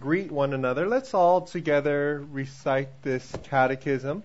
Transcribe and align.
greet 0.00 0.32
one 0.32 0.54
another, 0.54 0.88
let's 0.88 1.12
all 1.12 1.42
together 1.42 2.24
recite 2.32 3.02
this 3.02 3.30
catechism. 3.44 4.22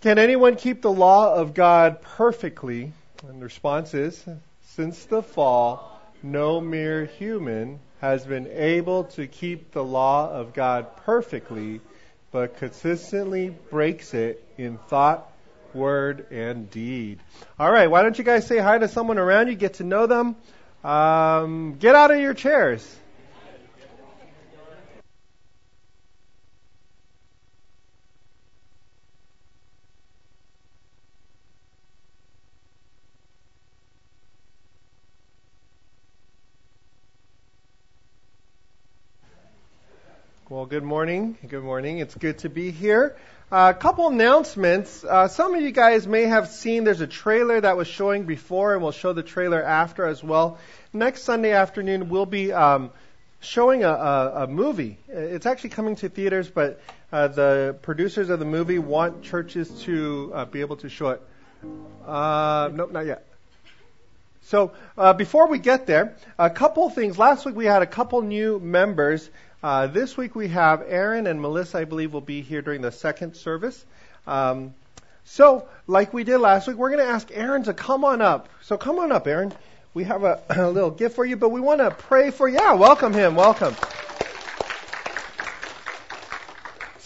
Can 0.00 0.18
anyone 0.18 0.56
keep 0.56 0.80
the 0.80 0.92
law 0.92 1.34
of 1.34 1.52
God 1.52 2.00
perfectly? 2.00 2.92
And 3.26 3.40
the 3.40 3.44
response 3.44 3.92
is 3.94 4.24
Since 4.62 5.04
the 5.06 5.22
fall, 5.22 6.00
no 6.22 6.60
mere 6.60 7.04
human 7.04 7.80
has 8.00 8.24
been 8.24 8.46
able 8.46 9.04
to 9.04 9.26
keep 9.26 9.72
the 9.72 9.84
law 9.84 10.30
of 10.30 10.54
God 10.54 10.96
perfectly, 11.04 11.80
but 12.30 12.56
consistently 12.56 13.54
breaks 13.70 14.14
it 14.14 14.42
in 14.56 14.78
thought, 14.78 15.30
word, 15.74 16.26
and 16.30 16.70
deed. 16.70 17.18
All 17.58 17.70
right, 17.70 17.90
why 17.90 18.02
don't 18.02 18.16
you 18.16 18.24
guys 18.24 18.46
say 18.46 18.58
hi 18.58 18.78
to 18.78 18.88
someone 18.88 19.18
around 19.18 19.48
you, 19.48 19.54
get 19.54 19.74
to 19.74 19.84
know 19.84 20.06
them? 20.06 20.36
Um, 20.82 21.74
get 21.78 21.94
out 21.94 22.10
of 22.10 22.20
your 22.20 22.32
chairs. 22.32 22.99
Good 40.70 40.84
morning. 40.84 41.36
Good 41.48 41.64
morning. 41.64 41.98
It's 41.98 42.14
good 42.14 42.38
to 42.38 42.48
be 42.48 42.70
here. 42.70 43.16
A 43.50 43.54
uh, 43.54 43.72
couple 43.72 44.06
announcements. 44.06 45.02
Uh, 45.02 45.26
some 45.26 45.52
of 45.56 45.60
you 45.62 45.72
guys 45.72 46.06
may 46.06 46.26
have 46.26 46.48
seen 46.48 46.84
there's 46.84 47.00
a 47.00 47.08
trailer 47.08 47.60
that 47.60 47.76
was 47.76 47.88
showing 47.88 48.22
before, 48.22 48.74
and 48.74 48.82
we'll 48.82 48.92
show 48.92 49.12
the 49.12 49.24
trailer 49.24 49.60
after 49.60 50.06
as 50.06 50.22
well. 50.22 50.58
Next 50.92 51.24
Sunday 51.24 51.50
afternoon, 51.50 52.08
we'll 52.08 52.24
be 52.24 52.52
um, 52.52 52.92
showing 53.40 53.82
a, 53.82 53.88
a, 53.88 54.44
a, 54.44 54.46
movie. 54.46 54.96
It's 55.08 55.44
actually 55.44 55.70
coming 55.70 55.96
to 55.96 56.08
theaters, 56.08 56.48
but 56.48 56.80
uh, 57.10 57.26
the 57.26 57.76
producers 57.82 58.30
of 58.30 58.38
the 58.38 58.44
movie 58.44 58.78
want 58.78 59.24
churches 59.24 59.68
to 59.82 60.30
uh, 60.32 60.44
be 60.44 60.60
able 60.60 60.76
to 60.76 60.88
show 60.88 61.08
it. 61.08 61.22
Uh, 62.06 62.70
nope, 62.72 62.92
not 62.92 63.06
yet. 63.06 63.26
So 64.42 64.72
uh, 64.96 65.14
before 65.14 65.48
we 65.48 65.58
get 65.58 65.86
there, 65.86 66.16
a 66.38 66.50
couple 66.50 66.90
things. 66.90 67.18
Last 67.18 67.44
week 67.44 67.56
we 67.56 67.66
had 67.66 67.82
a 67.82 67.86
couple 67.86 68.22
new 68.22 68.60
members. 68.60 69.28
Uh, 69.62 69.86
this 69.86 70.16
week 70.16 70.34
we 70.34 70.48
have 70.48 70.82
Aaron 70.86 71.26
and 71.26 71.40
Melissa, 71.40 71.78
I 71.78 71.84
believe, 71.84 72.14
will 72.14 72.22
be 72.22 72.40
here 72.40 72.62
during 72.62 72.80
the 72.80 72.90
second 72.90 73.34
service. 73.34 73.84
Um, 74.26 74.74
so, 75.24 75.68
like 75.86 76.14
we 76.14 76.24
did 76.24 76.38
last 76.38 76.66
week, 76.66 76.76
we're 76.76 76.88
going 76.88 77.06
to 77.06 77.12
ask 77.12 77.28
Aaron 77.32 77.64
to 77.64 77.74
come 77.74 78.04
on 78.04 78.22
up. 78.22 78.48
So, 78.62 78.78
come 78.78 78.98
on 78.98 79.12
up, 79.12 79.26
Aaron. 79.26 79.52
We 79.92 80.04
have 80.04 80.24
a, 80.24 80.40
a 80.50 80.70
little 80.70 80.90
gift 80.90 81.14
for 81.14 81.26
you, 81.26 81.36
but 81.36 81.50
we 81.50 81.60
want 81.60 81.80
to 81.80 81.90
pray 81.90 82.30
for 82.30 82.48
you. 82.48 82.54
Yeah, 82.54 82.72
welcome 82.72 83.12
him. 83.12 83.34
Welcome. 83.34 83.76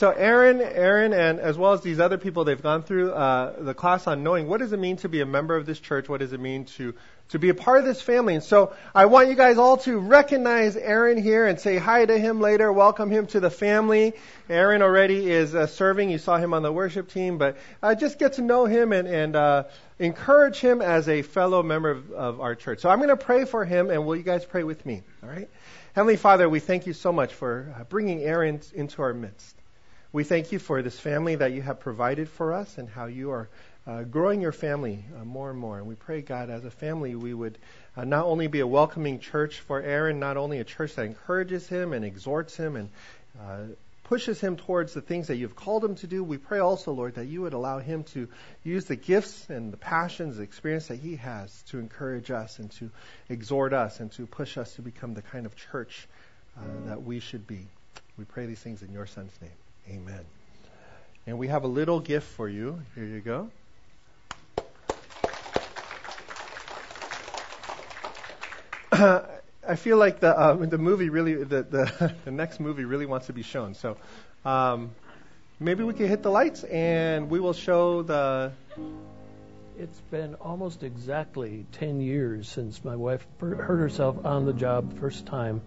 So 0.05 0.10
Aaron, 0.10 0.60
Aaron, 0.60 1.14
and 1.14 1.41
as 1.41 1.56
well 1.56 1.72
as 1.72 1.80
these 1.80 1.98
other 1.98 2.19
people, 2.19 2.44
they've 2.44 2.60
gone 2.60 2.83
through 2.83 3.12
uh, 3.12 3.55
the 3.58 3.72
class 3.72 4.06
on 4.06 4.22
knowing 4.22 4.48
what 4.48 4.60
does 4.60 4.74
it 4.74 4.78
mean 4.78 4.98
to 4.98 5.08
be 5.08 5.22
a 5.22 5.24
member 5.24 5.56
of 5.56 5.64
this 5.64 5.80
church, 5.80 6.10
what 6.10 6.20
does 6.20 6.34
it 6.34 6.41
mean 6.41 6.66
to 6.77 6.92
to 7.30 7.38
be 7.38 7.48
a 7.48 7.55
part 7.55 7.78
of 7.78 7.86
this 7.86 8.02
family. 8.02 8.34
And 8.34 8.44
so 8.44 8.75
I 8.94 9.06
want 9.06 9.30
you 9.30 9.34
guys 9.34 9.56
all 9.56 9.78
to 9.78 9.97
recognize 9.97 10.77
Aaron 10.77 11.16
here 11.16 11.47
and 11.47 11.58
say 11.58 11.78
hi 11.78 12.05
to 12.05 12.19
him 12.19 12.38
later, 12.38 12.70
welcome 12.70 13.10
him 13.10 13.27
to 13.28 13.41
the 13.41 13.48
family. 13.48 14.12
Aaron 14.50 14.82
already 14.82 15.30
is 15.30 15.55
uh, 15.55 15.66
serving. 15.66 16.10
You 16.10 16.19
saw 16.19 16.36
him 16.36 16.52
on 16.52 16.62
the 16.62 16.70
worship 16.70 17.08
team, 17.08 17.38
but 17.38 17.56
uh, 17.82 17.94
just 17.94 18.19
get 18.19 18.34
to 18.34 18.42
know 18.42 18.66
him 18.66 18.92
and, 18.92 19.08
and 19.08 19.34
uh, 19.34 19.64
encourage 19.98 20.58
him 20.58 20.82
as 20.82 21.08
a 21.08 21.22
fellow 21.22 21.62
member 21.62 21.92
of, 21.92 22.10
of 22.12 22.41
our 22.42 22.55
church. 22.55 22.80
So 22.80 22.91
I'm 22.91 22.98
going 22.98 23.08
to 23.08 23.16
pray 23.16 23.47
for 23.47 23.64
him, 23.64 23.88
and 23.88 24.05
will 24.05 24.16
you 24.16 24.22
guys 24.22 24.44
pray 24.44 24.64
with 24.64 24.84
me? 24.84 25.00
All 25.22 25.30
right. 25.30 25.48
Heavenly 25.94 26.19
Father, 26.19 26.47
we 26.47 26.60
thank 26.60 26.86
you 26.86 26.92
so 26.92 27.10
much 27.10 27.32
for 27.32 27.75
uh, 27.75 27.84
bringing 27.84 28.20
Aaron 28.20 28.60
into 28.75 29.00
our 29.00 29.14
midst. 29.14 29.56
We 30.14 30.22
thank 30.22 30.52
you 30.52 30.60
for 30.60 30.80
this 30.80 30.96
family 30.96 31.34
that 31.34 31.50
you 31.54 31.62
have 31.62 31.80
provided 31.80 32.28
for 32.28 32.52
us 32.52 32.78
and 32.78 32.88
how 32.88 33.06
you 33.06 33.32
are 33.32 33.48
uh, 33.84 34.04
growing 34.04 34.40
your 34.40 34.52
family 34.52 35.04
uh, 35.20 35.24
more 35.24 35.50
and 35.50 35.58
more. 35.58 35.78
And 35.78 35.88
we 35.88 35.97
pray, 35.97 36.22
God, 36.22 36.50
as 36.50 36.64
a 36.64 36.70
family, 36.70 37.16
we 37.16 37.34
would 37.34 37.58
uh, 37.97 38.04
not 38.04 38.24
only 38.24 38.47
be 38.47 38.60
a 38.60 38.66
welcoming 38.66 39.19
church 39.19 39.58
for 39.58 39.82
Aaron, 39.82 40.20
not 40.20 40.36
only 40.36 40.60
a 40.60 40.64
church 40.64 40.94
that 40.94 41.06
encourages 41.06 41.66
him 41.66 41.92
and 41.92 42.04
exhorts 42.04 42.56
him 42.56 42.76
and 42.76 42.91
uh, 43.41 43.74
pushes 44.04 44.41
him 44.41 44.56
towards 44.56 44.94
the 44.94 45.00
things 45.00 45.26
that 45.26 45.34
you've 45.34 45.56
called 45.56 45.84
him 45.84 45.97
to 45.97 46.06
do. 46.06 46.22
We 46.22 46.38
pray 46.38 46.60
also, 46.60 46.92
Lord, 46.92 47.16
that 47.16 47.26
you 47.26 47.42
would 47.42 47.53
allow 47.53 47.80
him 47.80 48.04
to 48.14 48.28
use 48.62 48.84
the 48.84 48.94
gifts 48.94 49.50
and 49.50 49.72
the 49.72 49.78
passions, 49.78 50.36
the 50.36 50.44
experience 50.44 50.86
that 50.86 51.00
he 51.00 51.16
has 51.16 51.60
to 51.70 51.80
encourage 51.80 52.30
us 52.30 52.60
and 52.60 52.70
to 52.78 52.88
exhort 53.28 53.72
us 53.72 53.98
and 53.98 54.12
to 54.12 54.26
push 54.26 54.58
us 54.58 54.76
to 54.76 54.82
become 54.82 55.14
the 55.14 55.22
kind 55.22 55.44
of 55.44 55.56
church 55.56 56.06
uh, 56.56 56.60
that 56.86 57.03
we 57.03 57.19
should 57.19 57.48
be. 57.48 57.66
We 58.16 58.24
pray 58.24 58.47
these 58.47 58.60
things 58.60 58.80
in 58.80 58.92
your 58.92 59.06
son's 59.06 59.36
name. 59.42 59.50
Amen. 59.89 60.25
And 61.27 61.39
we 61.39 61.49
have 61.49 61.65
a 61.65 61.69
little 61.69 62.00
gift 62.00 62.27
for 62.27 62.49
you. 62.49 62.81
Here 62.95 63.05
you 63.05 63.21
go. 63.21 63.50
I 69.67 69.77
feel 69.77 69.97
like 69.97 70.21
the 70.21 70.41
um, 70.41 70.69
the 70.69 70.78
movie 70.78 71.09
really 71.09 71.34
the, 71.34 71.62
the 71.62 72.15
the 72.25 72.31
next 72.31 72.61
movie 72.61 72.84
really 72.84 73.06
wants 73.06 73.27
to 73.27 73.33
be 73.33 73.43
shown. 73.43 73.75
So 73.75 73.97
um, 74.45 74.95
maybe 75.59 75.83
we 75.83 75.95
can 75.95 76.06
hit 76.06 76.22
the 76.22 76.31
lights 76.31 76.65
and 76.65 77.31
we 77.31 77.41
will 77.41 77.53
show 77.53 78.03
the. 78.03 78.53
It's 79.77 80.01
been 80.12 80.37
almost 80.37 80.84
exactly 80.84 81.66
10 81.72 82.01
years 82.01 82.49
since 82.49 82.84
my 82.84 82.95
wife 82.95 83.27
hurt 83.41 83.56
herself 83.56 84.25
on 84.25 84.47
the 84.47 84.53
job 84.53 85.01
first 85.01 85.27
time, 85.27 85.62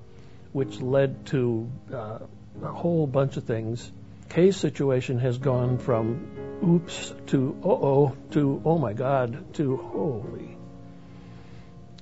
which 0.54 0.80
led 0.80 1.26
to 1.28 1.70
uh, 1.94 2.20
a 2.64 2.72
whole 2.72 3.06
bunch 3.06 3.36
of 3.36 3.44
things. 3.44 3.92
Kay's 4.30 4.58
situation 4.58 5.20
has 5.20 5.38
gone 5.38 5.78
from 5.78 6.60
oops 6.64 7.14
to 7.28 7.58
uh 7.64 7.68
oh 7.68 8.16
to 8.32 8.62
oh 8.66 8.78
my 8.78 8.94
god 8.94 9.54
to 9.54 9.78
holy 9.78 10.58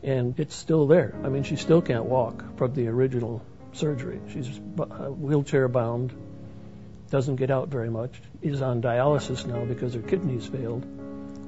and 0.06 0.40
it's 0.40 0.56
still 0.56 0.85
there. 0.85 1.16
I 1.24 1.30
mean, 1.30 1.44
she 1.44 1.56
still 1.56 1.81
can't 1.81 2.06
walk 2.06 2.58
from 2.58 2.74
the 2.75 2.88
original 2.88 3.41
surgery. 3.74 4.22
She's 4.30 4.47
uh, 4.80 5.09
wheelchair 5.09 5.68
bound, 5.68 6.14
doesn't 7.09 7.38
get 7.38 7.50
out 7.50 7.69
very 7.69 7.90
much, 7.90 8.22
is 8.41 8.62
on 8.62 8.84
dialysis 8.84 9.47
now 9.47 9.66
because 9.66 9.96
her 9.96 10.02
kidneys 10.02 10.46
failed. 10.46 10.84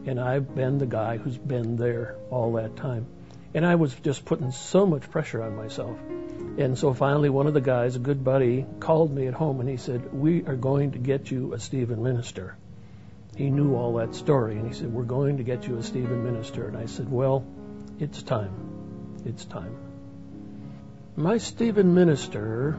And 0.07 0.19
I've 0.19 0.55
been 0.55 0.79
the 0.79 0.87
guy 0.87 1.17
who's 1.17 1.37
been 1.37 1.75
there 1.75 2.15
all 2.31 2.53
that 2.53 2.75
time. 2.75 3.05
And 3.53 3.65
I 3.65 3.75
was 3.75 3.93
just 3.93 4.25
putting 4.25 4.51
so 4.51 4.87
much 4.87 5.09
pressure 5.11 5.43
on 5.43 5.55
myself. 5.55 5.97
And 6.57 6.77
so 6.77 6.93
finally, 6.93 7.29
one 7.29 7.47
of 7.47 7.53
the 7.53 7.61
guys, 7.61 7.95
a 7.95 7.99
good 7.99 8.23
buddy, 8.23 8.65
called 8.79 9.13
me 9.13 9.27
at 9.27 9.33
home 9.33 9.59
and 9.59 9.69
he 9.69 9.77
said, 9.77 10.11
We 10.13 10.43
are 10.45 10.55
going 10.55 10.91
to 10.91 10.97
get 10.99 11.29
you 11.29 11.53
a 11.53 11.59
Stephen 11.59 12.03
minister. 12.03 12.55
He 13.35 13.51
knew 13.51 13.75
all 13.75 13.93
that 13.95 14.15
story. 14.15 14.57
And 14.57 14.67
he 14.67 14.73
said, 14.73 14.91
We're 14.91 15.03
going 15.03 15.37
to 15.37 15.43
get 15.43 15.67
you 15.67 15.77
a 15.77 15.83
Stephen 15.83 16.23
minister. 16.23 16.67
And 16.67 16.75
I 16.75 16.87
said, 16.87 17.11
Well, 17.11 17.45
it's 17.99 18.23
time. 18.23 19.21
It's 19.25 19.45
time. 19.45 19.75
My 21.15 21.37
Stephen 21.37 21.93
minister 21.93 22.77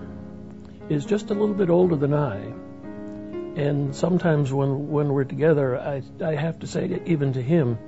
is 0.88 1.04
just 1.04 1.30
a 1.30 1.34
little 1.34 1.54
bit 1.54 1.70
older 1.70 1.96
than 1.96 2.14
I. 2.14 2.36
And 3.60 3.94
sometimes 3.94 4.52
when, 4.52 4.90
when 4.90 5.08
we're 5.08 5.24
together, 5.24 5.78
I, 5.78 6.02
I 6.24 6.34
have 6.34 6.60
to 6.60 6.66
say, 6.66 7.00
even 7.06 7.32
to 7.32 7.42
him, 7.42 7.78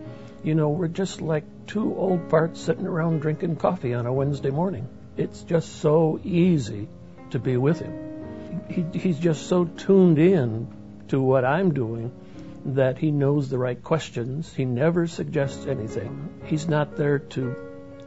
you 0.43 0.55
know, 0.55 0.71
we're 0.71 0.89
just 0.89 1.21
like 1.21 1.45
two 1.67 1.95
old 1.97 2.29
farts 2.29 2.57
sitting 2.57 2.87
around 2.87 3.21
drinking 3.21 3.57
coffee 3.57 3.95
on 3.95 4.07
a 4.07 4.13
Wednesday 4.13 4.51
morning. 4.51 4.89
It's 5.17 5.43
just 5.43 5.81
so 5.81 6.21
easy 6.25 6.89
to 7.31 7.39
be 7.39 7.57
with 7.57 7.81
him. 7.81 8.65
He, 8.69 8.99
he's 8.99 9.19
just 9.19 9.47
so 9.47 9.65
tuned 9.65 10.19
in 10.19 10.69
to 11.09 11.21
what 11.21 11.45
I'm 11.45 11.75
doing 11.75 12.13
that 12.65 12.99
he 12.99 13.11
knows 13.11 13.49
the 13.49 13.59
right 13.59 13.83
questions. 13.83 14.53
He 14.53 14.65
never 14.65 15.07
suggests 15.07 15.67
anything. 15.67 16.41
He's 16.45 16.69
not 16.69 16.97
there 16.97 17.19
to 17.19 17.57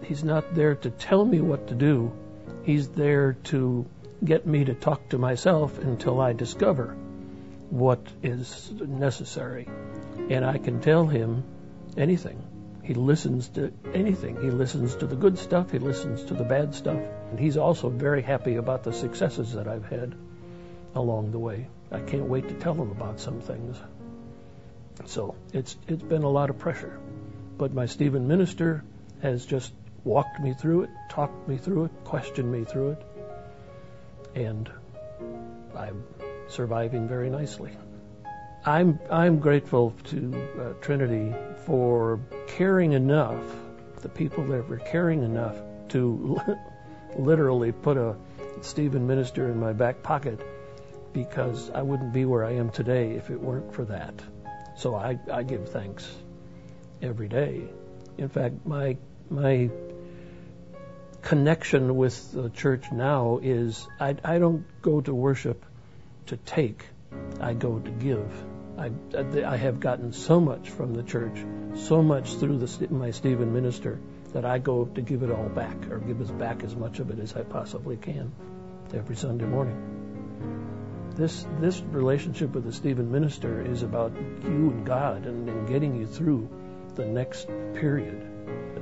he's 0.03 0.23
not 0.23 0.53
there 0.53 0.75
to 0.75 0.89
tell 0.89 1.23
me 1.23 1.41
what 1.41 1.67
to 1.67 1.75
do. 1.75 2.11
He's 2.63 2.89
there 2.89 3.33
to 3.45 3.85
get 4.23 4.45
me 4.45 4.65
to 4.65 4.73
talk 4.73 5.09
to 5.09 5.17
myself 5.17 5.79
until 5.79 6.19
I 6.19 6.33
discover 6.33 6.95
what 7.69 8.05
is 8.21 8.71
necessary. 8.79 9.67
And 10.29 10.45
I 10.45 10.57
can 10.57 10.79
tell 10.81 11.07
him 11.07 11.43
anything. 11.97 12.41
He 12.83 12.93
listens 12.93 13.47
to 13.49 13.71
anything. 13.93 14.41
He 14.41 14.51
listens 14.51 14.95
to 14.95 15.07
the 15.07 15.15
good 15.15 15.37
stuff, 15.37 15.71
he 15.71 15.79
listens 15.79 16.23
to 16.25 16.33
the 16.33 16.43
bad 16.43 16.75
stuff. 16.75 16.99
And 17.31 17.39
he's 17.39 17.57
also 17.57 17.89
very 17.89 18.21
happy 18.21 18.55
about 18.57 18.83
the 18.83 18.91
successes 18.91 19.53
that 19.53 19.67
I've 19.67 19.85
had 19.85 20.13
along 20.93 21.31
the 21.31 21.39
way. 21.39 21.67
I 21.91 21.99
can't 22.01 22.27
wait 22.27 22.49
to 22.49 22.55
tell 22.55 22.73
him 22.73 22.91
about 22.91 23.19
some 23.19 23.39
things. 23.39 23.77
So 25.05 25.35
it's 25.53 25.75
it's 25.87 26.03
been 26.03 26.23
a 26.23 26.29
lot 26.29 26.49
of 26.49 26.59
pressure. 26.59 26.99
But 27.57 27.73
my 27.73 27.85
Stephen 27.85 28.27
minister 28.27 28.83
has 29.21 29.45
just 29.45 29.73
walked 30.03 30.39
me 30.41 30.53
through 30.53 30.83
it, 30.83 30.89
talked 31.09 31.47
me 31.47 31.57
through 31.57 31.85
it, 31.85 31.91
questioned 32.03 32.51
me 32.51 32.65
through 32.65 32.91
it, 32.91 33.01
and 34.35 34.69
I'm 35.75 36.03
surviving 36.47 37.07
very 37.07 37.29
nicely. 37.29 37.71
I'm 38.65 38.97
I'm 39.11 39.39
grateful 39.39 39.93
to 40.05 40.47
uh, 40.57 40.73
Trinity 40.81 41.35
for 41.65 42.21
caring 42.47 42.93
enough, 42.93 43.43
the 44.01 44.07
people 44.07 44.45
there 44.45 44.63
for 44.63 44.77
caring 44.77 45.21
enough 45.21 45.57
to 45.89 46.39
literally 47.17 47.73
put 47.73 47.97
a 47.97 48.15
Stephen 48.61 49.05
Minister 49.05 49.49
in 49.49 49.59
my 49.59 49.73
back 49.73 50.01
pocket 50.01 50.39
because 51.11 51.69
I 51.71 51.81
wouldn't 51.81 52.13
be 52.13 52.23
where 52.23 52.45
I 52.45 52.51
am 52.51 52.69
today 52.69 53.11
if 53.11 53.29
it 53.29 53.39
weren't 53.39 53.73
for 53.73 53.83
that. 53.85 54.13
So 54.77 54.95
I, 54.95 55.19
I 55.31 55.43
give 55.43 55.67
thanks 55.67 56.09
every 57.01 57.27
day. 57.27 57.63
In 58.17 58.29
fact, 58.29 58.65
my 58.65 58.95
my 59.29 59.69
connection 61.21 61.97
with 61.97 62.31
the 62.31 62.49
church 62.49 62.93
now 62.93 63.39
is 63.43 63.85
I, 63.99 64.15
I 64.23 64.39
don't 64.39 64.65
go 64.81 65.01
to 65.01 65.13
worship 65.13 65.65
to 66.27 66.37
take, 66.37 66.85
I 67.41 67.53
go 67.53 67.79
to 67.79 67.91
give. 67.91 68.52
I, 68.77 68.91
I 69.45 69.57
have 69.57 69.79
gotten 69.79 70.13
so 70.13 70.39
much 70.39 70.69
from 70.69 70.93
the 70.93 71.03
church, 71.03 71.37
so 71.75 72.01
much 72.01 72.35
through 72.35 72.57
the, 72.57 72.87
my 72.89 73.11
Stephen 73.11 73.53
minister, 73.53 73.99
that 74.33 74.45
I 74.45 74.57
go 74.57 74.85
to 74.85 75.01
give 75.01 75.21
it 75.21 75.29
all 75.29 75.49
back, 75.49 75.91
or 75.91 75.99
give 75.99 76.19
us 76.21 76.31
back 76.31 76.63
as 76.63 76.75
much 76.75 76.99
of 76.99 77.11
it 77.11 77.19
as 77.19 77.35
I 77.35 77.43
possibly 77.43 77.97
can 77.97 78.31
every 78.93 79.15
Sunday 79.15 79.45
morning. 79.45 81.11
This 81.15 81.45
this 81.59 81.79
relationship 81.81 82.53
with 82.53 82.63
the 82.63 82.73
Stephen 82.73 83.11
minister 83.11 83.61
is 83.61 83.83
about 83.83 84.15
you 84.15 84.71
and 84.71 84.85
God 84.85 85.27
and, 85.27 85.47
and 85.47 85.67
getting 85.67 85.95
you 85.95 86.07
through 86.07 86.49
the 86.95 87.05
next 87.05 87.47
period. 87.75 88.29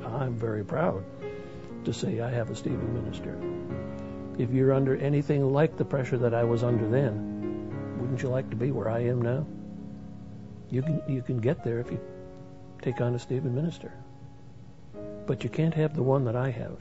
I'm 0.06 0.36
very 0.36 0.64
proud 0.64 1.04
to 1.84 1.94
say 1.94 2.22
I 2.22 2.30
have 2.30 2.50
a 2.50 2.56
Stephen 2.56 2.94
minister. 2.94 3.38
If 4.38 4.52
you're 4.52 4.74
under 4.74 4.96
anything 4.96 5.52
like 5.52 5.76
the 5.76 5.86
pressure 5.86 6.20
that 6.20 6.34
I 6.34 6.46
was 6.46 6.64
under 6.64 6.90
then, 6.90 7.98
wouldn't 8.00 8.22
you 8.22 8.30
like 8.30 8.50
to 8.52 8.56
be 8.56 8.72
where 8.72 8.90
I 8.90 9.00
am 9.00 9.22
now? 9.22 9.46
You 10.72 10.82
can 10.82 11.02
you 11.06 11.22
can 11.22 11.38
get 11.40 11.64
there 11.66 11.80
if 11.80 11.92
you 11.92 12.00
take 12.82 13.02
on 13.02 13.14
a 13.14 13.20
Stephen 13.20 13.54
minister. 13.54 13.92
But 15.28 15.44
you 15.44 15.50
can't 15.50 15.74
have 15.74 15.94
the 15.94 16.02
one 16.02 16.24
that 16.26 16.36
I 16.36 16.50
have. 16.50 16.78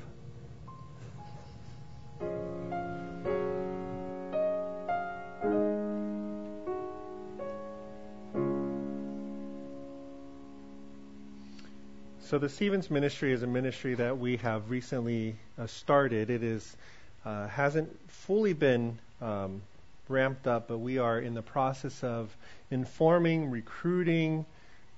So 12.20 12.38
the 12.38 12.48
Stevens 12.48 12.92
Ministry 12.92 13.32
is 13.32 13.42
a 13.42 13.46
ministry 13.48 13.94
that 13.96 14.16
we 14.16 14.37
have 14.37 14.70
recently 14.70 15.34
uh, 15.58 15.66
started. 15.66 16.31
It 16.31 16.44
is 16.44 16.76
uh, 17.25 17.48
hasn't 17.48 17.90
fully 18.08 18.52
been 18.52 19.00
um, 19.20 19.62
ramped 20.11 20.47
up, 20.47 20.69
but 20.69 20.79
we 20.79 20.99
are 20.99 21.19
in 21.19 21.35
the 21.35 21.43
process 21.43 22.03
of 22.03 22.35
informing, 22.71 23.51
recruiting, 23.51 24.45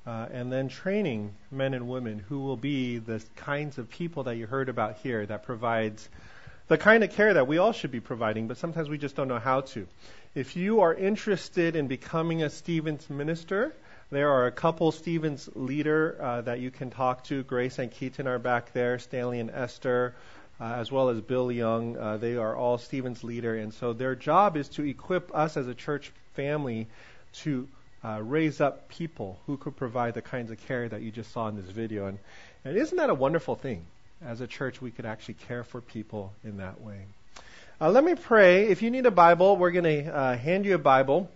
uh, 0.06 0.26
and 0.32 0.53
then 0.53 0.69
training 0.69 1.32
men 1.50 1.75
and 1.75 1.88
women 1.88 2.19
who 2.29 2.41
will 2.41 2.56
be 2.56 2.99
the 2.99 3.23
kinds 3.37 3.79
of 3.79 3.88
people 3.88 4.25
that 4.25 4.37
you 4.37 4.47
heard 4.47 4.69
about 4.69 4.97
here 4.99 5.25
that 5.25 5.44
provides 5.44 6.09
the 6.69 6.79
kind 6.79 7.05
of 7.05 7.12
care 7.12 7.35
that 7.35 7.47
we 7.47 7.59
all 7.59 7.73
should 7.73 7.91
be 7.91 8.00
providing, 8.00 8.49
but 8.49 8.56
sometimes 8.56 8.88
we 8.88 8.99
just 8.99 9.14
don't 9.14 9.29
know 9.29 9.38
how 9.38 9.61
to. 9.61 9.87
If 10.35 10.56
you 10.56 10.81
are 10.81 10.94
interested 10.94 11.76
in 11.76 11.87
becoming 11.87 12.43
a 12.43 12.50
Stevens 12.50 13.11
minister, 13.11 13.75
there 14.11 14.31
are 14.31 14.47
a 14.47 14.53
couple 14.53 14.91
Stevens 14.93 15.49
leader 15.55 16.17
uh, 16.20 16.41
that 16.43 16.61
you 16.61 16.70
can 16.70 16.91
talk 16.91 17.25
to. 17.25 17.43
Grace 17.43 17.79
and 17.79 17.91
Keaton 17.91 18.26
are 18.26 18.38
back 18.38 18.73
there, 18.73 18.99
Stanley 18.99 19.41
and 19.41 19.50
Esther, 19.50 20.14
as 20.62 20.93
well 20.93 21.09
as 21.09 21.20
Bill 21.20 21.50
Young. 21.50 21.97
Uh, 21.97 22.17
they 22.17 22.37
are 22.37 22.55
all 22.55 22.79
Stevens 22.79 23.25
leader, 23.25 23.56
and 23.56 23.75
so 23.75 23.93
their 23.93 24.14
job 24.14 24.56
is 24.56 24.69
to 24.70 24.85
equip 24.85 25.35
us 25.35 25.56
as 25.56 25.67
a 25.67 25.75
church 25.75 26.12
family 26.35 26.87
to 27.32 27.69
uh, 28.05 28.20
raise 28.23 28.61
up 28.61 28.88
people 28.88 29.38
who 29.47 29.56
could 29.56 29.76
provide 29.76 30.14
the 30.14 30.23
kinds 30.23 30.50
of 30.50 30.59
care 30.67 30.88
that 30.88 31.03
you 31.03 31.11
just 31.11 31.32
saw 31.32 31.49
in 31.49 31.56
this 31.56 31.70
video. 31.70 32.06
And, 32.06 32.19
and 32.64 32.76
isn't 32.76 32.97
that 32.97 33.11
a 33.11 33.14
wonderful 33.14 33.56
thing? 33.56 33.85
As 34.25 34.41
a 34.41 34.47
church, 34.47 34.81
we 34.81 34.91
could 34.91 35.06
actually 35.06 35.35
care 35.35 35.64
for 35.64 35.81
people 35.81 36.32
in 36.44 36.59
that 36.59 36.81
way. 36.81 37.06
Uh, 37.81 37.91
let 37.91 38.05
me 38.05 38.14
pray. 38.14 38.69
If 38.69 38.82
you 38.82 38.91
need 38.91 39.06
a 39.06 39.11
Bible, 39.11 39.56
we're 39.56 39.73
going 39.73 40.05
to 40.05 40.14
uh, 40.14 40.37
hand 40.37 40.64
you 40.64 40.76
a 40.76 40.79
Bible, 40.79 41.29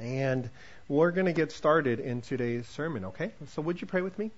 and 0.00 0.50
we're 0.88 1.12
going 1.12 1.26
to 1.26 1.32
get 1.32 1.52
started 1.52 2.00
in 2.00 2.20
today's 2.20 2.66
sermon, 2.66 3.04
okay? 3.06 3.30
So, 3.54 3.62
would 3.62 3.80
you 3.80 3.86
pray 3.86 4.00
with 4.00 4.18
me? 4.18 4.32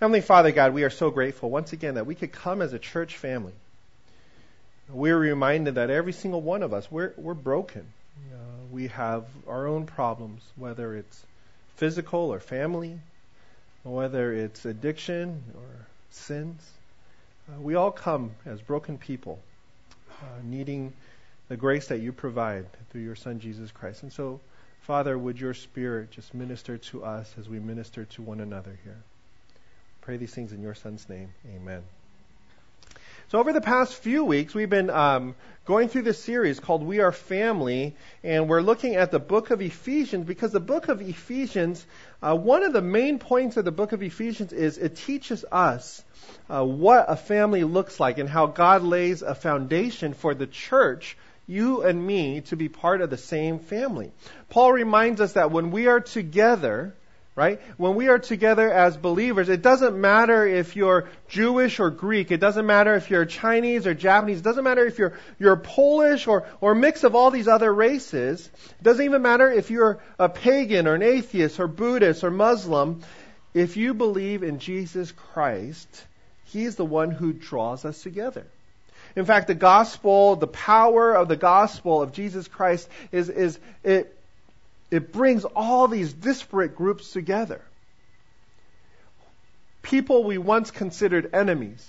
Heavenly 0.00 0.22
Father, 0.22 0.50
God, 0.50 0.74
we 0.74 0.82
are 0.82 0.90
so 0.90 1.12
grateful 1.12 1.50
once 1.50 1.72
again 1.72 1.94
that 1.94 2.04
we 2.04 2.16
could 2.16 2.32
come 2.32 2.62
as 2.62 2.72
a 2.72 2.80
church 2.80 3.16
family. 3.16 3.52
We're 4.88 5.16
reminded 5.16 5.76
that 5.76 5.88
every 5.88 6.12
single 6.12 6.42
one 6.42 6.64
of 6.64 6.74
us, 6.74 6.90
we're, 6.90 7.12
we're 7.16 7.34
broken. 7.34 7.86
Uh, 8.32 8.36
we 8.72 8.88
have 8.88 9.24
our 9.46 9.68
own 9.68 9.86
problems, 9.86 10.42
whether 10.56 10.96
it's 10.96 11.24
physical 11.76 12.32
or 12.32 12.40
family, 12.40 12.98
whether 13.84 14.32
it's 14.32 14.64
addiction 14.64 15.44
or 15.54 15.86
sins. 16.10 16.60
Uh, 17.48 17.60
we 17.60 17.76
all 17.76 17.92
come 17.92 18.32
as 18.46 18.60
broken 18.60 18.98
people, 18.98 19.38
uh, 20.10 20.24
needing 20.42 20.92
the 21.48 21.56
grace 21.56 21.86
that 21.88 22.00
you 22.00 22.12
provide 22.12 22.66
through 22.90 23.02
your 23.02 23.16
Son 23.16 23.38
Jesus 23.38 23.70
Christ. 23.70 24.02
And 24.02 24.12
so, 24.12 24.40
Father, 24.82 25.16
would 25.16 25.40
your 25.40 25.54
Spirit 25.54 26.10
just 26.10 26.34
minister 26.34 26.78
to 26.78 27.04
us 27.04 27.32
as 27.38 27.48
we 27.48 27.60
minister 27.60 28.06
to 28.06 28.22
one 28.22 28.40
another 28.40 28.76
here? 28.82 29.00
Pray 30.04 30.18
these 30.18 30.34
things 30.34 30.52
in 30.52 30.60
your 30.60 30.74
Son's 30.74 31.08
name. 31.08 31.32
Amen. 31.56 31.82
So, 33.30 33.38
over 33.38 33.54
the 33.54 33.62
past 33.62 33.94
few 33.94 34.22
weeks, 34.22 34.54
we've 34.54 34.68
been 34.68 34.90
um, 34.90 35.34
going 35.64 35.88
through 35.88 36.02
this 36.02 36.22
series 36.22 36.60
called 36.60 36.82
We 36.82 37.00
Are 37.00 37.10
Family, 37.10 37.96
and 38.22 38.46
we're 38.46 38.60
looking 38.60 38.96
at 38.96 39.10
the 39.10 39.18
book 39.18 39.50
of 39.50 39.62
Ephesians 39.62 40.26
because 40.26 40.52
the 40.52 40.60
book 40.60 40.88
of 40.88 41.00
Ephesians, 41.00 41.86
uh, 42.22 42.36
one 42.36 42.64
of 42.64 42.74
the 42.74 42.82
main 42.82 43.18
points 43.18 43.56
of 43.56 43.64
the 43.64 43.72
book 43.72 43.92
of 43.92 44.02
Ephesians 44.02 44.52
is 44.52 44.76
it 44.76 44.96
teaches 44.96 45.42
us 45.50 46.04
uh, 46.50 46.62
what 46.62 47.06
a 47.08 47.16
family 47.16 47.64
looks 47.64 47.98
like 47.98 48.18
and 48.18 48.28
how 48.28 48.44
God 48.44 48.82
lays 48.82 49.22
a 49.22 49.34
foundation 49.34 50.12
for 50.12 50.34
the 50.34 50.46
church, 50.46 51.16
you 51.46 51.80
and 51.80 52.06
me, 52.06 52.42
to 52.42 52.56
be 52.56 52.68
part 52.68 53.00
of 53.00 53.08
the 53.08 53.16
same 53.16 53.58
family. 53.58 54.12
Paul 54.50 54.74
reminds 54.74 55.22
us 55.22 55.32
that 55.32 55.50
when 55.50 55.70
we 55.70 55.86
are 55.86 56.00
together, 56.00 56.94
right? 57.36 57.60
When 57.78 57.96
we 57.96 58.08
are 58.08 58.18
together 58.18 58.72
as 58.72 58.96
believers, 58.96 59.48
it 59.48 59.60
doesn't 59.60 60.00
matter 60.00 60.46
if 60.46 60.76
you're 60.76 61.08
Jewish 61.28 61.80
or 61.80 61.90
Greek. 61.90 62.30
It 62.30 62.38
doesn't 62.38 62.64
matter 62.64 62.94
if 62.94 63.10
you're 63.10 63.24
Chinese 63.24 63.86
or 63.86 63.94
Japanese. 63.94 64.38
It 64.38 64.44
doesn't 64.44 64.62
matter 64.62 64.86
if 64.86 64.98
you're, 64.98 65.18
you're 65.40 65.56
Polish 65.56 66.28
or, 66.28 66.46
or 66.60 66.72
a 66.72 66.76
mix 66.76 67.02
of 67.02 67.16
all 67.16 67.30
these 67.32 67.48
other 67.48 67.72
races. 67.72 68.48
It 68.78 68.82
doesn't 68.84 69.04
even 69.04 69.22
matter 69.22 69.50
if 69.50 69.70
you're 69.70 69.98
a 70.18 70.28
pagan 70.28 70.86
or 70.86 70.94
an 70.94 71.02
atheist 71.02 71.58
or 71.58 71.66
Buddhist 71.66 72.22
or 72.22 72.30
Muslim. 72.30 73.02
If 73.52 73.76
you 73.76 73.94
believe 73.94 74.42
in 74.42 74.60
Jesus 74.60 75.10
Christ, 75.10 76.04
He's 76.46 76.76
the 76.76 76.84
one 76.84 77.10
who 77.10 77.32
draws 77.32 77.84
us 77.84 78.00
together. 78.00 78.46
In 79.16 79.24
fact, 79.24 79.48
the 79.48 79.54
gospel, 79.54 80.36
the 80.36 80.46
power 80.46 81.14
of 81.14 81.26
the 81.26 81.36
gospel 81.36 82.00
of 82.00 82.12
Jesus 82.12 82.46
Christ 82.46 82.88
is, 83.10 83.28
is 83.28 83.58
it, 83.82 84.16
it 84.94 85.12
brings 85.12 85.44
all 85.44 85.88
these 85.88 86.12
disparate 86.12 86.76
groups 86.76 87.12
together. 87.12 87.60
People 89.82 90.24
we 90.24 90.38
once 90.38 90.70
considered 90.70 91.30
enemies, 91.34 91.86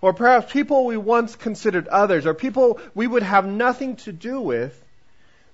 or 0.00 0.12
perhaps 0.12 0.52
people 0.52 0.84
we 0.84 0.96
once 0.96 1.36
considered 1.36 1.88
others, 1.88 2.26
or 2.26 2.34
people 2.34 2.80
we 2.94 3.06
would 3.06 3.22
have 3.22 3.46
nothing 3.46 3.96
to 3.96 4.12
do 4.12 4.40
with, 4.40 4.78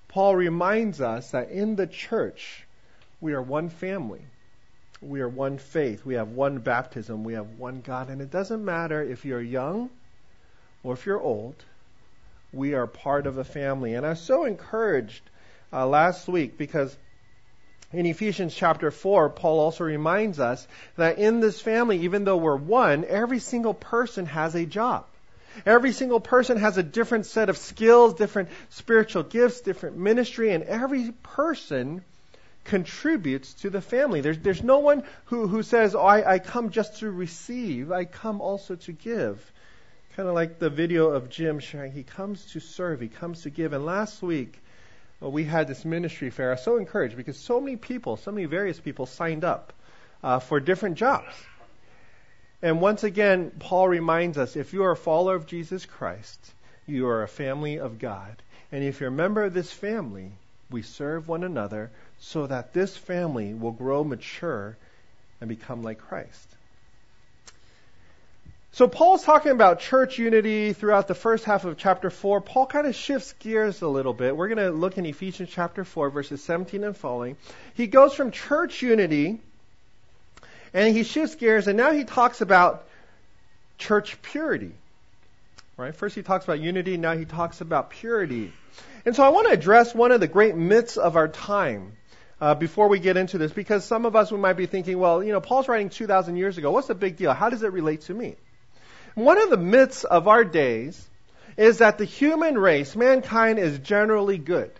Paul 0.07 0.35
reminds 0.35 0.99
us 0.99 1.31
that 1.31 1.51
in 1.51 1.75
the 1.75 1.85
church, 1.85 2.65
we 3.21 3.33
are 3.33 3.41
one 3.41 3.69
family. 3.69 4.21
We 5.01 5.21
are 5.21 5.29
one 5.29 5.59
faith. 5.59 6.03
We 6.03 6.15
have 6.15 6.29
one 6.29 6.57
baptism. 6.57 7.23
We 7.23 7.33
have 7.33 7.59
one 7.59 7.81
God. 7.81 8.09
And 8.09 8.21
it 8.21 8.31
doesn't 8.31 8.65
matter 8.65 9.01
if 9.01 9.23
you're 9.23 9.41
young 9.41 9.89
or 10.83 10.93
if 10.93 11.05
you're 11.05 11.21
old, 11.21 11.55
we 12.51 12.73
are 12.73 12.87
part 12.87 13.27
of 13.27 13.37
a 13.37 13.43
family. 13.43 13.93
And 13.93 14.05
I'm 14.05 14.15
so 14.15 14.45
encouraged 14.45 15.21
uh, 15.71 15.87
last 15.87 16.27
week 16.27 16.57
because 16.57 16.95
in 17.91 18.05
Ephesians 18.05 18.53
chapter 18.53 18.91
4, 18.91 19.29
Paul 19.29 19.59
also 19.59 19.83
reminds 19.83 20.39
us 20.39 20.67
that 20.95 21.17
in 21.17 21.39
this 21.39 21.59
family, 21.59 21.99
even 21.99 22.23
though 22.23 22.37
we're 22.37 22.55
one, 22.55 23.03
every 23.05 23.39
single 23.39 23.73
person 23.73 24.27
has 24.27 24.55
a 24.55 24.65
job. 24.65 25.05
Every 25.65 25.91
single 25.91 26.19
person 26.19 26.57
has 26.57 26.77
a 26.77 26.83
different 26.83 27.25
set 27.25 27.49
of 27.49 27.57
skills, 27.57 28.13
different 28.13 28.49
spiritual 28.69 29.23
gifts, 29.23 29.61
different 29.61 29.97
ministry, 29.97 30.51
and 30.51 30.63
every 30.63 31.11
person 31.23 32.03
contributes 32.65 33.55
to 33.55 33.71
the 33.71 33.81
family. 33.81 34.21
There's, 34.21 34.37
there's 34.37 34.63
no 34.63 34.79
one 34.79 35.03
who, 35.25 35.47
who 35.47 35.63
says, 35.63 35.95
oh, 35.95 36.01
I, 36.01 36.33
I 36.33 36.39
come 36.39 36.69
just 36.69 36.99
to 36.99 37.09
receive. 37.09 37.91
I 37.91 38.05
come 38.05 38.41
also 38.41 38.75
to 38.75 38.91
give. 38.91 39.51
Kind 40.15 40.29
of 40.29 40.35
like 40.35 40.59
the 40.59 40.69
video 40.69 41.09
of 41.09 41.29
Jim 41.29 41.59
sharing. 41.59 41.91
He 41.91 42.03
comes 42.03 42.45
to 42.51 42.59
serve. 42.59 43.01
He 43.01 43.07
comes 43.07 43.41
to 43.43 43.49
give. 43.49 43.73
And 43.73 43.85
last 43.85 44.21
week, 44.21 44.59
well, 45.19 45.31
we 45.31 45.43
had 45.43 45.67
this 45.67 45.83
ministry 45.83 46.29
fair. 46.29 46.49
I 46.49 46.53
was 46.53 46.63
so 46.63 46.77
encouraged 46.77 47.17
because 47.17 47.37
so 47.37 47.59
many 47.59 47.75
people, 47.75 48.17
so 48.17 48.31
many 48.31 48.45
various 48.45 48.79
people 48.79 49.05
signed 49.05 49.43
up 49.43 49.73
uh, 50.23 50.39
for 50.39 50.59
different 50.59 50.97
jobs. 50.97 51.33
And 52.61 52.81
once 52.81 53.03
again, 53.03 53.51
Paul 53.59 53.87
reminds 53.87 54.37
us 54.37 54.55
if 54.55 54.73
you 54.73 54.83
are 54.83 54.91
a 54.91 54.97
follower 54.97 55.35
of 55.35 55.45
Jesus 55.45 55.85
Christ, 55.85 56.39
you 56.87 57.07
are 57.07 57.23
a 57.23 57.27
family 57.27 57.79
of 57.79 57.99
God. 57.99 58.41
And 58.71 58.83
if 58.83 58.99
you're 58.99 59.09
a 59.09 59.11
member 59.11 59.43
of 59.43 59.53
this 59.53 59.71
family, 59.71 60.31
we 60.69 60.81
serve 60.81 61.27
one 61.27 61.43
another 61.43 61.89
so 62.19 62.47
that 62.47 62.73
this 62.73 62.95
family 62.95 63.53
will 63.53 63.71
grow 63.71 64.03
mature 64.03 64.77
and 65.41 65.47
become 65.47 65.83
like 65.83 65.99
Christ. 65.99 66.47
So 68.71 68.87
Paul's 68.87 69.23
talking 69.23 69.51
about 69.51 69.79
church 69.79 70.19
unity 70.19 70.73
throughout 70.73 71.07
the 71.07 71.15
first 71.15 71.43
half 71.43 71.65
of 71.65 71.77
chapter 71.77 72.09
4. 72.09 72.39
Paul 72.41 72.67
kind 72.67 72.85
of 72.85 72.95
shifts 72.95 73.33
gears 73.39 73.81
a 73.81 73.87
little 73.87 74.13
bit. 74.13 74.37
We're 74.37 74.47
going 74.47 74.59
to 74.59 74.69
look 74.69 74.97
in 74.97 75.05
Ephesians 75.05 75.49
chapter 75.51 75.83
4 75.83 76.11
verses 76.11 76.43
17 76.43 76.83
and 76.83 76.95
following. 76.95 77.35
He 77.73 77.87
goes 77.87 78.13
from 78.13 78.31
church 78.31 78.81
unity 78.81 79.39
and 80.73 80.95
he 80.95 81.03
shifts 81.03 81.35
gears 81.35 81.67
and 81.67 81.77
now 81.77 81.91
he 81.91 82.03
talks 82.03 82.41
about 82.41 82.85
church 83.79 84.21
purity. 84.21 84.71
Right? 85.75 85.95
First 85.95 86.15
he 86.15 86.21
talks 86.21 86.43
about 86.43 86.59
unity, 86.59 86.95
now 86.97 87.17
he 87.17 87.25
talks 87.25 87.61
about 87.61 87.89
purity. 87.89 88.53
And 89.03 89.15
so 89.15 89.23
I 89.23 89.29
want 89.29 89.47
to 89.47 89.53
address 89.53 89.95
one 89.95 90.11
of 90.11 90.19
the 90.19 90.27
great 90.27 90.55
myths 90.55 90.97
of 90.97 91.15
our 91.15 91.27
time. 91.27 91.93
Uh, 92.41 92.55
before 92.55 92.87
we 92.87 92.99
get 92.99 93.17
into 93.17 93.37
this, 93.37 93.51
because 93.51 93.83
some 93.83 94.05
of 94.05 94.15
us 94.15 94.31
we 94.31 94.37
might 94.37 94.53
be 94.53 94.65
thinking, 94.65 94.97
well, 94.97 95.21
you 95.21 95.33
know, 95.33 95.41
Paul's 95.41 95.67
writing 95.67 95.89
2,000 95.89 96.37
years 96.37 96.57
ago. 96.57 96.71
What's 96.71 96.87
the 96.87 96.95
big 96.95 97.17
deal? 97.17 97.33
How 97.33 97.49
does 97.49 97.63
it 97.63 97.73
relate 97.73 97.99
to 98.03 98.13
me? 98.13 98.37
One 99.15 99.41
of 99.41 99.49
the 99.49 99.57
myths 99.57 100.03
of 100.03 100.27
our 100.27 100.43
days 100.43 101.07
is 101.57 101.79
that 101.79 101.97
the 101.97 102.05
human 102.05 102.57
race, 102.57 102.95
mankind, 102.95 103.59
is 103.59 103.79
generally 103.79 104.37
good. 104.37 104.71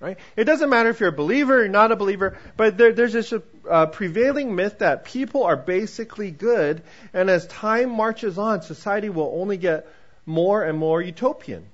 Right? 0.00 0.16
It 0.36 0.44
doesn't 0.44 0.70
matter 0.70 0.90
if 0.90 1.00
you're 1.00 1.08
a 1.08 1.12
believer 1.12 1.64
or 1.64 1.68
not 1.68 1.90
a 1.90 1.96
believer, 1.96 2.38
but 2.56 2.78
there, 2.78 2.92
there's 2.92 3.12
this 3.12 3.34
uh, 3.68 3.86
prevailing 3.86 4.54
myth 4.54 4.78
that 4.78 5.04
people 5.04 5.42
are 5.42 5.56
basically 5.56 6.30
good, 6.30 6.82
and 7.12 7.28
as 7.28 7.48
time 7.48 7.90
marches 7.90 8.38
on, 8.38 8.62
society 8.62 9.08
will 9.08 9.32
only 9.34 9.56
get 9.56 9.88
more 10.24 10.62
and 10.62 10.78
more 10.78 11.02
utopian. 11.02 11.64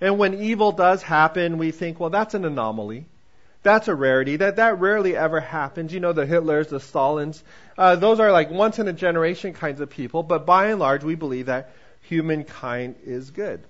And 0.00 0.18
when 0.18 0.34
evil 0.34 0.72
does 0.72 1.02
happen, 1.02 1.58
we 1.58 1.72
think, 1.72 2.00
well, 2.00 2.10
that's 2.10 2.32
an 2.32 2.46
anomaly. 2.46 3.04
That's 3.62 3.86
a 3.86 3.94
rarity. 3.94 4.36
That 4.36 4.56
that 4.56 4.80
rarely 4.80 5.16
ever 5.16 5.40
happens. 5.40 5.92
You 5.92 6.00
know, 6.00 6.12
the 6.12 6.26
Hitlers, 6.26 6.68
the 6.68 6.80
Stalins, 6.80 7.42
uh, 7.78 7.96
those 7.96 8.18
are 8.18 8.32
like 8.32 8.50
once 8.50 8.78
in 8.78 8.88
a 8.88 8.92
generation 8.92 9.52
kinds 9.52 9.80
of 9.80 9.90
people. 9.90 10.22
But 10.22 10.46
by 10.46 10.68
and 10.68 10.80
large, 10.80 11.04
we 11.04 11.14
believe 11.14 11.46
that 11.46 11.70
humankind 12.02 12.96
is 13.04 13.30
good. 13.30 13.62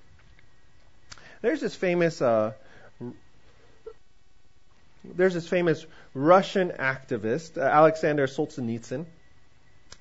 There's 1.42 1.60
this 1.60 1.74
famous. 1.74 2.22
Uh, 2.22 2.52
there's 5.04 5.34
this 5.34 5.48
famous 5.48 5.84
Russian 6.14 6.70
activist, 6.70 7.58
uh, 7.58 7.62
Alexander 7.62 8.26
Solzhenitsyn. 8.26 9.04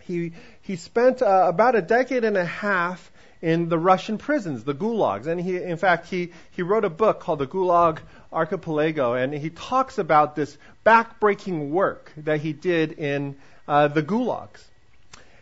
He 0.04 0.34
he 0.62 0.78
spent 0.78 1.22
uh, 1.22 1.46
about 1.48 1.76
a 1.76 1.82
decade 1.82 2.24
and 2.24 2.38
a 2.38 2.46
half 2.46 3.12
in 3.42 3.70
the 3.70 3.78
Russian 3.78 4.18
prisons, 4.18 4.64
the 4.64 4.74
gulags. 4.74 5.28
And 5.28 5.42
he, 5.42 5.58
in 5.58 5.78
fact, 5.78 6.08
he, 6.08 6.32
he 6.52 6.62
wrote 6.62 6.86
a 6.86 6.90
book 6.90 7.20
called 7.20 7.40
The 7.40 7.48
Gulag 7.48 8.00
Archipelago, 8.32 9.14
and 9.14 9.34
he 9.34 9.50
talks 9.50 9.98
about 9.98 10.36
this 10.36 10.58
backbreaking 10.86 11.70
work 11.70 12.12
that 12.18 12.40
he 12.40 12.54
did 12.54 12.94
in 12.94 13.36
uh, 13.68 13.88
the 13.88 14.02
gulags. 14.02 14.64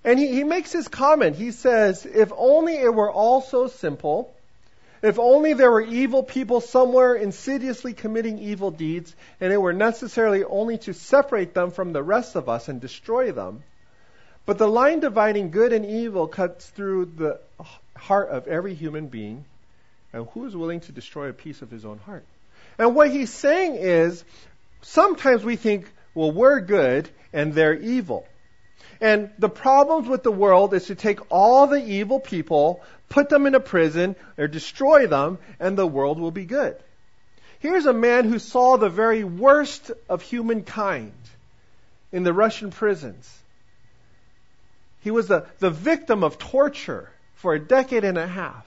And 0.03 0.17
he, 0.17 0.27
he 0.27 0.43
makes 0.43 0.71
his 0.71 0.87
comment. 0.87 1.35
He 1.35 1.51
says, 1.51 2.05
if 2.05 2.31
only 2.35 2.75
it 2.75 2.93
were 2.93 3.11
all 3.11 3.41
so 3.41 3.67
simple, 3.67 4.33
if 5.01 5.19
only 5.19 5.53
there 5.53 5.71
were 5.71 5.81
evil 5.81 6.23
people 6.23 6.61
somewhere 6.61 7.15
insidiously 7.15 7.93
committing 7.93 8.39
evil 8.39 8.71
deeds, 8.71 9.15
and 9.39 9.53
it 9.53 9.57
were 9.57 9.73
necessarily 9.73 10.43
only 10.43 10.77
to 10.79 10.93
separate 10.93 11.53
them 11.53 11.71
from 11.71 11.93
the 11.93 12.03
rest 12.03 12.35
of 12.35 12.49
us 12.49 12.67
and 12.67 12.81
destroy 12.81 13.31
them. 13.31 13.63
But 14.45 14.57
the 14.57 14.67
line 14.67 14.99
dividing 14.99 15.51
good 15.51 15.73
and 15.73 15.85
evil 15.85 16.27
cuts 16.27 16.67
through 16.67 17.05
the 17.17 17.39
heart 17.95 18.29
of 18.29 18.47
every 18.47 18.73
human 18.73 19.07
being, 19.07 19.45
and 20.11 20.27
who 20.29 20.45
is 20.45 20.55
willing 20.55 20.79
to 20.81 20.91
destroy 20.91 21.29
a 21.29 21.33
piece 21.33 21.61
of 21.61 21.69
his 21.69 21.85
own 21.85 21.99
heart? 21.99 22.25
And 22.79 22.95
what 22.95 23.11
he's 23.11 23.31
saying 23.31 23.75
is, 23.75 24.23
sometimes 24.81 25.43
we 25.43 25.57
think, 25.57 25.85
well, 26.15 26.31
we're 26.31 26.61
good 26.61 27.09
and 27.33 27.53
they're 27.53 27.77
evil. 27.77 28.25
And 29.01 29.29
the 29.37 29.49
problems 29.49 30.07
with 30.07 30.23
the 30.23 30.31
world 30.31 30.73
is 30.73 30.87
to 30.87 30.95
take 30.95 31.19
all 31.29 31.67
the 31.67 31.83
evil 31.83 32.19
people, 32.19 32.81
put 33.09 33.29
them 33.29 33.45
in 33.45 33.55
a 33.55 33.59
prison, 33.59 34.15
or 34.37 34.47
destroy 34.47 35.07
them, 35.07 35.37
and 35.59 35.77
the 35.77 35.85
world 35.85 36.19
will 36.19 36.31
be 36.31 36.45
good. 36.45 36.75
Here's 37.59 37.85
a 37.85 37.93
man 37.93 38.23
who 38.25 38.39
saw 38.39 38.77
the 38.77 38.89
very 38.89 39.23
worst 39.25 39.91
of 40.07 40.21
humankind 40.21 41.13
in 42.11 42.23
the 42.23 42.33
Russian 42.33 42.71
prisons. 42.71 43.29
He 45.01 45.11
was 45.11 45.27
the, 45.27 45.45
the 45.59 45.69
victim 45.69 46.23
of 46.23 46.37
torture 46.37 47.09
for 47.35 47.53
a 47.53 47.59
decade 47.59 48.05
and 48.05 48.17
a 48.17 48.27
half. 48.27 48.65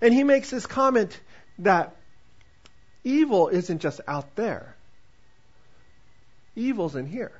And 0.00 0.12
he 0.12 0.24
makes 0.24 0.50
this 0.50 0.66
comment 0.66 1.18
that 1.58 1.96
evil 3.04 3.48
isn't 3.48 3.80
just 3.80 4.00
out 4.08 4.34
there, 4.34 4.74
evil's 6.56 6.96
in 6.96 7.06
here. 7.06 7.32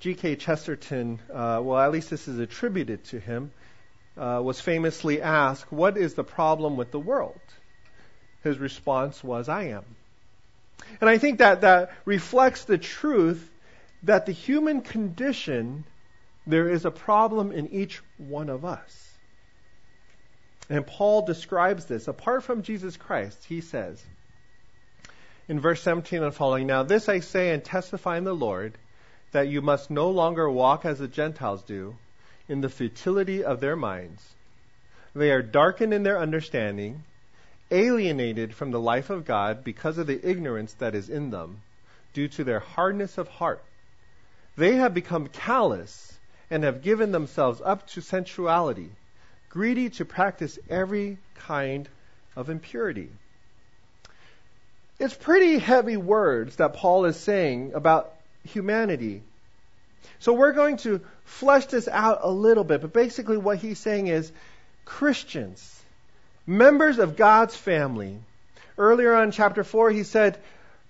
G.K. 0.00 0.36
Chesterton, 0.36 1.20
uh, 1.30 1.60
well, 1.62 1.78
at 1.78 1.92
least 1.92 2.08
this 2.08 2.26
is 2.26 2.38
attributed 2.38 3.04
to 3.04 3.20
him, 3.20 3.52
uh, 4.16 4.40
was 4.42 4.58
famously 4.58 5.20
asked, 5.20 5.70
What 5.70 5.98
is 5.98 6.14
the 6.14 6.24
problem 6.24 6.78
with 6.78 6.90
the 6.90 6.98
world? 6.98 7.40
His 8.42 8.58
response 8.58 9.22
was, 9.22 9.50
I 9.50 9.64
am. 9.64 9.84
And 11.02 11.10
I 11.10 11.18
think 11.18 11.38
that 11.38 11.60
that 11.60 11.92
reflects 12.06 12.64
the 12.64 12.78
truth 12.78 13.50
that 14.04 14.24
the 14.24 14.32
human 14.32 14.80
condition 14.80 15.84
there 16.46 16.70
is 16.70 16.86
a 16.86 16.90
problem 16.90 17.52
in 17.52 17.68
each 17.68 18.00
one 18.16 18.48
of 18.48 18.64
us. 18.64 19.09
And 20.70 20.86
Paul 20.86 21.26
describes 21.26 21.86
this. 21.86 22.06
Apart 22.06 22.44
from 22.44 22.62
Jesus 22.62 22.96
Christ, 22.96 23.44
he 23.44 23.60
says 23.60 24.02
in 25.48 25.58
verse 25.58 25.82
17 25.82 26.22
and 26.22 26.32
following, 26.32 26.68
Now 26.68 26.84
this 26.84 27.08
I 27.08 27.18
say 27.18 27.52
and 27.52 27.64
testify 27.64 28.18
in 28.18 28.24
the 28.24 28.32
Lord, 28.32 28.78
that 29.32 29.48
you 29.48 29.62
must 29.62 29.90
no 29.90 30.10
longer 30.10 30.48
walk 30.48 30.84
as 30.84 31.00
the 31.00 31.08
Gentiles 31.08 31.64
do, 31.64 31.96
in 32.48 32.60
the 32.60 32.68
futility 32.68 33.42
of 33.42 33.58
their 33.58 33.74
minds. 33.74 34.24
They 35.12 35.32
are 35.32 35.42
darkened 35.42 35.92
in 35.92 36.04
their 36.04 36.20
understanding, 36.20 37.02
alienated 37.72 38.54
from 38.54 38.70
the 38.70 38.78
life 38.78 39.10
of 39.10 39.24
God 39.24 39.64
because 39.64 39.98
of 39.98 40.06
the 40.06 40.24
ignorance 40.24 40.72
that 40.74 40.94
is 40.94 41.08
in 41.08 41.30
them, 41.30 41.62
due 42.12 42.28
to 42.28 42.44
their 42.44 42.60
hardness 42.60 43.18
of 43.18 43.26
heart. 43.26 43.62
They 44.56 44.76
have 44.76 44.94
become 44.94 45.26
callous 45.26 46.16
and 46.48 46.62
have 46.62 46.82
given 46.82 47.10
themselves 47.10 47.60
up 47.64 47.88
to 47.88 48.00
sensuality, 48.00 48.90
greedy 49.50 49.90
to 49.90 50.04
practice 50.04 50.58
every 50.68 51.18
kind 51.34 51.88
of 52.36 52.48
impurity. 52.48 53.10
It's 54.98 55.14
pretty 55.14 55.58
heavy 55.58 55.96
words 55.96 56.56
that 56.56 56.74
Paul 56.74 57.04
is 57.04 57.16
saying 57.16 57.72
about 57.74 58.12
humanity. 58.44 59.22
So 60.18 60.32
we're 60.32 60.52
going 60.52 60.78
to 60.78 61.00
flesh 61.24 61.66
this 61.66 61.88
out 61.88 62.20
a 62.22 62.30
little 62.30 62.64
bit, 62.64 62.80
but 62.80 62.92
basically 62.92 63.36
what 63.36 63.58
he's 63.58 63.78
saying 63.78 64.08
is 64.08 64.30
Christians, 64.84 65.82
members 66.46 66.98
of 66.98 67.16
God's 67.16 67.56
family. 67.56 68.18
Earlier 68.78 69.14
on 69.14 69.30
chapter 69.30 69.64
4, 69.64 69.90
he 69.90 70.04
said, 70.04 70.38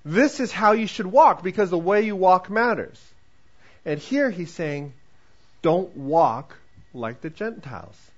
This 0.05 0.40
is 0.40 0.52
how 0.52 0.73
you 0.73 0.87
should 0.87 1.07
walk 1.07 1.43
because 1.43 1.71
the 1.71 1.79
way 1.79 2.02
you 2.02 2.14
walk 2.14 2.50
matters. 2.50 3.00
And 3.85 3.99
here 3.99 4.31
he's 4.31 4.52
saying, 4.52 4.93
don't 5.62 5.95
walk 5.97 6.57
like 6.93 7.21
the 7.21 7.31
Gentiles. 7.31 8.10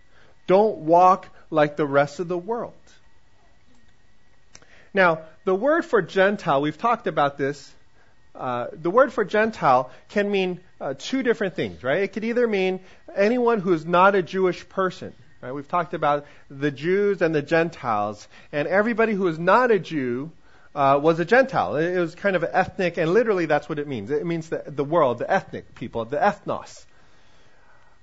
Don't 0.47 0.79
walk 0.79 1.29
like 1.51 1.77
the 1.77 1.87
rest 1.87 2.21
of 2.21 2.29
the 2.29 2.39
world. 2.39 2.75
Now, 4.95 5.21
the 5.45 5.55
word 5.55 5.85
for 5.85 6.03
Gentile, 6.03 6.61
we've 6.61 6.79
talked 6.79 7.07
about 7.07 7.39
this. 7.39 7.73
Uh, 8.35 8.67
the 8.73 8.91
word 8.91 9.13
for 9.13 9.25
Gentile 9.25 9.91
can 10.09 10.31
mean 10.31 10.61
uh, 10.81 10.95
two 10.99 11.23
different 11.23 11.55
things, 11.55 11.83
right? 11.83 12.03
It 12.03 12.13
could 12.13 12.25
either 12.25 12.47
mean 12.47 12.81
anyone 13.15 13.61
who's 13.61 13.87
not 13.87 14.15
a 14.15 14.23
Jewish 14.23 14.69
person. 14.69 15.13
Right? 15.41 15.53
We've 15.53 15.69
talked 15.69 15.93
about 15.93 16.27
the 16.49 16.71
Jews 16.71 17.21
and 17.21 17.35
the 17.35 17.43
Gentiles, 17.43 18.29
and 18.53 18.69
everybody 18.69 19.13
who 19.13 19.27
is 19.27 19.39
not 19.39 19.71
a 19.73 19.79
Jew 19.79 20.31
uh, 20.75 21.01
was 21.03 21.19
a 21.19 21.25
Gentile. 21.25 21.77
It 21.77 21.99
was 21.99 22.15
kind 22.15 22.37
of 22.37 22.45
ethnic, 22.45 22.97
and 22.97 23.13
literally 23.13 23.47
that's 23.47 23.69
what 23.69 23.79
it 23.79 23.89
means. 23.89 24.11
It 24.11 24.25
means 24.25 24.49
the, 24.49 24.63
the 24.67 24.85
world, 24.85 25.19
the 25.19 25.31
ethnic 25.31 25.75
people, 25.75 26.05
the 26.05 26.17
ethnos. 26.17 26.85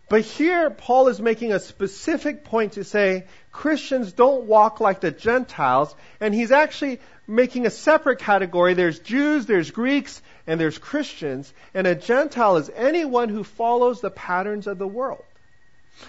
But 0.09 0.21
here, 0.21 0.71
Paul 0.71 1.07
is 1.07 1.21
making 1.21 1.53
a 1.53 1.59
specific 1.59 2.43
point 2.43 2.73
to 2.73 2.83
say 2.83 3.25
Christians 3.51 4.11
don't 4.11 4.45
walk 4.45 4.79
like 4.79 5.01
the 5.01 5.11
Gentiles, 5.11 5.95
and 6.19 6.33
he's 6.33 6.51
actually 6.51 6.99
making 7.27 7.67
a 7.67 7.69
separate 7.69 8.17
category. 8.17 8.73
There's 8.73 8.97
Jews, 8.97 9.45
there's 9.45 9.69
Greeks, 9.69 10.19
and 10.47 10.59
there's 10.59 10.79
Christians, 10.79 11.53
and 11.75 11.85
a 11.85 11.93
Gentile 11.93 12.57
is 12.57 12.71
anyone 12.75 13.29
who 13.29 13.43
follows 13.43 14.01
the 14.01 14.09
patterns 14.09 14.65
of 14.65 14.79
the 14.79 14.87
world. 14.87 15.23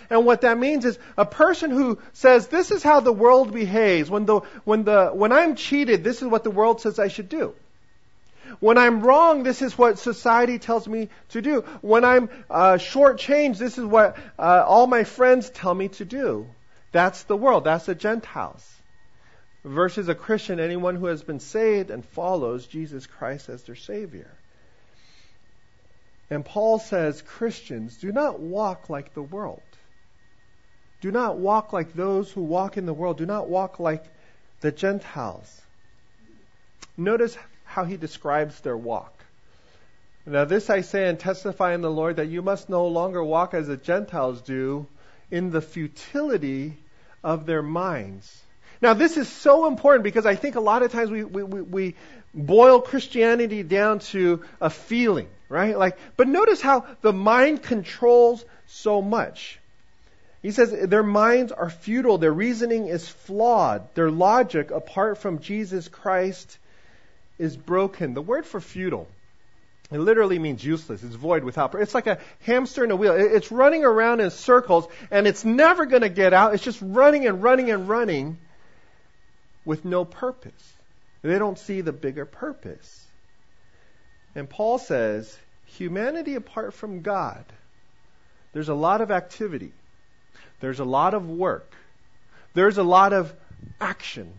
And 0.08 0.24
what 0.24 0.42
that 0.42 0.56
means 0.56 0.84
is 0.86 0.98
a 1.18 1.26
person 1.26 1.70
who 1.70 1.98
says, 2.14 2.46
this 2.46 2.70
is 2.70 2.82
how 2.82 3.00
the 3.00 3.12
world 3.12 3.52
behaves. 3.52 4.08
When 4.08 4.24
the, 4.24 4.40
when 4.64 4.84
the, 4.84 5.08
when 5.08 5.32
I'm 5.32 5.56
cheated, 5.56 6.04
this 6.04 6.22
is 6.22 6.28
what 6.28 6.44
the 6.44 6.50
world 6.50 6.80
says 6.80 6.98
I 6.98 7.08
should 7.08 7.28
do. 7.28 7.54
When 8.58 8.78
I'm 8.78 9.02
wrong, 9.02 9.42
this 9.42 9.62
is 9.62 9.78
what 9.78 9.98
society 9.98 10.58
tells 10.58 10.88
me 10.88 11.08
to 11.30 11.40
do. 11.40 11.60
When 11.80 12.04
I'm 12.04 12.28
uh, 12.50 12.74
shortchanged, 12.74 13.58
this 13.58 13.78
is 13.78 13.84
what 13.84 14.16
uh, 14.38 14.64
all 14.66 14.86
my 14.86 15.04
friends 15.04 15.50
tell 15.50 15.74
me 15.74 15.88
to 15.88 16.04
do. 16.04 16.46
That's 16.92 17.22
the 17.24 17.36
world. 17.36 17.64
That's 17.64 17.86
the 17.86 17.94
Gentiles. 17.94 18.66
Versus 19.64 20.08
a 20.08 20.14
Christian, 20.14 20.58
anyone 20.58 20.96
who 20.96 21.06
has 21.06 21.22
been 21.22 21.40
saved 21.40 21.90
and 21.90 22.04
follows 22.04 22.66
Jesus 22.66 23.06
Christ 23.06 23.48
as 23.48 23.62
their 23.62 23.76
Savior. 23.76 24.30
And 26.30 26.44
Paul 26.44 26.78
says, 26.78 27.22
Christians, 27.22 27.96
do 27.96 28.12
not 28.12 28.40
walk 28.40 28.88
like 28.88 29.14
the 29.14 29.22
world. 29.22 29.62
Do 31.00 31.10
not 31.10 31.38
walk 31.38 31.72
like 31.72 31.94
those 31.94 32.30
who 32.30 32.42
walk 32.42 32.76
in 32.76 32.86
the 32.86 32.94
world. 32.94 33.18
Do 33.18 33.26
not 33.26 33.48
walk 33.48 33.80
like 33.80 34.04
the 34.60 34.70
Gentiles. 34.70 35.60
Notice 36.96 37.36
how 37.70 37.84
he 37.84 37.96
describes 37.96 38.58
their 38.60 38.76
walk. 38.76 39.14
Now, 40.26 40.44
this 40.44 40.68
I 40.68 40.80
say 40.80 41.08
and 41.08 41.18
testify 41.18 41.72
in 41.72 41.82
the 41.82 41.90
Lord 41.90 42.16
that 42.16 42.26
you 42.26 42.42
must 42.42 42.68
no 42.68 42.88
longer 42.88 43.22
walk 43.22 43.54
as 43.54 43.68
the 43.68 43.76
Gentiles 43.76 44.42
do 44.42 44.86
in 45.30 45.50
the 45.50 45.60
futility 45.60 46.76
of 47.22 47.46
their 47.46 47.62
minds. 47.62 48.42
Now, 48.82 48.94
this 48.94 49.16
is 49.16 49.28
so 49.28 49.66
important 49.68 50.02
because 50.02 50.26
I 50.26 50.34
think 50.34 50.56
a 50.56 50.60
lot 50.60 50.82
of 50.82 50.90
times 50.90 51.10
we, 51.10 51.22
we, 51.22 51.42
we, 51.42 51.94
boil 52.32 52.80
Christianity 52.80 53.62
down 53.62 53.98
to 53.98 54.42
a 54.60 54.70
feeling, 54.70 55.28
right? 55.48 55.76
Like, 55.76 55.96
but 56.16 56.28
notice 56.28 56.60
how 56.60 56.86
the 57.02 57.12
mind 57.12 57.62
controls 57.62 58.44
so 58.66 59.02
much. 59.02 59.58
He 60.42 60.52
says 60.52 60.70
their 60.70 61.02
minds 61.02 61.50
are 61.50 61.70
futile, 61.70 62.18
their 62.18 62.32
reasoning 62.32 62.86
is 62.86 63.08
flawed, 63.08 63.94
their 63.94 64.10
logic 64.10 64.70
apart 64.70 65.18
from 65.18 65.40
Jesus 65.40 65.88
Christ 65.88 66.58
is 67.40 67.56
broken. 67.56 68.14
The 68.14 68.22
word 68.22 68.46
for 68.46 68.60
futile 68.60 69.08
it 69.90 69.98
literally 69.98 70.38
means 70.38 70.64
useless. 70.64 71.02
It's 71.02 71.16
void 71.16 71.42
without. 71.42 71.74
It's 71.74 71.94
like 71.94 72.06
a 72.06 72.18
hamster 72.42 72.84
in 72.84 72.92
a 72.92 72.96
wheel. 72.96 73.12
It's 73.14 73.50
running 73.50 73.84
around 73.84 74.20
in 74.20 74.30
circles 74.30 74.86
and 75.10 75.26
it's 75.26 75.44
never 75.44 75.84
going 75.84 76.02
to 76.02 76.08
get 76.08 76.32
out. 76.32 76.54
It's 76.54 76.62
just 76.62 76.80
running 76.80 77.26
and 77.26 77.42
running 77.42 77.72
and 77.72 77.88
running 77.88 78.38
with 79.64 79.84
no 79.84 80.04
purpose. 80.04 80.72
They 81.22 81.38
don't 81.38 81.58
see 81.58 81.80
the 81.80 81.92
bigger 81.92 82.24
purpose. 82.24 83.04
And 84.36 84.48
Paul 84.48 84.78
says, 84.78 85.36
humanity 85.66 86.36
apart 86.36 86.72
from 86.72 87.02
God, 87.02 87.44
there's 88.52 88.68
a 88.68 88.74
lot 88.74 89.00
of 89.00 89.10
activity. 89.10 89.72
There's 90.60 90.78
a 90.78 90.84
lot 90.84 91.14
of 91.14 91.28
work. 91.28 91.74
There's 92.54 92.78
a 92.78 92.84
lot 92.84 93.12
of 93.12 93.34
action. 93.80 94.32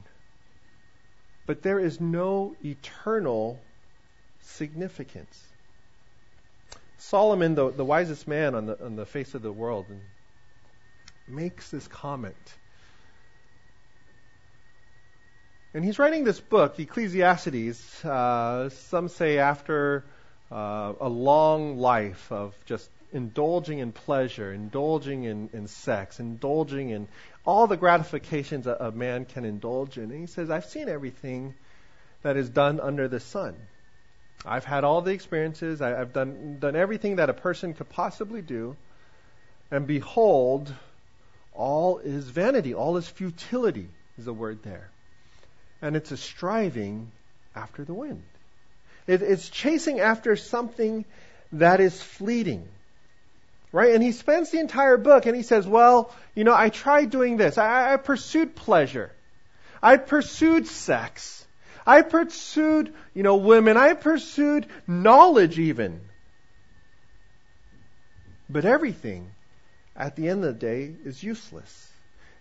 But 1.51 1.63
there 1.63 1.81
is 1.81 2.00
no 2.00 2.55
eternal 2.63 3.60
significance. 4.39 5.38
Solomon, 6.98 7.55
the, 7.55 7.72
the 7.72 7.84
wisest 7.84 8.25
man 8.25 8.55
on 8.55 8.67
the, 8.67 8.81
on 8.81 8.96
the 8.96 9.05
face 9.05 9.36
of 9.36 9.41
the 9.41 9.51
world, 9.51 9.86
makes 11.27 11.70
this 11.70 11.89
comment. 11.89 12.38
And 15.74 15.84
he's 15.84 16.00
writing 16.00 16.24
this 16.24 16.39
book, 16.39 16.79
Ecclesiastes, 16.79 18.05
uh, 18.05 18.70
some 18.70 19.10
say 19.10 19.38
after 19.38 20.05
uh, 20.50 20.93
a 21.01 21.10
long 21.10 21.77
life 21.77 22.31
of 22.31 22.55
just 22.63 22.89
indulging 23.13 23.79
in 23.79 23.91
pleasure, 23.91 24.53
indulging 24.53 25.23
in, 25.23 25.49
in 25.53 25.67
sex, 25.67 26.19
indulging 26.19 26.89
in 26.89 27.07
all 27.45 27.67
the 27.67 27.77
gratifications 27.77 28.67
a, 28.67 28.73
a 28.79 28.91
man 28.91 29.25
can 29.25 29.45
indulge 29.45 29.97
in. 29.97 30.05
And 30.05 30.19
he 30.19 30.27
says, 30.27 30.49
I've 30.49 30.65
seen 30.65 30.89
everything 30.89 31.53
that 32.23 32.37
is 32.37 32.49
done 32.49 32.79
under 32.79 33.07
the 33.07 33.19
sun. 33.19 33.55
I've 34.45 34.65
had 34.65 34.83
all 34.83 35.01
the 35.01 35.11
experiences. 35.11 35.81
I, 35.81 35.89
have 35.89 36.13
done 36.13 36.57
done 36.59 36.75
everything 36.75 37.17
that 37.17 37.29
a 37.29 37.33
person 37.33 37.73
could 37.73 37.89
possibly 37.89 38.41
do, 38.41 38.75
and 39.69 39.85
behold, 39.85 40.73
all 41.53 41.99
is 41.99 42.27
vanity. 42.27 42.73
All 42.73 42.97
is 42.97 43.07
futility 43.07 43.87
is 44.17 44.25
the 44.25 44.33
word 44.33 44.63
there, 44.63 44.89
and 45.81 45.95
it's 45.95 46.11
a 46.11 46.17
striving 46.17 47.11
after 47.55 47.83
the 47.83 47.93
wind. 47.93 48.23
It, 49.05 49.21
it's 49.21 49.49
chasing 49.49 49.99
after 49.99 50.35
something 50.35 51.05
that 51.53 51.79
is 51.79 52.01
fleeting. 52.01 52.67
Right? 53.71 53.93
And 53.93 54.03
he 54.03 54.11
spends 54.11 54.51
the 54.51 54.59
entire 54.59 54.97
book 54.97 55.25
and 55.25 55.35
he 55.35 55.43
says, 55.43 55.65
Well, 55.65 56.13
you 56.35 56.43
know, 56.43 56.53
I 56.53 56.69
tried 56.69 57.09
doing 57.09 57.37
this. 57.37 57.57
I, 57.57 57.93
I 57.93 57.97
pursued 57.97 58.55
pleasure. 58.55 59.11
I 59.81 59.97
pursued 59.97 60.67
sex. 60.67 61.45
I 61.85 62.01
pursued, 62.01 62.93
you 63.13 63.23
know, 63.23 63.37
women. 63.37 63.77
I 63.77 63.93
pursued 63.93 64.67
knowledge 64.87 65.57
even. 65.57 66.01
But 68.50 68.65
everything 68.65 69.31
at 69.96 70.15
the 70.15 70.27
end 70.27 70.43
of 70.43 70.53
the 70.53 70.59
day 70.59 70.93
is 71.05 71.24
useless. 71.24 71.91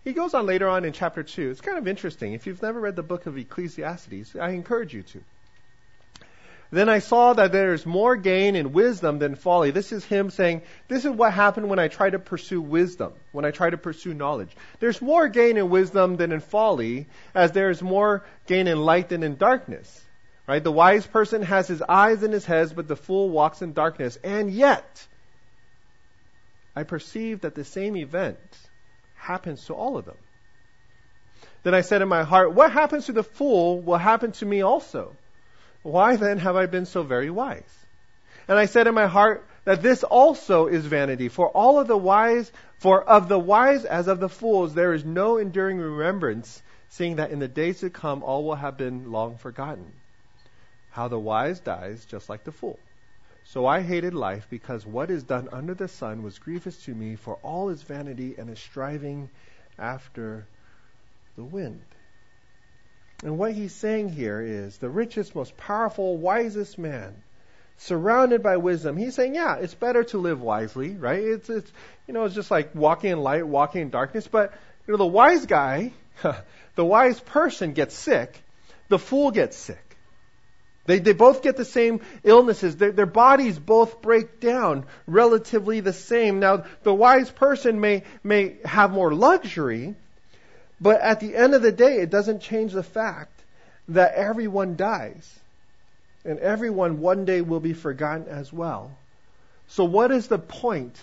He 0.03 0.13
goes 0.13 0.35
on 0.35 0.47
later 0.47 0.69
on 0.69 0.85
in 0.85 0.93
chapter 0.93 1.23
2. 1.23 1.51
It's 1.51 1.61
kind 1.61 1.79
of 1.79 1.87
interesting. 1.87 2.33
If 2.33 2.47
you've 2.47 2.63
never 2.63 2.81
read 2.81 2.97
the 2.97 3.03
book 3.03 3.27
of 3.27 3.39
Ecclesiastes, 3.39 4.35
I 4.35 4.51
encourage 4.51 4.95
you 4.95 5.03
to. 5.03 5.23
Then 6.73 6.89
I 6.89 7.01
saw 7.01 7.33
that 7.33 7.51
there 7.51 7.75
is 7.75 7.85
more 7.85 8.15
gain 8.15 8.55
in 8.55 8.73
wisdom 8.73 9.19
than 9.19 9.35
folly. 9.35 9.73
This 9.73 9.91
is 9.91 10.05
him 10.05 10.31
saying, 10.31 10.63
This 10.87 11.05
is 11.05 11.11
what 11.11 11.33
happened 11.33 11.69
when 11.69 11.81
I 11.81 11.89
try 11.89 12.09
to 12.09 12.19
pursue 12.21 12.61
wisdom, 12.61 13.13
when 13.33 13.45
I 13.45 13.51
try 13.51 13.71
to 13.71 13.77
pursue 13.77 14.15
knowledge. 14.15 14.55
There's 14.79 15.03
more 15.03 15.27
gain 15.27 15.57
in 15.57 15.69
wisdom 15.69 16.17
than 16.17 16.31
in 16.31 16.39
folly, 16.41 17.09
as 17.35 17.51
there 17.51 17.71
is 17.71 17.83
more 17.83 18.25
gain 18.47 18.69
in 18.69 18.79
light 18.79 19.09
than 19.09 19.25
in 19.25 19.37
darkness. 19.37 20.05
Right? 20.47 20.63
The 20.63 20.73
wise 20.73 21.07
person 21.07 21.43
has 21.43 21.67
his 21.67 21.83
eyes 21.83 22.23
in 22.23 22.31
his 22.31 22.45
head, 22.45 22.73
but 22.77 22.87
the 22.87 22.97
fool 22.97 23.31
walks 23.31 23.63
in 23.63 23.73
darkness. 23.73 24.17
And 24.23 24.51
yet, 24.51 25.07
I 26.77 26.85
perceive 26.85 27.41
that 27.41 27.57
the 27.57 27.65
same 27.65 27.97
event 27.97 28.39
happens 29.17 29.65
to 29.67 29.75
all 29.75 29.97
of 29.97 30.05
them. 30.05 30.17
Then 31.65 31.75
I 31.75 31.81
said 31.81 32.01
in 32.01 32.09
my 32.09 32.23
heart, 32.23 32.53
What 32.53 32.71
happens 32.71 33.07
to 33.07 33.13
the 33.13 33.25
fool 33.25 33.81
will 33.81 33.99
happen 33.99 34.31
to 34.33 34.47
me 34.47 34.63
also. 34.63 35.17
Why 35.83 36.17
then 36.17 36.39
have 36.39 36.57
I 36.57 36.67
been 36.67 36.87
so 36.87 37.03
very 37.03 37.31
wise? 37.31 37.87
And 38.49 38.59
I 38.59 38.67
said 38.67 38.87
in 38.87 38.95
my 38.95 39.07
heart 39.07 39.47
that 39.65 39.83
this 39.83 40.03
also 40.03 40.67
is 40.67 40.85
vanity, 40.85 41.29
for 41.29 41.49
all 41.49 41.79
of 41.79 41.87
the 41.87 41.97
wise, 41.97 42.51
for 42.79 43.03
of 43.03 43.29
the 43.29 43.39
wise 43.39 43.85
as 43.85 44.09
of 44.09 44.21
the 44.21 44.29
fools, 44.29 44.75
there 44.75 44.93
is 44.93 45.05
no 45.05 45.39
enduring 45.39 45.79
remembrance, 45.79 46.63
seeing 46.89 47.17
that 47.17 47.31
in 47.31 47.39
the 47.39 47.49
days 47.49 47.81
to 47.81 47.91
come 47.91 48.23
all 48.23 48.45
will 48.45 48.57
have 48.57 48.77
been 48.77 49.13
long 49.13 49.37
forgotten. 49.37 49.93
How 50.91 51.09
the 51.09 51.19
wise 51.19 51.61
dies 51.61 52.05
just 52.05 52.29
like 52.29 52.45
the 52.45 52.53
fool. 52.53 52.79
So 53.45 53.67
I 53.67 53.81
hated 53.81 54.15
life 54.15 54.47
because 54.51 54.85
what 54.85 55.11
is 55.11 55.23
done 55.23 55.49
under 55.53 55.75
the 55.75 55.89
sun 55.89 56.23
was 56.23 56.39
grievous 56.39 56.85
to 56.85 56.95
me, 56.95 57.17
for 57.17 57.37
all 57.37 57.71
is 57.71 57.83
vanity 57.83 58.35
and 58.37 58.51
is 58.51 58.59
striving 58.59 59.31
after 59.79 60.47
the 61.37 61.45
wind. 61.45 61.83
And 63.23 63.37
what 63.37 63.53
he's 63.53 63.75
saying 63.75 64.11
here 64.11 64.41
is 64.41 64.79
the 64.79 64.89
richest, 64.89 65.35
most 65.35 65.57
powerful, 65.57 66.17
wisest 66.17 66.79
man, 66.79 67.15
surrounded 67.77 68.43
by 68.43 68.57
wisdom. 68.57 68.97
He's 68.97 69.15
saying, 69.15 69.35
yeah, 69.35 69.57
it's 69.57 69.75
better 69.75 70.05
to 70.05 70.19
live 70.19 70.41
wisely, 70.41 70.97
right? 70.97 71.23
It's, 71.23 71.51
it's, 71.51 71.71
you 72.07 72.15
know, 72.15 72.25
it's 72.25 72.35
just 72.35 72.51
like 72.51 72.75
walking 72.75 73.11
in 73.11 73.21
light, 73.21 73.47
walking 73.47 73.83
in 73.83 73.91
darkness. 73.91 74.27
But, 74.27 74.55
you 74.87 74.93
know, 74.93 74.99
the 74.99 75.07
wise 75.07 75.45
guy, 75.45 75.93
the 76.77 76.85
wise 76.85 77.21
person 77.21 77.73
gets 77.75 77.95
sick, 77.95 78.43
the 78.89 78.99
fool 78.99 79.31
gets 79.31 79.57
sick. 79.57 79.91
They, 80.87 80.99
they 80.99 81.13
both 81.13 81.43
get 81.43 81.57
the 81.57 81.65
same 81.65 82.01
illnesses. 82.25 82.77
Their, 82.77 82.91
their 82.91 83.07
bodies 83.07 83.59
both 83.59 84.01
break 84.01 84.41
down 84.41 84.87
relatively 85.07 85.81
the 85.81 85.93
same. 85.93 86.41
Now, 86.41 86.65
the 86.83 86.95
wise 86.95 87.31
person 87.31 87.81
may, 87.81 88.03
may 88.25 88.57
have 88.65 88.91
more 88.91 89.15
luxury, 89.15 89.95
but 90.81 91.01
at 91.01 91.21
the 91.21 91.37
end 91.37 91.55
of 91.55 91.63
the 91.63 91.73
day, 91.73 91.99
it 91.99 92.11
doesn't 92.11 92.41
change 92.41 92.73
the 92.73 92.83
fact 92.83 93.39
that 93.89 94.15
everyone 94.15 94.77
dies. 94.77 95.39
And 96.25 96.39
everyone 96.39 97.01
one 97.01 97.25
day 97.25 97.41
will 97.41 97.61
be 97.61 97.73
forgotten 97.73 98.29
as 98.29 98.53
well. 98.53 98.91
So, 99.69 99.85
what 99.85 100.11
is 100.11 100.29
the 100.29 100.39
point 100.39 100.97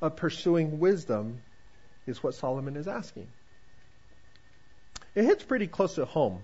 of 0.00 0.16
pursuing 0.16 0.78
wisdom? 0.78 1.40
Is 2.04 2.20
what 2.20 2.34
Solomon 2.34 2.76
is 2.76 2.88
asking. 2.88 3.28
It 5.14 5.24
hits 5.24 5.44
pretty 5.44 5.68
close 5.68 5.94
to 5.94 6.04
home. 6.04 6.40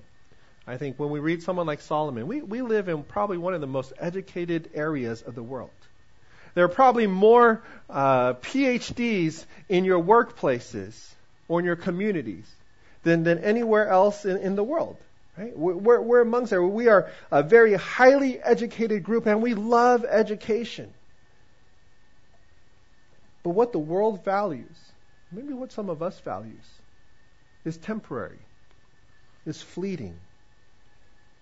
I 0.69 0.77
think 0.77 1.01
when 1.01 1.11
we 1.11 1.19
read 1.19 1.43
someone 1.43 1.67
like 1.67 1.81
Solomon, 1.81 2.29
we, 2.29 2.43
we 2.43 2.63
live 2.63 2.89
in 2.89 3.03
probably 3.03 3.39
one 3.39 3.55
of 3.55 3.61
the 3.61 3.67
most 3.67 3.93
educated 3.99 4.71
areas 4.75 5.23
of 5.23 5.35
the 5.35 5.43
world. 5.43 5.71
There 6.55 6.65
are 6.65 6.69
probably 6.69 7.09
more 7.09 7.63
uh, 7.91 8.35
PhDs 8.35 9.45
in 9.69 9.85
your 9.85 10.01
workplaces 10.01 10.95
or 11.49 11.59
in 11.59 11.67
your 11.67 11.77
communities 11.77 12.47
than, 13.03 13.25
than 13.25 13.39
anywhere 13.39 13.89
else 13.89 14.25
in, 14.25 14.37
in 14.39 14.57
the 14.57 14.65
world. 14.65 14.97
Right? 15.37 15.57
We're, 15.57 16.01
we're 16.01 16.21
amongst 16.21 16.51
there. 16.51 16.63
We 16.63 16.89
are 16.89 17.11
a 17.31 17.43
very 17.43 17.75
highly 17.75 18.41
educated 18.41 19.05
group 19.05 19.27
and 19.27 19.41
we 19.41 19.55
love 19.55 20.05
education. 20.05 20.93
But 23.45 23.51
what 23.51 23.73
the 23.73 23.79
world 23.79 24.25
values, 24.25 24.77
maybe 25.31 25.53
what 25.53 25.73
some 25.73 25.91
of 25.91 26.03
us 26.03 26.19
values, 26.21 26.65
is 27.65 27.77
temporary, 27.77 28.41
is 29.47 29.63
fleeting. 29.63 30.19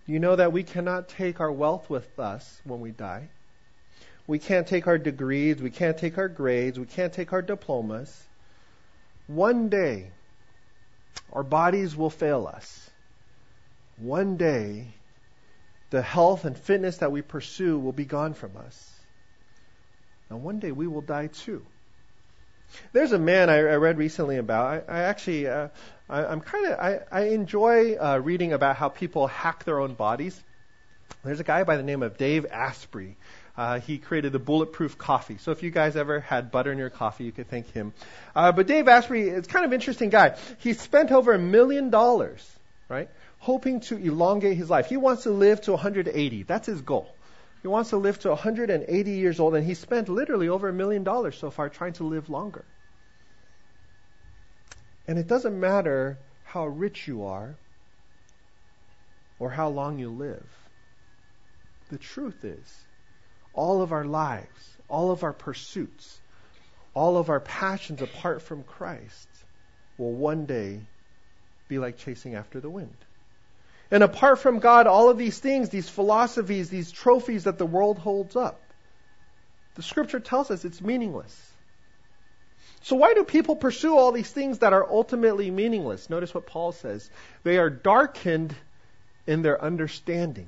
You 0.06 0.20
know 0.20 0.36
that 0.36 0.52
we 0.52 0.62
cannot 0.62 1.08
take 1.08 1.40
our 1.40 1.50
wealth 1.50 1.88
with 1.88 2.18
us 2.18 2.60
when 2.64 2.80
we 2.80 2.90
die. 2.90 3.28
We 4.26 4.38
can't 4.38 4.66
take 4.66 4.86
our 4.86 4.98
degrees, 4.98 5.62
we 5.62 5.70
can't 5.70 5.96
take 5.96 6.18
our 6.18 6.28
grades, 6.28 6.78
we 6.78 6.86
can't 6.86 7.12
take 7.12 7.32
our 7.32 7.42
diplomas. 7.42 8.24
One 9.26 9.68
day, 9.68 10.10
our 11.32 11.42
bodies 11.42 11.96
will 11.96 12.10
fail 12.10 12.46
us. 12.46 12.90
One 13.98 14.36
day, 14.36 14.88
the 15.90 16.02
health 16.02 16.44
and 16.44 16.56
fitness 16.56 16.98
that 16.98 17.12
we 17.12 17.22
pursue 17.22 17.78
will 17.78 17.92
be 17.92 18.04
gone 18.04 18.34
from 18.34 18.56
us. 18.56 18.92
And 20.28 20.42
one 20.42 20.58
day 20.58 20.72
we 20.72 20.86
will 20.86 21.00
die 21.00 21.28
too. 21.28 21.64
There's 22.92 23.12
a 23.12 23.18
man 23.18 23.48
I, 23.48 23.58
I 23.58 23.76
read 23.76 23.96
recently 23.96 24.38
about. 24.38 24.66
I, 24.66 24.92
I 24.92 25.02
actually, 25.02 25.46
uh, 25.46 25.68
I, 26.08 26.24
am 26.24 26.40
kind 26.40 26.66
of, 26.66 26.78
I, 26.78 27.00
I 27.12 27.20
enjoy 27.28 27.94
uh, 27.94 28.18
reading 28.22 28.52
about 28.52 28.76
how 28.76 28.88
people 28.88 29.28
hack 29.28 29.64
their 29.64 29.80
own 29.80 29.94
bodies. 29.94 30.40
There's 31.24 31.40
a 31.40 31.44
guy 31.44 31.64
by 31.64 31.76
the 31.76 31.82
name 31.82 32.02
of 32.02 32.18
Dave 32.18 32.46
Asprey. 32.46 33.16
Uh, 33.56 33.80
he 33.80 33.98
created 33.98 34.32
the 34.32 34.38
bulletproof 34.38 34.98
coffee. 34.98 35.38
So 35.38 35.50
if 35.50 35.62
you 35.62 35.70
guys 35.70 35.96
ever 35.96 36.20
had 36.20 36.50
butter 36.50 36.72
in 36.72 36.78
your 36.78 36.90
coffee, 36.90 37.24
you 37.24 37.32
could 37.32 37.48
thank 37.48 37.72
him. 37.72 37.94
Uh, 38.34 38.52
but 38.52 38.66
Dave 38.66 38.86
Asprey 38.86 39.28
is 39.28 39.46
kind 39.46 39.64
of 39.64 39.70
an 39.70 39.74
interesting 39.74 40.10
guy. 40.10 40.36
He 40.58 40.74
spent 40.74 41.10
over 41.10 41.32
a 41.32 41.38
million 41.38 41.88
dollars, 41.88 42.46
right, 42.88 43.08
hoping 43.38 43.80
to 43.80 43.96
elongate 43.96 44.56
his 44.56 44.68
life. 44.68 44.86
He 44.86 44.98
wants 44.98 45.22
to 45.22 45.30
live 45.30 45.62
to 45.62 45.72
180. 45.72 46.42
That's 46.42 46.66
his 46.66 46.82
goal. 46.82 47.14
He 47.62 47.68
wants 47.68 47.90
to 47.90 47.96
live 47.96 48.18
to 48.20 48.28
180 48.28 49.10
years 49.10 49.40
old, 49.40 49.54
and 49.54 49.66
he 49.66 49.74
spent 49.74 50.08
literally 50.08 50.48
over 50.48 50.68
a 50.68 50.72
million 50.72 51.02
dollars 51.02 51.36
so 51.38 51.50
far 51.50 51.68
trying 51.68 51.94
to 51.94 52.04
live 52.04 52.28
longer. 52.28 52.64
And 55.08 55.18
it 55.18 55.26
doesn't 55.26 55.58
matter 55.58 56.18
how 56.44 56.66
rich 56.66 57.08
you 57.08 57.24
are 57.24 57.56
or 59.38 59.50
how 59.50 59.68
long 59.68 59.98
you 59.98 60.10
live. 60.10 60.46
The 61.90 61.98
truth 61.98 62.44
is, 62.44 62.85
all 63.56 63.82
of 63.82 63.92
our 63.92 64.04
lives, 64.04 64.76
all 64.88 65.10
of 65.10 65.24
our 65.24 65.32
pursuits, 65.32 66.20
all 66.94 67.16
of 67.16 67.28
our 67.30 67.40
passions 67.40 68.00
apart 68.00 68.42
from 68.42 68.62
Christ 68.62 69.28
will 69.98 70.12
one 70.12 70.46
day 70.46 70.80
be 71.68 71.78
like 71.78 71.98
chasing 71.98 72.34
after 72.34 72.60
the 72.60 72.70
wind. 72.70 72.96
And 73.90 74.02
apart 74.02 74.38
from 74.38 74.58
God, 74.58 74.86
all 74.86 75.10
of 75.10 75.18
these 75.18 75.38
things, 75.38 75.68
these 75.68 75.88
philosophies, 75.88 76.70
these 76.70 76.90
trophies 76.90 77.44
that 77.44 77.58
the 77.58 77.66
world 77.66 77.98
holds 77.98 78.36
up, 78.36 78.60
the 79.74 79.82
scripture 79.82 80.20
tells 80.20 80.50
us 80.50 80.64
it's 80.64 80.80
meaningless. 80.80 81.52
So 82.82 82.96
why 82.96 83.14
do 83.14 83.24
people 83.24 83.56
pursue 83.56 83.96
all 83.96 84.12
these 84.12 84.30
things 84.30 84.60
that 84.60 84.72
are 84.72 84.88
ultimately 84.88 85.50
meaningless? 85.50 86.08
Notice 86.08 86.32
what 86.34 86.46
Paul 86.46 86.72
says. 86.72 87.10
They 87.42 87.58
are 87.58 87.70
darkened 87.70 88.54
in 89.26 89.42
their 89.42 89.60
understanding. 89.60 90.46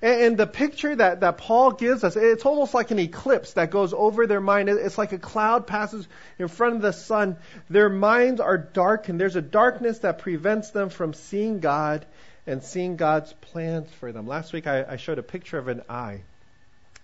And, 0.00 0.22
and 0.22 0.36
the 0.36 0.46
picture 0.46 0.94
that, 0.94 1.20
that 1.20 1.38
Paul 1.38 1.72
gives 1.72 2.04
us, 2.04 2.16
it's 2.16 2.44
almost 2.44 2.74
like 2.74 2.90
an 2.90 2.98
eclipse 2.98 3.54
that 3.54 3.70
goes 3.70 3.92
over 3.92 4.26
their 4.26 4.40
mind. 4.40 4.68
It's 4.68 4.98
like 4.98 5.12
a 5.12 5.18
cloud 5.18 5.66
passes 5.66 6.06
in 6.38 6.48
front 6.48 6.76
of 6.76 6.82
the 6.82 6.92
sun. 6.92 7.36
Their 7.68 7.88
minds 7.88 8.40
are 8.40 8.58
darkened. 8.58 9.20
There's 9.20 9.36
a 9.36 9.42
darkness 9.42 9.98
that 10.00 10.20
prevents 10.20 10.70
them 10.70 10.88
from 10.90 11.14
seeing 11.14 11.60
God 11.60 12.06
and 12.46 12.62
seeing 12.62 12.96
God's 12.96 13.32
plans 13.32 13.90
for 14.00 14.10
them. 14.10 14.26
Last 14.26 14.52
week 14.52 14.66
I, 14.66 14.84
I 14.88 14.96
showed 14.96 15.18
a 15.18 15.22
picture 15.22 15.58
of 15.58 15.68
an 15.68 15.82
eye. 15.88 16.22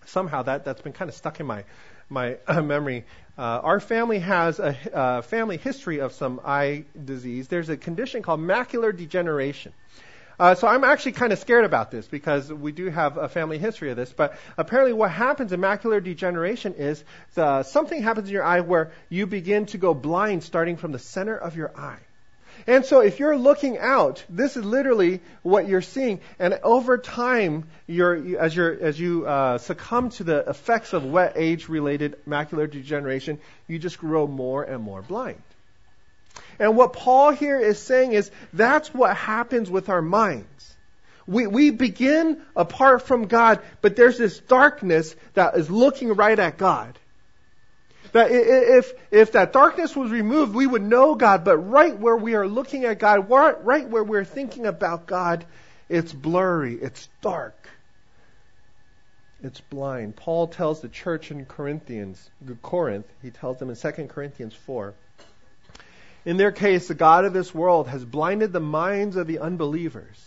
Somehow 0.06 0.42
that, 0.42 0.64
that's 0.64 0.82
been 0.82 0.92
kind 0.92 1.08
of 1.08 1.14
stuck 1.14 1.40
in 1.40 1.46
my, 1.46 1.64
my 2.08 2.38
uh, 2.46 2.62
memory. 2.62 3.04
Uh, 3.36 3.42
our 3.62 3.80
family 3.80 4.20
has 4.20 4.60
a 4.60 4.76
uh, 4.96 5.22
family 5.22 5.56
history 5.56 5.98
of 5.98 6.12
some 6.12 6.40
eye 6.44 6.84
disease. 7.02 7.48
There's 7.48 7.68
a 7.68 7.76
condition 7.76 8.22
called 8.22 8.40
macular 8.40 8.96
degeneration. 8.96 9.72
Uh, 10.38 10.54
so 10.54 10.66
I'm 10.66 10.84
actually 10.84 11.12
kind 11.12 11.32
of 11.32 11.38
scared 11.38 11.64
about 11.64 11.90
this 11.90 12.06
because 12.06 12.52
we 12.52 12.72
do 12.72 12.88
have 12.90 13.16
a 13.16 13.28
family 13.28 13.58
history 13.58 13.90
of 13.90 13.96
this. 13.96 14.12
But 14.12 14.36
apparently, 14.58 14.92
what 14.92 15.10
happens 15.10 15.52
in 15.52 15.60
macular 15.60 16.02
degeneration 16.02 16.74
is 16.74 17.04
the, 17.34 17.62
something 17.62 18.02
happens 18.02 18.28
in 18.28 18.34
your 18.34 18.44
eye 18.44 18.60
where 18.60 18.92
you 19.08 19.26
begin 19.26 19.66
to 19.66 19.78
go 19.78 19.94
blind 19.94 20.42
starting 20.42 20.76
from 20.76 20.92
the 20.92 20.98
center 20.98 21.36
of 21.36 21.56
your 21.56 21.70
eye. 21.78 22.00
And 22.66 22.84
so 22.84 23.00
if 23.00 23.18
you're 23.18 23.36
looking 23.36 23.78
out, 23.78 24.24
this 24.28 24.56
is 24.56 24.64
literally 24.64 25.20
what 25.42 25.68
you're 25.68 25.82
seeing. 25.82 26.20
And 26.38 26.58
over 26.62 26.98
time, 26.98 27.64
you're, 27.86 28.38
as, 28.38 28.54
you're, 28.54 28.72
as 28.72 28.98
you 28.98 29.26
uh, 29.26 29.58
succumb 29.58 30.10
to 30.10 30.24
the 30.24 30.48
effects 30.48 30.92
of 30.92 31.04
wet 31.04 31.32
age-related 31.36 32.16
macular 32.26 32.70
degeneration, 32.70 33.38
you 33.66 33.78
just 33.78 33.98
grow 33.98 34.26
more 34.26 34.62
and 34.62 34.82
more 34.82 35.02
blind. 35.02 35.42
And 36.58 36.76
what 36.76 36.92
Paul 36.92 37.30
here 37.30 37.58
is 37.58 37.78
saying 37.78 38.12
is 38.12 38.30
that's 38.52 38.92
what 38.92 39.16
happens 39.16 39.70
with 39.70 39.88
our 39.88 40.02
minds. 40.02 40.76
We, 41.26 41.46
we 41.46 41.70
begin 41.70 42.42
apart 42.54 43.02
from 43.02 43.26
God, 43.26 43.60
but 43.80 43.96
there's 43.96 44.18
this 44.18 44.38
darkness 44.40 45.16
that 45.34 45.56
is 45.56 45.70
looking 45.70 46.14
right 46.14 46.38
at 46.38 46.58
God. 46.58 46.98
That 48.12 48.30
if, 48.30 48.92
if 49.10 49.32
that 49.32 49.52
darkness 49.52 49.96
was 49.96 50.10
removed, 50.10 50.54
we 50.54 50.66
would 50.66 50.82
know 50.82 51.14
God, 51.14 51.44
but 51.44 51.56
right 51.56 51.98
where 51.98 52.16
we 52.16 52.34
are 52.34 52.46
looking 52.46 52.84
at 52.84 52.98
God, 52.98 53.28
right 53.28 53.88
where 53.88 54.04
we're 54.04 54.24
thinking 54.24 54.66
about 54.66 55.06
God, 55.06 55.44
it's 55.88 56.12
blurry, 56.12 56.74
it's 56.74 57.08
dark, 57.22 57.68
it's 59.42 59.60
blind. 59.60 60.14
Paul 60.14 60.46
tells 60.46 60.80
the 60.80 60.88
church 60.88 61.30
in 61.30 61.44
Corinthians, 61.46 62.30
Corinth, 62.62 63.06
he 63.22 63.30
tells 63.30 63.58
them 63.58 63.70
in 63.70 63.76
2 63.76 63.90
Corinthians 64.06 64.54
4, 64.54 64.94
in 66.24 66.36
their 66.36 66.52
case, 66.52 66.88
the 66.88 66.94
God 66.94 67.24
of 67.24 67.32
this 67.32 67.54
world 67.54 67.88
has 67.88 68.04
blinded 68.04 68.52
the 68.52 68.60
minds 68.60 69.16
of 69.16 69.26
the 69.26 69.40
unbelievers 69.40 70.18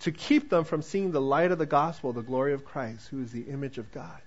to 0.00 0.12
keep 0.12 0.50
them 0.50 0.64
from 0.64 0.82
seeing 0.82 1.12
the 1.12 1.20
light 1.20 1.52
of 1.52 1.58
the 1.58 1.66
gospel, 1.66 2.12
the 2.12 2.22
glory 2.22 2.54
of 2.54 2.64
Christ, 2.64 3.08
who 3.08 3.22
is 3.22 3.30
the 3.30 3.42
image 3.42 3.78
of 3.78 3.92
God. 3.92 4.20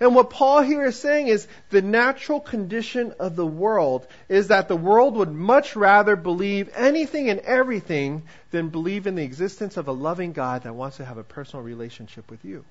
And 0.00 0.14
what 0.14 0.30
Paul 0.30 0.62
here 0.62 0.84
is 0.84 0.98
saying 0.98 1.28
is 1.28 1.46
the 1.70 1.82
natural 1.82 2.40
condition 2.40 3.14
of 3.18 3.36
the 3.36 3.46
world 3.46 4.06
is 4.28 4.48
that 4.48 4.66
the 4.68 4.76
world 4.76 5.16
would 5.16 5.30
much 5.30 5.76
rather 5.76 6.16
believe 6.16 6.70
anything 6.74 7.30
and 7.30 7.40
everything 7.40 8.24
than 8.50 8.70
believe 8.70 9.06
in 9.06 9.14
the 9.14 9.22
existence 9.22 9.76
of 9.76 9.86
a 9.86 9.92
loving 9.92 10.32
God 10.32 10.64
that 10.64 10.74
wants 10.74 10.96
to 10.96 11.04
have 11.04 11.18
a 11.18 11.24
personal 11.24 11.64
relationship 11.64 12.28
with 12.30 12.44
you. 12.44 12.64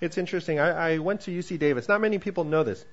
It's 0.00 0.16
interesting. 0.16 0.58
I, 0.58 0.94
I 0.94 0.98
went 0.98 1.22
to 1.22 1.30
UC 1.30 1.58
Davis. 1.58 1.88
Not 1.88 2.00
many 2.00 2.18
people 2.18 2.44
know 2.44 2.64
this. 2.64 2.84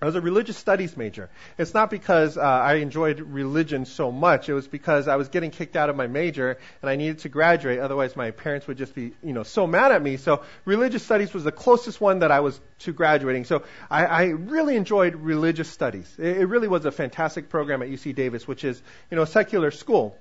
I 0.00 0.04
was 0.04 0.14
a 0.14 0.20
religious 0.20 0.58
studies 0.58 0.94
major. 0.94 1.30
It's 1.56 1.72
not 1.72 1.88
because 1.88 2.36
uh, 2.36 2.42
I 2.42 2.74
enjoyed 2.74 3.18
religion 3.18 3.86
so 3.86 4.12
much. 4.12 4.46
It 4.50 4.52
was 4.52 4.68
because 4.68 5.08
I 5.08 5.16
was 5.16 5.28
getting 5.28 5.50
kicked 5.50 5.74
out 5.74 5.88
of 5.88 5.96
my 5.96 6.06
major 6.06 6.58
and 6.82 6.90
I 6.90 6.96
needed 6.96 7.20
to 7.20 7.30
graduate. 7.30 7.78
Otherwise, 7.78 8.14
my 8.14 8.30
parents 8.30 8.66
would 8.66 8.76
just 8.76 8.94
be, 8.94 9.14
you 9.22 9.32
know, 9.32 9.42
so 9.42 9.66
mad 9.66 9.92
at 9.92 10.02
me. 10.02 10.18
So 10.18 10.42
religious 10.66 11.02
studies 11.02 11.32
was 11.32 11.44
the 11.44 11.52
closest 11.52 11.98
one 11.98 12.18
that 12.18 12.30
I 12.30 12.40
was 12.40 12.60
to 12.80 12.92
graduating. 12.92 13.44
So 13.44 13.62
I, 13.90 14.04
I 14.04 14.24
really 14.26 14.76
enjoyed 14.76 15.14
religious 15.14 15.70
studies. 15.70 16.14
It, 16.18 16.36
it 16.36 16.46
really 16.46 16.68
was 16.68 16.84
a 16.84 16.92
fantastic 16.92 17.48
program 17.48 17.80
at 17.80 17.88
UC 17.88 18.14
Davis, 18.14 18.46
which 18.46 18.64
is, 18.64 18.80
you 19.10 19.16
know, 19.16 19.22
a 19.22 19.26
secular 19.26 19.70
school. 19.70 20.18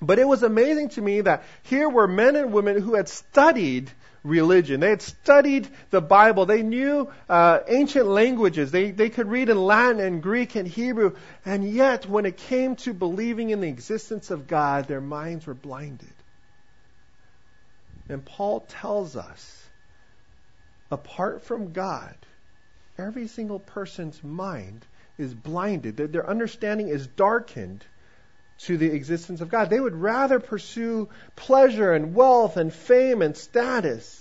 But 0.00 0.18
it 0.18 0.26
was 0.26 0.42
amazing 0.42 0.90
to 0.90 1.02
me 1.02 1.20
that 1.20 1.44
here 1.64 1.90
were 1.90 2.08
men 2.08 2.36
and 2.36 2.54
women 2.54 2.80
who 2.80 2.94
had 2.94 3.08
studied 3.08 3.90
religion. 4.24 4.80
They 4.80 4.90
had 4.90 5.02
studied 5.02 5.68
the 5.90 6.00
Bible. 6.00 6.46
They 6.46 6.62
knew 6.62 7.12
uh, 7.28 7.60
ancient 7.68 8.06
languages. 8.06 8.72
They, 8.72 8.90
they 8.90 9.10
could 9.10 9.28
read 9.28 9.50
in 9.50 9.58
Latin 9.58 10.00
and 10.00 10.22
Greek 10.22 10.56
and 10.56 10.66
Hebrew. 10.66 11.14
And 11.44 11.68
yet, 11.68 12.08
when 12.08 12.26
it 12.26 12.36
came 12.36 12.74
to 12.76 12.94
believing 12.94 13.50
in 13.50 13.60
the 13.60 13.68
existence 13.68 14.30
of 14.30 14.48
God, 14.48 14.88
their 14.88 15.02
minds 15.02 15.46
were 15.46 15.54
blinded. 15.54 16.08
And 18.08 18.24
Paul 18.24 18.60
tells 18.60 19.14
us 19.14 19.62
apart 20.90 21.42
from 21.42 21.72
God, 21.72 22.14
every 22.98 23.28
single 23.28 23.58
person's 23.58 24.22
mind 24.22 24.84
is 25.18 25.34
blinded, 25.34 25.96
their 25.96 26.28
understanding 26.28 26.88
is 26.88 27.06
darkened 27.06 27.84
to 28.60 28.76
the 28.76 28.92
existence 28.92 29.40
of 29.40 29.48
God. 29.48 29.70
They 29.70 29.80
would 29.80 29.94
rather 29.94 30.40
pursue 30.40 31.08
pleasure 31.36 31.92
and 31.92 32.14
wealth 32.14 32.56
and 32.56 32.72
fame 32.72 33.22
and 33.22 33.36
status 33.36 34.20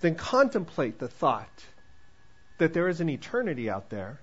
than 0.00 0.14
contemplate 0.14 0.98
the 0.98 1.08
thought 1.08 1.64
that 2.58 2.72
there 2.72 2.88
is 2.88 3.00
an 3.00 3.08
eternity 3.08 3.70
out 3.70 3.90
there 3.90 4.20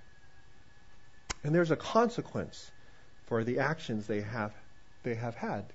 and 1.44 1.54
there's 1.54 1.72
a 1.72 1.76
consequence 1.76 2.72
for 3.26 3.44
the 3.44 3.60
actions 3.60 4.08
they 4.08 4.22
have 4.22 4.54
they 5.04 5.16
have 5.16 5.36
had. 5.36 5.66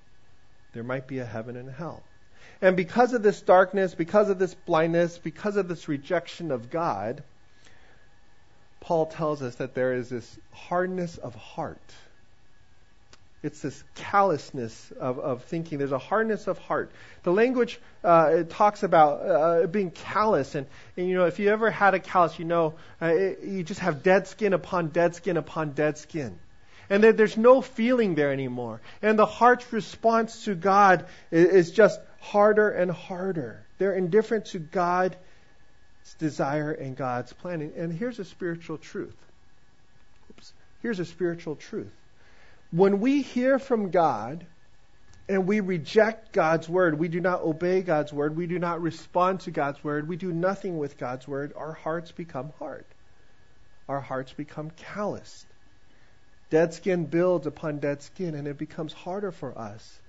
There 0.73 0.83
might 0.83 1.07
be 1.07 1.19
a 1.19 1.25
heaven 1.25 1.57
and 1.57 1.69
a 1.69 1.73
hell. 1.73 2.03
And 2.63 2.77
because 2.77 3.13
of 3.13 3.23
this 3.23 3.41
darkness, 3.43 3.95
because 3.95 4.31
of 4.31 4.39
this 4.39 4.55
blindness, 4.55 5.19
because 5.19 5.57
of 5.57 5.69
this 5.69 5.87
rejection 5.87 6.51
of 6.51 6.71
God, 6.71 7.23
Paul 8.81 9.07
tells 9.07 9.43
us 9.43 9.57
that 9.57 9.75
there 9.75 9.93
is 9.93 10.09
this 10.09 10.39
hardness 10.53 11.19
of 11.19 11.35
heart 11.35 11.93
it's 13.43 13.61
this 13.61 13.85
callousness 13.95 14.93
of, 14.99 15.19
of 15.21 15.45
thinking. 15.45 15.79
There's 15.79 15.93
a 15.93 15.99
hardness 15.99 16.49
of 16.49 16.59
heart. 16.59 16.91
The 17.23 17.33
language 17.33 17.81
uh, 18.03 18.43
talks 18.49 18.83
about 18.83 19.21
uh, 19.21 19.67
being 19.69 19.91
callous, 19.91 20.55
and, 20.55 20.67
and 20.97 21.09
you 21.09 21.15
know 21.15 21.27
if 21.27 21.39
you 21.39 21.51
ever 21.51 21.71
had 21.71 21.95
a 21.95 22.01
callus, 22.01 22.39
you 22.39 22.45
know 22.45 22.75
uh, 23.01 23.07
it, 23.07 23.41
you 23.45 23.63
just 23.63 23.81
have 23.81 24.03
dead 24.03 24.27
skin 24.27 24.53
upon 24.53 24.89
dead 24.89 25.15
skin 25.15 25.37
upon 25.37 25.73
dead 25.73 25.99
skin, 25.99 26.39
and 26.91 27.03
there, 27.03 27.13
there's 27.13 27.37
no 27.37 27.61
feeling 27.61 28.17
there 28.17 28.33
anymore. 28.33 28.81
And 29.03 29.17
the 29.17 29.27
heart's 29.27 29.73
response 29.73 30.45
to 30.47 30.57
God 30.57 31.07
is, 31.31 31.49
is 31.49 31.71
just 31.71 32.01
harder 32.21 32.71
and 32.71 32.91
harder. 32.91 33.65
They're 33.79 33.95
indifferent 33.95 34.47
to 34.47 34.59
God's 34.59 35.17
desire 36.19 36.73
and 36.73 36.97
God's 36.97 37.33
planning. 37.33 37.73
And, 37.77 37.91
and 37.91 37.99
here's 37.99 38.19
a 38.19 38.25
spiritual 38.25 38.79
truth. 38.79 39.17
Oops. 40.31 40.53
Here's 40.83 40.99
a 40.99 41.05
spiritual 41.05 41.55
truth 41.55 41.93
when 42.71 43.01
we 43.01 43.23
hear 43.23 43.59
from 43.59 43.91
God, 43.91 44.47
and 45.29 45.47
we 45.47 45.61
reject 45.61 46.33
God's 46.33 46.69
word, 46.69 46.99
we 46.99 47.09
do 47.09 47.21
not 47.21 47.43
obey 47.43 47.83
God's 47.83 48.13
word, 48.13 48.37
we 48.37 48.47
do 48.47 48.59
not 48.59 48.81
respond 48.81 49.41
to 49.41 49.51
God's 49.51 49.83
word, 49.85 50.09
we 50.09 50.17
do 50.17 50.33
nothing 50.33 50.79
with 50.79 50.97
God's 50.97 51.29
word, 51.29 51.53
our 51.57 51.73
hearts 51.73 52.13
become 52.13 52.53
hard. 52.59 52.85
Our 53.89 54.01
hearts 54.01 54.33
become 54.33 54.71
calloused. 54.71 55.47
Dead 56.51 56.75
skin 56.75 57.07
builds 57.07 57.47
upon 57.47 57.79
dead 57.79 58.03
skin, 58.03 58.35
and 58.35 58.47
it 58.47 58.59
becomes 58.59 58.93
harder 58.93 59.33
for 59.33 59.57
us 59.57 60.01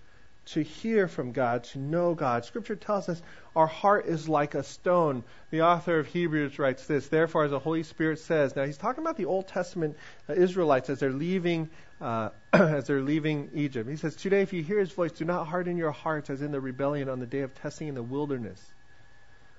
to 0.54 0.64
hear 0.64 1.08
from 1.08 1.32
God, 1.32 1.64
to 1.66 1.80
know 1.80 2.16
God. 2.16 2.44
Scripture 2.44 2.76
tells 2.76 3.08
us 3.08 3.22
our 3.56 3.68
heart 3.68 4.08
is 4.08 4.28
like 4.28 4.56
a 4.56 4.64
stone. 4.64 5.24
The 5.52 5.62
author 5.62 6.00
of 6.00 6.08
Hebrews 6.08 6.58
writes 6.58 6.88
this, 6.88 7.08
therefore, 7.08 7.44
as 7.44 7.52
the 7.52 7.60
Holy 7.60 7.84
Spirit 7.84 8.18
says, 8.18 8.56
now 8.56 8.66
he's 8.66 8.78
talking 8.78 9.04
about 9.04 9.16
the 9.16 9.26
Old 9.26 9.48
Testament 9.48 9.96
uh, 10.28 10.34
Israelites 10.34 10.90
as 10.90 11.00
they're 11.00 11.12
leaving, 11.12 11.70
uh, 12.02 12.30
as 12.54 12.88
they're 12.88 13.02
leaving 13.02 13.52
Egypt. 13.54 13.88
He 13.88 13.96
says, 13.96 14.16
today, 14.16 14.42
if 14.42 14.52
you 14.52 14.64
hear 14.64 14.80
his 14.80 14.92
voice, 14.92 15.12
do 15.12 15.24
not 15.24 15.46
harden 15.46 15.78
your 15.78 15.92
hearts 15.92 16.32
as 16.32 16.42
in 16.42 16.52
the 16.52 16.60
rebellion 16.60 17.10
on 17.10 17.20
the 17.20 17.28
day 17.28 17.42
of 17.42 17.54
testing 17.54 17.88
in 17.88 17.96
the 17.96 18.02
wilderness, 18.02 18.74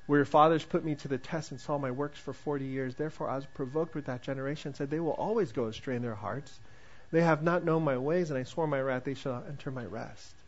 where 0.06 0.18
your 0.18 0.26
fathers 0.26 0.64
put 0.64 0.84
me 0.84 0.96
to 0.96 1.08
the 1.08 1.18
test 1.18 1.52
and 1.52 1.60
saw 1.60 1.78
my 1.78 1.92
works 1.92 2.18
for 2.18 2.32
40 2.32 2.64
years. 2.64 2.96
Therefore, 2.96 3.30
I 3.30 3.36
was 3.36 3.46
provoked 3.46 3.94
with 3.94 4.06
that 4.06 4.22
generation, 4.22 4.74
said, 4.74 4.90
they 4.90 4.98
will 4.98 5.12
always 5.12 5.52
go 5.52 5.66
astray 5.66 5.94
in 5.94 6.02
their 6.02 6.16
hearts. 6.16 6.58
They 7.12 7.22
have 7.22 7.44
not 7.44 7.64
known 7.64 7.84
my 7.84 7.98
ways, 7.98 8.30
and 8.30 8.38
I 8.38 8.42
swore 8.42 8.66
my 8.66 8.80
wrath, 8.80 9.04
they 9.04 9.14
shall 9.14 9.44
enter 9.48 9.70
my 9.70 9.84
rest 9.84 10.39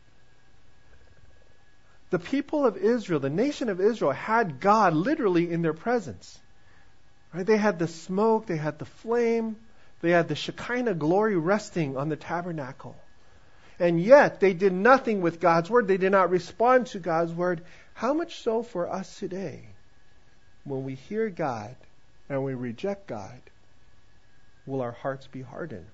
the 2.13 2.19
people 2.19 2.63
of 2.63 2.77
Israel, 2.77 3.19
the 3.19 3.31
nation 3.31 3.69
of 3.69 3.81
Israel, 3.81 4.11
had 4.11 4.59
God 4.59 4.93
literally 4.93 5.51
in 5.51 5.63
their 5.63 5.73
presence. 5.73 6.39
Right? 7.33 7.43
They 7.43 7.57
had 7.57 7.79
the 7.79 7.87
smoke, 7.87 8.45
they 8.45 8.55
had 8.55 8.77
the 8.77 8.85
flame, 8.85 9.55
they 10.01 10.11
had 10.11 10.27
the 10.27 10.35
Shekinah 10.35 10.93
glory 10.93 11.35
resting 11.35 11.97
on 11.97 12.09
the 12.09 12.15
tabernacle. 12.15 12.95
And 13.79 13.99
yet, 13.99 14.39
they 14.39 14.53
did 14.53 14.73
nothing 14.73 15.21
with 15.21 15.39
God's 15.39 15.71
word. 15.71 15.87
They 15.87 15.97
did 15.97 16.11
not 16.11 16.29
respond 16.29 16.85
to 16.87 16.99
God's 16.99 17.33
word. 17.33 17.63
How 17.95 18.13
much 18.13 18.41
so 18.41 18.61
for 18.61 18.87
us 18.87 19.17
today? 19.17 19.67
When 20.65 20.83
we 20.83 20.93
hear 20.93 21.29
God 21.29 21.75
and 22.29 22.43
we 22.43 22.53
reject 22.53 23.07
God, 23.07 23.41
will 24.67 24.81
our 24.81 24.91
hearts 24.91 25.25
be 25.25 25.41
hardened? 25.41 25.87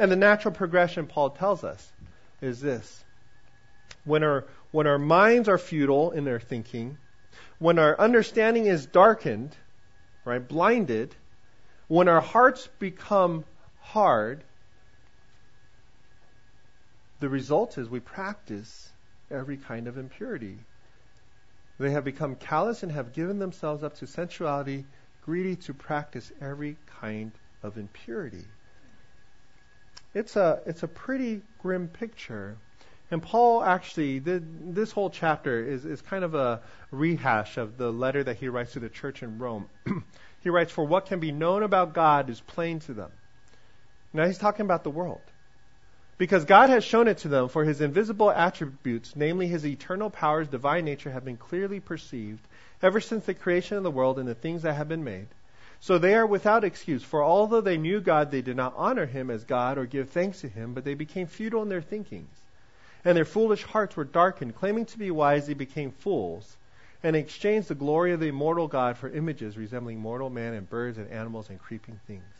And 0.00 0.10
the 0.10 0.16
natural 0.16 0.52
progression, 0.52 1.06
Paul 1.06 1.30
tells 1.30 1.62
us, 1.62 1.92
is 2.40 2.60
this. 2.60 3.04
When 4.04 4.22
our 4.22 4.46
when 4.70 4.86
our 4.86 4.98
minds 4.98 5.48
are 5.48 5.58
futile 5.58 6.12
in 6.12 6.24
their 6.24 6.40
thinking, 6.40 6.96
when 7.58 7.78
our 7.78 7.98
understanding 7.98 8.66
is 8.66 8.86
darkened, 8.86 9.54
right, 10.24 10.46
blinded, 10.46 11.14
when 11.88 12.08
our 12.08 12.20
hearts 12.20 12.68
become 12.78 13.44
hard, 13.80 14.44
the 17.18 17.28
result 17.28 17.78
is 17.78 17.88
we 17.88 18.00
practice 18.00 18.90
every 19.30 19.56
kind 19.56 19.88
of 19.88 19.98
impurity. 19.98 20.58
They 21.78 21.90
have 21.90 22.04
become 22.04 22.36
callous 22.36 22.82
and 22.82 22.92
have 22.92 23.12
given 23.12 23.38
themselves 23.38 23.82
up 23.82 23.96
to 23.96 24.06
sensuality, 24.06 24.84
greedy 25.22 25.56
to 25.56 25.74
practice 25.74 26.30
every 26.40 26.76
kind 27.00 27.32
of 27.62 27.76
impurity. 27.76 28.44
It's 30.14 30.36
a, 30.36 30.60
it's 30.66 30.82
a 30.82 30.88
pretty 30.88 31.42
grim 31.58 31.88
picture. 31.88 32.56
And 33.12 33.20
Paul 33.20 33.64
actually, 33.64 34.20
this 34.20 34.92
whole 34.92 35.10
chapter 35.10 35.64
is, 35.64 35.84
is 35.84 36.00
kind 36.00 36.22
of 36.22 36.36
a 36.36 36.60
rehash 36.92 37.56
of 37.56 37.76
the 37.76 37.90
letter 37.90 38.22
that 38.22 38.36
he 38.36 38.48
writes 38.48 38.74
to 38.74 38.80
the 38.80 38.88
church 38.88 39.24
in 39.24 39.38
Rome. 39.38 39.68
he 40.42 40.48
writes, 40.48 40.70
For 40.70 40.84
what 40.84 41.06
can 41.06 41.18
be 41.18 41.32
known 41.32 41.64
about 41.64 41.92
God 41.92 42.30
is 42.30 42.40
plain 42.40 42.78
to 42.80 42.94
them. 42.94 43.10
Now 44.12 44.26
he's 44.26 44.38
talking 44.38 44.64
about 44.64 44.84
the 44.84 44.90
world. 44.90 45.22
Because 46.18 46.44
God 46.44 46.70
has 46.70 46.84
shown 46.84 47.08
it 47.08 47.18
to 47.18 47.28
them, 47.28 47.48
for 47.48 47.64
his 47.64 47.80
invisible 47.80 48.30
attributes, 48.30 49.16
namely 49.16 49.48
his 49.48 49.66
eternal 49.66 50.10
powers, 50.10 50.46
divine 50.46 50.84
nature, 50.84 51.10
have 51.10 51.24
been 51.24 51.36
clearly 51.36 51.80
perceived 51.80 52.46
ever 52.80 53.00
since 53.00 53.24
the 53.24 53.34
creation 53.34 53.76
of 53.76 53.82
the 53.82 53.90
world 53.90 54.20
and 54.20 54.28
the 54.28 54.34
things 54.36 54.62
that 54.62 54.74
have 54.74 54.88
been 54.88 55.02
made. 55.02 55.26
So 55.80 55.98
they 55.98 56.14
are 56.14 56.26
without 56.26 56.62
excuse, 56.62 57.02
for 57.02 57.24
although 57.24 57.62
they 57.62 57.78
knew 57.78 58.00
God, 58.00 58.30
they 58.30 58.42
did 58.42 58.56
not 58.56 58.74
honor 58.76 59.06
him 59.06 59.30
as 59.30 59.42
God 59.42 59.78
or 59.78 59.86
give 59.86 60.10
thanks 60.10 60.42
to 60.42 60.48
him, 60.48 60.74
but 60.74 60.84
they 60.84 60.94
became 60.94 61.26
futile 61.26 61.62
in 61.62 61.70
their 61.70 61.80
thinkings 61.80 62.39
and 63.04 63.16
their 63.16 63.24
foolish 63.24 63.62
hearts 63.62 63.96
were 63.96 64.04
darkened. 64.04 64.54
Claiming 64.54 64.86
to 64.86 64.98
be 64.98 65.10
wise, 65.10 65.46
they 65.46 65.54
became 65.54 65.90
fools, 65.90 66.56
and 67.02 67.16
exchanged 67.16 67.68
the 67.68 67.74
glory 67.74 68.12
of 68.12 68.20
the 68.20 68.28
immortal 68.28 68.68
God 68.68 68.98
for 68.98 69.08
images 69.08 69.56
resembling 69.56 69.98
mortal 69.98 70.30
man 70.30 70.54
and 70.54 70.68
birds 70.68 70.98
and 70.98 71.10
animals 71.10 71.48
and 71.48 71.58
creeping 71.58 71.98
things. 72.06 72.34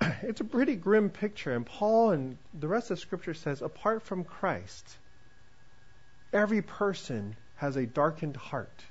It's 0.22 0.40
a 0.40 0.44
pretty 0.44 0.76
grim 0.76 1.10
picture, 1.10 1.54
and 1.54 1.66
Paul 1.66 2.10
and 2.10 2.38
the 2.54 2.68
rest 2.68 2.90
of 2.90 2.98
Scripture 2.98 3.34
says, 3.34 3.62
apart 3.62 4.02
from 4.02 4.24
Christ, 4.24 4.98
every 6.32 6.62
person 6.62 7.36
has 7.56 7.76
a 7.76 7.86
darkened 7.86 8.36
heart 8.36 8.82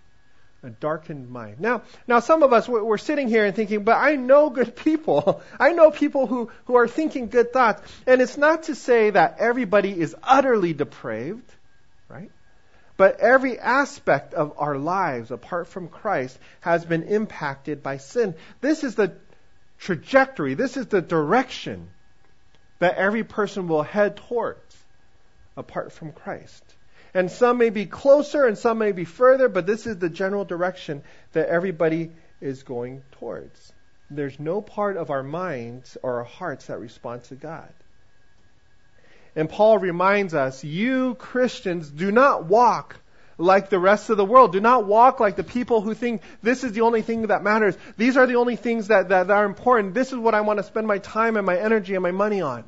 a 0.63 0.69
darkened 0.69 1.29
mind. 1.29 1.59
Now, 1.59 1.81
now 2.07 2.19
some 2.19 2.43
of 2.43 2.53
us 2.53 2.67
we're 2.67 2.97
sitting 2.97 3.27
here 3.27 3.45
and 3.45 3.55
thinking, 3.55 3.83
but 3.83 3.97
I 3.97 4.15
know 4.15 4.49
good 4.49 4.75
people. 4.75 5.41
I 5.59 5.71
know 5.71 5.91
people 5.91 6.27
who 6.27 6.51
who 6.65 6.75
are 6.75 6.87
thinking 6.87 7.29
good 7.29 7.51
thoughts, 7.51 7.81
and 8.05 8.21
it's 8.21 8.37
not 8.37 8.63
to 8.63 8.75
say 8.75 9.09
that 9.09 9.37
everybody 9.39 9.99
is 9.99 10.15
utterly 10.21 10.73
depraved, 10.73 11.49
right? 12.07 12.31
But 12.97 13.19
every 13.19 13.57
aspect 13.57 14.35
of 14.35 14.53
our 14.57 14.77
lives 14.77 15.31
apart 15.31 15.67
from 15.67 15.87
Christ 15.87 16.37
has 16.59 16.85
been 16.85 17.03
impacted 17.03 17.81
by 17.81 17.97
sin. 17.97 18.35
This 18.59 18.83
is 18.83 18.93
the 18.93 19.15
trajectory, 19.79 20.53
this 20.53 20.77
is 20.77 20.87
the 20.87 21.01
direction 21.01 21.89
that 22.77 22.95
every 22.95 23.23
person 23.23 23.67
will 23.67 23.83
head 23.83 24.17
towards 24.17 24.75
apart 25.57 25.91
from 25.91 26.11
Christ. 26.11 26.63
And 27.13 27.29
some 27.29 27.57
may 27.57 27.69
be 27.69 27.85
closer 27.85 28.45
and 28.45 28.57
some 28.57 28.77
may 28.77 28.93
be 28.93 29.05
further, 29.05 29.49
but 29.49 29.65
this 29.65 29.85
is 29.85 29.97
the 29.97 30.09
general 30.09 30.45
direction 30.45 31.03
that 31.33 31.49
everybody 31.49 32.11
is 32.39 32.63
going 32.63 33.03
towards. 33.13 33.73
There's 34.09 34.39
no 34.39 34.61
part 34.61 34.97
of 34.97 35.09
our 35.09 35.23
minds 35.23 35.97
or 36.01 36.19
our 36.19 36.23
hearts 36.23 36.67
that 36.67 36.79
responds 36.79 37.29
to 37.29 37.35
God. 37.35 37.71
And 39.35 39.49
Paul 39.49 39.77
reminds 39.77 40.33
us, 40.33 40.63
you 40.63 41.15
Christians 41.15 41.89
do 41.89 42.11
not 42.11 42.45
walk 42.45 42.97
like 43.37 43.69
the 43.69 43.79
rest 43.79 44.09
of 44.09 44.17
the 44.17 44.25
world. 44.25 44.51
Do 44.51 44.59
not 44.59 44.85
walk 44.85 45.19
like 45.19 45.35
the 45.35 45.43
people 45.43 45.81
who 45.81 45.93
think 45.93 46.21
this 46.41 46.63
is 46.63 46.73
the 46.73 46.81
only 46.81 47.01
thing 47.01 47.27
that 47.27 47.43
matters. 47.43 47.77
These 47.97 48.17
are 48.17 48.27
the 48.27 48.35
only 48.35 48.55
things 48.55 48.87
that, 48.87 49.09
that, 49.09 49.27
that 49.27 49.33
are 49.33 49.45
important. 49.45 49.93
This 49.93 50.11
is 50.11 50.17
what 50.17 50.35
I 50.35 50.41
want 50.41 50.59
to 50.59 50.63
spend 50.63 50.87
my 50.87 50.97
time 50.97 51.37
and 51.37 51.45
my 51.45 51.57
energy 51.57 51.95
and 51.95 52.03
my 52.03 52.11
money 52.11 52.41
on. 52.41 52.65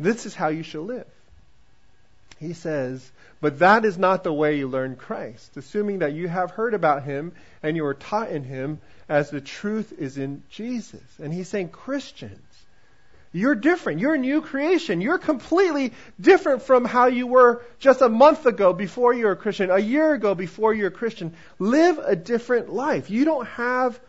This 0.00 0.26
is 0.26 0.34
how 0.34 0.48
you 0.48 0.62
should 0.62 0.82
live. 0.82 1.06
He 2.38 2.52
says, 2.52 3.10
But 3.40 3.58
that 3.58 3.84
is 3.84 3.98
not 3.98 4.22
the 4.22 4.32
way 4.32 4.58
you 4.58 4.68
learn 4.68 4.96
Christ, 4.96 5.56
assuming 5.56 6.00
that 6.00 6.12
you 6.12 6.28
have 6.28 6.52
heard 6.52 6.74
about 6.74 7.02
him 7.02 7.32
and 7.62 7.76
you 7.76 7.84
are 7.86 7.94
taught 7.94 8.30
in 8.30 8.44
him 8.44 8.80
as 9.08 9.30
the 9.30 9.40
truth 9.40 9.92
is 9.98 10.18
in 10.18 10.42
Jesus. 10.48 11.02
And 11.20 11.32
he's 11.32 11.48
saying, 11.48 11.70
Christians, 11.70 12.38
you're 13.32 13.54
different. 13.54 14.00
You're 14.00 14.14
a 14.14 14.18
new 14.18 14.40
creation. 14.40 15.00
You're 15.00 15.18
completely 15.18 15.92
different 16.20 16.62
from 16.62 16.84
how 16.84 17.06
you 17.06 17.26
were 17.26 17.62
just 17.78 18.00
a 18.00 18.08
month 18.08 18.46
ago 18.46 18.72
before 18.72 19.12
you 19.12 19.26
were 19.26 19.32
a 19.32 19.36
Christian, 19.36 19.70
a 19.70 19.78
year 19.78 20.14
ago 20.14 20.34
before 20.34 20.72
you 20.72 20.84
were 20.84 20.88
a 20.88 20.92
Christian. 20.92 21.34
Live 21.58 21.98
a 21.98 22.16
different 22.16 22.72
life. 22.72 23.10
You 23.10 23.24
don't 23.24 23.46
have 23.48 24.00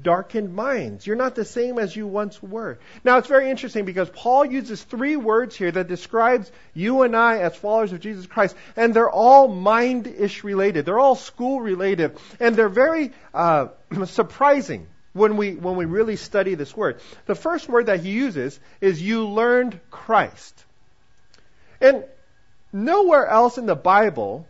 darkened 0.00 0.54
minds. 0.54 1.06
You're 1.06 1.16
not 1.16 1.34
the 1.34 1.44
same 1.44 1.78
as 1.78 1.94
you 1.94 2.06
once 2.06 2.42
were. 2.42 2.78
Now 3.04 3.18
it's 3.18 3.28
very 3.28 3.50
interesting 3.50 3.84
because 3.84 4.10
Paul 4.10 4.44
uses 4.44 4.82
three 4.82 5.16
words 5.16 5.56
here 5.56 5.70
that 5.70 5.88
describes 5.88 6.50
you 6.74 7.02
and 7.02 7.16
I 7.16 7.38
as 7.38 7.56
followers 7.56 7.92
of 7.92 8.00
Jesus 8.00 8.26
Christ, 8.26 8.56
and 8.76 8.92
they're 8.92 9.10
all 9.10 9.48
mind-ish 9.48 10.44
related. 10.44 10.84
They're 10.84 10.98
all 10.98 11.16
school 11.16 11.60
related, 11.60 12.16
and 12.40 12.54
they're 12.54 12.68
very 12.68 13.12
uh, 13.32 13.68
surprising 14.06 14.86
when 15.12 15.38
we 15.38 15.54
when 15.54 15.76
we 15.76 15.86
really 15.86 16.16
study 16.16 16.54
this 16.54 16.76
word. 16.76 17.00
The 17.24 17.34
first 17.34 17.68
word 17.68 17.86
that 17.86 18.00
he 18.00 18.10
uses 18.10 18.58
is 18.80 19.00
you 19.00 19.28
learned 19.28 19.80
Christ, 19.90 20.64
and 21.80 22.04
nowhere 22.72 23.26
else 23.26 23.56
in 23.56 23.64
the 23.64 23.76
Bible, 23.76 24.46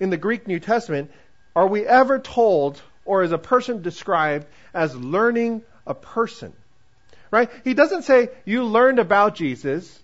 in 0.00 0.10
the 0.10 0.16
Greek 0.16 0.48
New 0.48 0.58
Testament, 0.58 1.12
are 1.54 1.68
we 1.68 1.86
ever 1.86 2.18
told 2.18 2.82
or 3.06 3.22
is 3.22 3.32
a 3.32 3.38
person 3.38 3.82
described 3.82 4.46
as 4.74 4.94
learning 4.94 5.62
a 5.86 5.94
person. 5.94 6.52
Right? 7.30 7.50
He 7.64 7.74
doesn't 7.74 8.02
say, 8.02 8.30
you 8.44 8.64
learned 8.64 8.98
about 8.98 9.34
Jesus. 9.34 9.98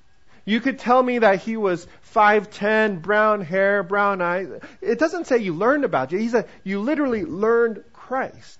You 0.44 0.60
could 0.60 0.78
tell 0.78 1.02
me 1.02 1.18
that 1.18 1.40
he 1.40 1.56
was 1.56 1.86
5'10, 2.14 3.00
brown 3.00 3.42
hair, 3.42 3.82
brown 3.82 4.20
eyes. 4.20 4.48
It 4.80 4.98
doesn't 4.98 5.26
say 5.26 5.38
you 5.38 5.54
learned 5.54 5.84
about 5.84 6.10
Jesus. 6.10 6.24
He 6.24 6.30
said, 6.30 6.48
you 6.64 6.80
literally 6.80 7.24
learned 7.24 7.84
Christ. 7.92 8.58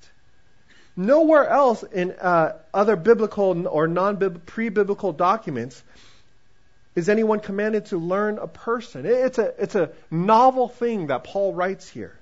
Nowhere 0.95 1.49
else 1.49 1.83
in 1.83 2.13
uh, 2.13 2.59
other 2.73 2.97
biblical 2.97 3.67
or 3.67 3.89
non 3.89 4.19
pre 4.47 4.69
biblical 4.69 5.13
documents 5.13 5.83
is 6.95 7.09
anyone 7.09 7.41
commanded 7.41 7.87
to 7.87 7.99
learn 7.99 8.39
a 8.39 8.47
person. 8.47 9.07
It's 9.07 9.39
a, 9.39 9.55
it's 9.59 9.75
a 9.75 9.91
novel 10.11 10.69
thing 10.69 11.07
that 11.07 11.25
Paul 11.25 11.55
writes 11.55 11.89
here. 11.89 12.19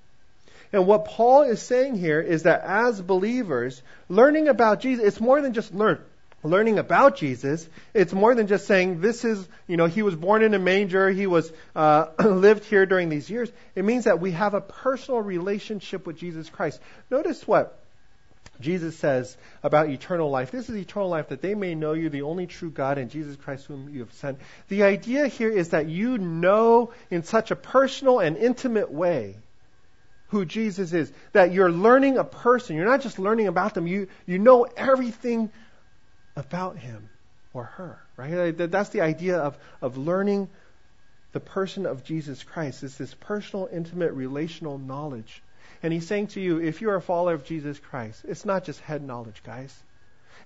And 0.72 0.86
what 0.86 1.04
Paul 1.04 1.42
is 1.42 1.60
saying 1.60 1.96
here 1.96 2.20
is 2.20 2.44
that 2.44 2.62
as 2.62 3.00
believers, 3.00 3.82
learning 4.08 4.48
about 4.48 4.80
Jesus, 4.80 5.04
it's 5.04 5.20
more 5.20 5.40
than 5.40 5.52
just 5.52 5.74
learn, 5.74 6.00
learning 6.44 6.78
about 6.78 7.16
Jesus, 7.16 7.68
it's 7.92 8.12
more 8.12 8.34
than 8.34 8.46
just 8.46 8.66
saying 8.66 9.00
this 9.00 9.24
is, 9.24 9.46
you 9.66 9.76
know, 9.76 9.86
he 9.86 10.02
was 10.02 10.14
born 10.14 10.42
in 10.42 10.54
a 10.54 10.58
manger, 10.58 11.10
he 11.10 11.26
was 11.26 11.52
uh, 11.74 12.06
lived 12.24 12.64
here 12.64 12.86
during 12.86 13.08
these 13.08 13.28
years. 13.28 13.50
It 13.74 13.84
means 13.84 14.04
that 14.04 14.20
we 14.20 14.30
have 14.32 14.54
a 14.54 14.60
personal 14.60 15.20
relationship 15.20 16.06
with 16.06 16.16
Jesus 16.16 16.48
Christ. 16.48 16.80
Notice 17.10 17.46
what 17.46 17.76
Jesus 18.60 18.96
says 18.96 19.36
about 19.62 19.88
eternal 19.88 20.30
life. 20.30 20.50
This 20.52 20.68
is 20.68 20.76
eternal 20.76 21.08
life 21.08 21.28
that 21.28 21.42
they 21.42 21.54
may 21.54 21.74
know 21.74 21.94
you, 21.94 22.10
the 22.10 22.22
only 22.22 22.46
true 22.46 22.70
God, 22.70 22.98
and 22.98 23.10
Jesus 23.10 23.34
Christ 23.36 23.66
whom 23.66 23.88
you 23.88 24.00
have 24.00 24.12
sent. 24.12 24.38
The 24.68 24.84
idea 24.84 25.26
here 25.26 25.50
is 25.50 25.70
that 25.70 25.88
you 25.88 26.18
know 26.18 26.92
in 27.10 27.24
such 27.24 27.50
a 27.50 27.56
personal 27.56 28.20
and 28.20 28.36
intimate 28.36 28.92
way 28.92 29.36
who 30.30 30.44
Jesus 30.44 30.92
is, 30.92 31.12
that 31.32 31.52
you're 31.52 31.70
learning 31.70 32.16
a 32.16 32.24
person. 32.24 32.76
You're 32.76 32.86
not 32.86 33.02
just 33.02 33.18
learning 33.18 33.48
about 33.48 33.74
them. 33.74 33.86
You 33.86 34.08
you 34.26 34.38
know 34.38 34.64
everything 34.64 35.50
about 36.36 36.78
him 36.78 37.10
or 37.52 37.64
her, 37.64 38.00
right? 38.16 38.52
That's 38.56 38.90
the 38.90 39.00
idea 39.00 39.38
of, 39.38 39.58
of 39.82 39.96
learning 39.96 40.48
the 41.32 41.40
person 41.40 41.86
of 41.86 42.04
Jesus 42.04 42.42
Christ. 42.42 42.82
It's 42.82 42.96
this 42.96 43.14
personal, 43.14 43.68
intimate, 43.72 44.12
relational 44.12 44.78
knowledge. 44.78 45.42
And 45.82 45.92
he's 45.92 46.06
saying 46.06 46.28
to 46.28 46.40
you, 46.40 46.60
if 46.60 46.80
you're 46.80 46.96
a 46.96 47.02
follower 47.02 47.34
of 47.34 47.44
Jesus 47.44 47.78
Christ, 47.78 48.22
it's 48.28 48.44
not 48.44 48.64
just 48.64 48.80
head 48.80 49.02
knowledge, 49.02 49.42
guys. 49.44 49.76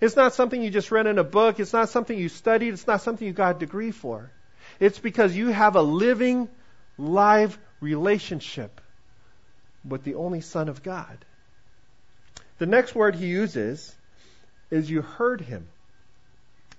It's 0.01 0.17
not 0.17 0.35
something 0.35 0.61
you 0.61 0.71
just 0.71 0.91
read 0.91 1.07
in 1.07 1.19
a 1.19 1.25
book. 1.25 1.61
It's 1.61 1.73
not 1.73 1.89
something 1.89 2.19
you 2.19 2.29
studied. 2.29 2.73
It's 2.73 2.87
not 2.87 3.03
something 3.03 3.27
you 3.27 3.33
got 3.33 3.57
a 3.57 3.59
degree 3.59 3.91
for. 3.91 4.31
It's 4.81 4.99
because 4.99 5.37
you 5.37 5.49
have 5.49 5.77
a 5.77 5.83
living, 5.83 6.49
live 6.97 7.59
relationship 7.81 8.81
with 9.87 10.05
the 10.05 10.15
only 10.15 10.41
Son 10.41 10.69
of 10.69 10.83
God. 10.83 11.25
The 12.59 12.67
next 12.67 12.95
word 12.95 13.15
he 13.15 13.27
uses 13.27 13.95
is 14.71 14.91
you 14.91 15.03
heard 15.03 15.41
him. 15.41 15.69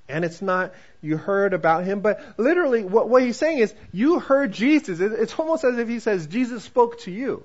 And 0.07 0.23
it's 0.23 0.41
not 0.41 0.73
you 1.01 1.17
heard 1.17 1.53
about 1.53 1.83
him, 1.83 2.01
but 2.01 2.23
literally 2.37 2.83
what, 2.83 3.09
what 3.09 3.23
he's 3.23 3.37
saying 3.37 3.57
is 3.59 3.73
you 3.91 4.19
heard 4.19 4.51
Jesus. 4.51 4.99
It's 4.99 5.37
almost 5.39 5.63
as 5.63 5.77
if 5.77 5.87
he 5.87 5.99
says 5.99 6.27
Jesus 6.27 6.63
spoke 6.63 6.99
to 7.01 7.11
you. 7.11 7.43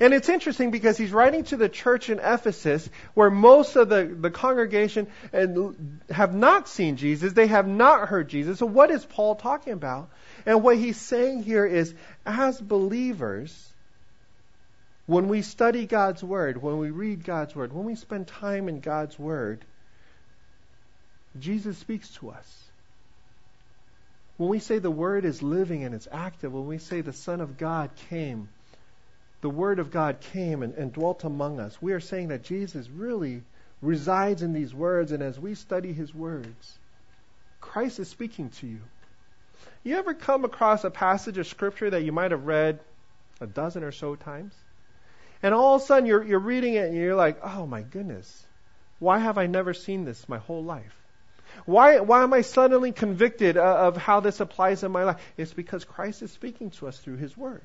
And 0.00 0.12
it's 0.12 0.28
interesting 0.28 0.70
because 0.70 0.98
he's 0.98 1.12
writing 1.12 1.44
to 1.44 1.56
the 1.56 1.68
church 1.68 2.10
in 2.10 2.18
Ephesus 2.18 2.88
where 3.14 3.30
most 3.30 3.76
of 3.76 3.88
the, 3.88 4.04
the 4.04 4.30
congregation 4.30 5.06
and 5.32 6.00
have 6.10 6.34
not 6.34 6.68
seen 6.68 6.96
Jesus. 6.96 7.32
They 7.32 7.46
have 7.46 7.66
not 7.66 8.08
heard 8.08 8.28
Jesus. 8.28 8.58
So 8.58 8.66
what 8.66 8.90
is 8.90 9.04
Paul 9.04 9.36
talking 9.36 9.72
about? 9.72 10.10
And 10.44 10.62
what 10.62 10.76
he's 10.76 11.00
saying 11.00 11.44
here 11.44 11.64
is 11.64 11.94
as 12.26 12.60
believers, 12.60 13.72
when 15.06 15.28
we 15.28 15.42
study 15.42 15.86
God's 15.86 16.22
Word, 16.22 16.60
when 16.60 16.78
we 16.78 16.90
read 16.90 17.24
God's 17.24 17.54
Word, 17.54 17.72
when 17.72 17.84
we 17.84 17.94
spend 17.94 18.26
time 18.26 18.68
in 18.68 18.80
God's 18.80 19.18
Word, 19.18 19.64
Jesus 21.38 21.78
speaks 21.78 22.08
to 22.16 22.30
us. 22.30 22.62
When 24.36 24.50
we 24.50 24.58
say 24.58 24.78
the 24.78 24.90
Word 24.90 25.24
is 25.24 25.42
living 25.42 25.84
and 25.84 25.94
it's 25.94 26.08
active, 26.10 26.52
when 26.52 26.66
we 26.66 26.78
say 26.78 27.00
the 27.00 27.12
Son 27.12 27.40
of 27.40 27.56
God 27.56 27.90
came, 28.10 28.48
the 29.42 29.50
Word 29.50 29.78
of 29.78 29.92
God 29.92 30.20
came 30.20 30.62
and, 30.62 30.74
and 30.74 30.92
dwelt 30.92 31.22
among 31.22 31.60
us, 31.60 31.80
we 31.80 31.92
are 31.92 32.00
saying 32.00 32.28
that 32.28 32.42
Jesus 32.42 32.88
really 32.90 33.42
resides 33.80 34.42
in 34.42 34.52
these 34.52 34.74
words, 34.74 35.12
and 35.12 35.22
as 35.22 35.38
we 35.38 35.54
study 35.54 35.92
His 35.92 36.12
words, 36.12 36.78
Christ 37.60 38.00
is 38.00 38.08
speaking 38.08 38.50
to 38.50 38.66
you. 38.66 38.80
You 39.84 39.96
ever 39.96 40.14
come 40.14 40.44
across 40.44 40.82
a 40.82 40.90
passage 40.90 41.38
of 41.38 41.46
Scripture 41.46 41.90
that 41.90 42.02
you 42.02 42.10
might 42.10 42.32
have 42.32 42.46
read 42.46 42.80
a 43.40 43.46
dozen 43.46 43.84
or 43.84 43.92
so 43.92 44.16
times? 44.16 44.52
And 45.46 45.54
all 45.54 45.76
of 45.76 45.82
a 45.82 45.84
sudden 45.84 46.06
you're, 46.06 46.24
you're 46.24 46.40
reading 46.40 46.74
it 46.74 46.86
and 46.86 46.96
you're 46.96 47.14
like, 47.14 47.38
oh 47.40 47.68
my 47.68 47.82
goodness, 47.82 48.44
why 48.98 49.20
have 49.20 49.38
I 49.38 49.46
never 49.46 49.74
seen 49.74 50.04
this 50.04 50.28
my 50.28 50.38
whole 50.38 50.64
life? 50.64 50.96
Why, 51.66 52.00
why 52.00 52.24
am 52.24 52.32
I 52.32 52.40
suddenly 52.40 52.90
convicted 52.90 53.56
uh, 53.56 53.62
of 53.62 53.96
how 53.96 54.18
this 54.18 54.40
applies 54.40 54.82
in 54.82 54.90
my 54.90 55.04
life? 55.04 55.24
It's 55.36 55.52
because 55.52 55.84
Christ 55.84 56.22
is 56.22 56.32
speaking 56.32 56.70
to 56.72 56.88
us 56.88 56.98
through 56.98 57.18
His 57.18 57.36
Word. 57.36 57.62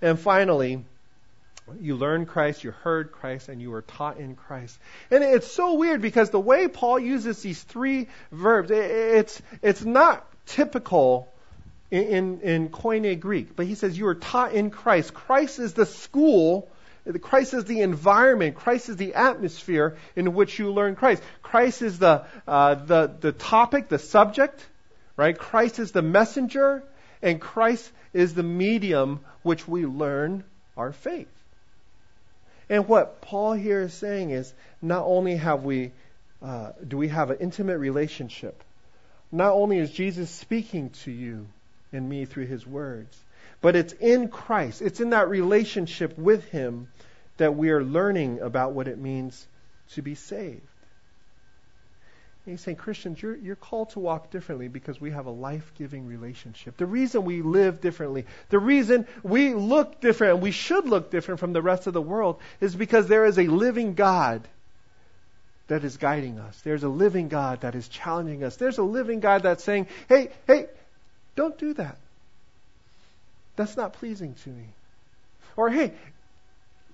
And 0.00 0.18
finally, 0.18 0.82
you 1.78 1.96
learn 1.96 2.24
Christ, 2.24 2.64
you 2.64 2.70
heard 2.70 3.12
Christ, 3.12 3.50
and 3.50 3.60
you 3.60 3.70
were 3.70 3.82
taught 3.82 4.16
in 4.16 4.34
Christ. 4.34 4.78
And 5.10 5.22
it's 5.22 5.52
so 5.52 5.74
weird 5.74 6.00
because 6.00 6.30
the 6.30 6.40
way 6.40 6.68
Paul 6.68 6.98
uses 6.98 7.42
these 7.42 7.62
three 7.62 8.08
verbs, 8.30 8.70
it's, 8.70 9.42
it's 9.60 9.84
not 9.84 10.26
typical 10.46 11.31
in, 11.92 12.02
in, 12.04 12.40
in 12.40 12.68
Koine 12.70 13.20
Greek, 13.20 13.54
but 13.54 13.66
he 13.66 13.76
says 13.76 13.96
you 13.96 14.08
are 14.08 14.16
taught 14.16 14.52
in 14.52 14.70
Christ. 14.70 15.14
Christ 15.14 15.60
is 15.60 15.74
the 15.74 15.86
school 15.86 16.68
Christ 17.20 17.52
is 17.54 17.64
the 17.64 17.80
environment. 17.80 18.54
Christ 18.54 18.88
is 18.88 18.96
the 18.96 19.14
atmosphere 19.14 19.96
in 20.14 20.34
which 20.34 20.58
you 20.58 20.72
learn 20.72 20.94
Christ. 20.94 21.22
Christ 21.42 21.82
is 21.82 21.98
the, 21.98 22.24
uh, 22.46 22.74
the, 22.74 23.12
the 23.20 23.32
topic, 23.32 23.88
the 23.88 23.98
subject, 23.98 24.64
right? 25.16 25.36
Christ 25.36 25.80
is 25.80 25.90
the 25.90 26.02
messenger, 26.02 26.84
and 27.20 27.40
Christ 27.40 27.90
is 28.12 28.34
the 28.34 28.44
medium 28.44 29.20
which 29.42 29.66
we 29.66 29.84
learn 29.84 30.44
our 30.76 30.92
faith. 30.92 31.28
And 32.68 32.86
what 32.86 33.20
Paul 33.20 33.54
here 33.54 33.80
is 33.80 33.92
saying 33.92 34.30
is 34.30 34.52
not 34.80 35.04
only 35.04 35.36
have 35.36 35.64
we, 35.64 35.90
uh, 36.40 36.70
do 36.86 36.96
we 36.96 37.08
have 37.08 37.30
an 37.30 37.38
intimate 37.40 37.78
relationship, 37.78 38.62
not 39.32 39.54
only 39.54 39.78
is 39.78 39.90
Jesus 39.90 40.30
speaking 40.30 40.90
to 41.02 41.10
you 41.10 41.48
and 41.92 42.08
me 42.08 42.24
through 42.24 42.46
his 42.46 42.66
words, 42.66 43.16
but 43.60 43.76
it's 43.76 43.92
in 43.94 44.28
Christ, 44.28 44.82
it's 44.82 45.00
in 45.00 45.10
that 45.10 45.28
relationship 45.28 46.18
with 46.18 46.44
Him 46.46 46.88
that 47.36 47.54
we 47.56 47.70
are 47.70 47.82
learning 47.82 48.40
about 48.40 48.72
what 48.72 48.88
it 48.88 48.98
means 48.98 49.46
to 49.94 50.02
be 50.02 50.14
saved. 50.14 50.60
And 52.44 52.52
he's 52.52 52.60
saying, 52.60 52.76
Christians, 52.76 53.22
you're, 53.22 53.36
you're 53.36 53.54
called 53.54 53.90
to 53.90 54.00
walk 54.00 54.30
differently 54.30 54.66
because 54.66 55.00
we 55.00 55.12
have 55.12 55.26
a 55.26 55.30
life 55.30 55.72
giving 55.78 56.06
relationship. 56.06 56.76
The 56.76 56.86
reason 56.86 57.24
we 57.24 57.40
live 57.40 57.80
differently, 57.80 58.26
the 58.48 58.58
reason 58.58 59.06
we 59.22 59.54
look 59.54 60.00
different, 60.00 60.40
we 60.40 60.50
should 60.50 60.88
look 60.88 61.12
different 61.12 61.38
from 61.38 61.52
the 61.52 61.62
rest 61.62 61.86
of 61.86 61.92
the 61.92 62.02
world, 62.02 62.40
is 62.60 62.74
because 62.74 63.06
there 63.06 63.26
is 63.26 63.38
a 63.38 63.46
living 63.46 63.94
God 63.94 64.48
that 65.68 65.84
is 65.84 65.96
guiding 65.98 66.40
us. 66.40 66.60
There's 66.62 66.82
a 66.82 66.88
living 66.88 67.28
God 67.28 67.60
that 67.60 67.76
is 67.76 67.86
challenging 67.86 68.42
us. 68.42 68.56
There's 68.56 68.78
a 68.78 68.82
living 68.82 69.20
God 69.20 69.44
that's 69.44 69.62
saying, 69.62 69.86
hey, 70.08 70.30
hey, 70.48 70.66
don't 71.34 71.58
do 71.58 71.74
that. 71.74 71.98
That's 73.56 73.76
not 73.76 73.94
pleasing 73.94 74.34
to 74.44 74.50
me. 74.50 74.66
Or, 75.56 75.70
hey, 75.70 75.92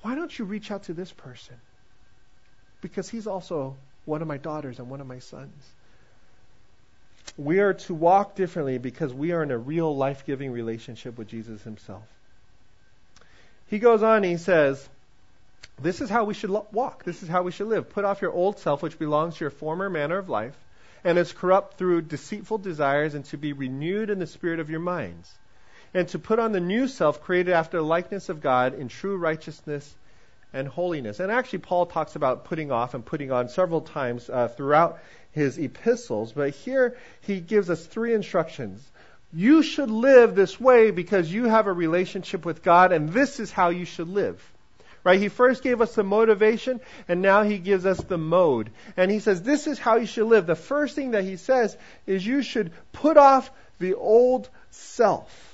why 0.03 0.15
don't 0.15 0.37
you 0.37 0.45
reach 0.45 0.71
out 0.71 0.85
to 0.85 0.93
this 0.93 1.13
person? 1.13 1.57
Because 2.81 3.09
he's 3.09 3.27
also 3.27 3.77
one 4.05 4.23
of 4.23 4.29
my 4.29 4.37
daughters 4.37 4.79
and 4.79 4.89
one 4.89 5.01
of 5.01 5.07
my 5.07 5.19
sons. 5.19 5.71
We 7.37 7.61
are 7.61 7.75
to 7.75 7.95
walk 7.95 8.35
differently 8.35 8.79
because 8.79 9.13
we 9.13 9.33
are 9.33 9.43
in 9.43 9.51
a 9.51 9.59
real 9.59 9.95
life 9.95 10.25
giving 10.27 10.51
relationship 10.51 11.19
with 11.19 11.29
Jesus 11.29 11.63
himself. 11.63 12.03
He 13.69 13.79
goes 13.79 14.03
on, 14.03 14.23
he 14.23 14.39
says, 14.39 14.89
This 15.81 16.01
is 16.01 16.09
how 16.09 16.25
we 16.25 16.35
should 16.35 16.51
walk. 16.73 17.05
This 17.05 17.23
is 17.23 17.29
how 17.29 17.43
we 17.43 17.53
should 17.53 17.69
live. 17.69 17.91
Put 17.91 18.05
off 18.05 18.23
your 18.23 18.33
old 18.33 18.59
self, 18.59 18.83
which 18.83 18.99
belongs 18.99 19.37
to 19.37 19.45
your 19.45 19.51
former 19.51 19.91
manner 19.91 20.19
of 20.19 20.29
life, 20.29 20.57
and 21.09 21.19
is 21.19 21.33
corrupt 21.33 21.79
through 21.79 22.03
deceitful 22.03 22.59
desires, 22.59 23.15
and 23.15 23.25
to 23.25 23.37
be 23.37 23.53
renewed 23.53 24.11
in 24.11 24.19
the 24.19 24.27
spirit 24.27 24.61
of 24.61 24.71
your 24.71 24.81
minds 24.81 25.33
and 25.95 26.09
to 26.09 26.19
put 26.19 26.39
on 26.39 26.53
the 26.53 26.61
new 26.61 26.87
self 26.87 27.23
created 27.23 27.53
after 27.53 27.79
the 27.79 27.83
likeness 27.83 28.29
of 28.29 28.41
God 28.41 28.75
in 28.75 28.89
true 28.89 29.17
righteousness 29.17 29.95
and 30.53 30.69
holiness. 30.69 31.21
And 31.21 31.31
actually, 31.31 31.61
Paul 31.61 31.87
talks 31.87 32.17
about 32.17 32.45
putting 32.45 32.71
off 32.73 32.95
and 32.95 33.05
putting 33.05 33.33
on 33.33 33.49
several 33.49 33.81
times 33.81 34.29
uh, 34.29 34.49
throughout 34.49 34.99
his 35.33 35.59
epistles, 35.59 36.33
but 36.33 36.51
here 36.51 36.97
he 37.21 37.41
gives 37.41 37.71
us 37.71 37.85
three 37.85 38.15
instructions. 38.15 38.83
You 39.33 39.63
should 39.63 39.91
live 39.91 40.35
this 40.35 40.59
way 40.59 40.91
because 40.91 41.31
you 41.31 41.45
have 41.45 41.67
a 41.67 41.73
relationship 41.73 42.47
with 42.47 42.63
God, 42.63 42.93
and 42.93 43.11
this 43.11 43.41
is 43.41 43.53
how 43.53 43.69
you 43.69 43.85
should 43.85 44.09
live. 44.09 44.43
Right? 45.09 45.21
He 45.21 45.29
first 45.29 45.63
gave 45.63 45.81
us 45.81 45.95
the 45.95 46.05
motivation, 46.05 46.81
and 47.09 47.23
now 47.23 47.43
he 47.43 47.59
gives 47.59 47.87
us 47.87 47.99
the 47.99 48.19
mode. 48.19 48.71
And 48.95 49.11
he 49.11 49.21
says, 49.21 49.43
This 49.43 49.67
is 49.67 49.79
how 49.79 49.97
you 49.97 50.07
should 50.07 50.27
live. 50.27 50.47
The 50.47 50.55
first 50.55 50.95
thing 50.95 51.13
that 51.13 51.25
he 51.25 51.37
says 51.37 51.77
is 52.07 52.27
you 52.27 52.43
should 52.43 52.73
put 52.93 53.17
off 53.17 53.51
the 53.79 53.95
old 53.95 54.51
self 54.71 55.49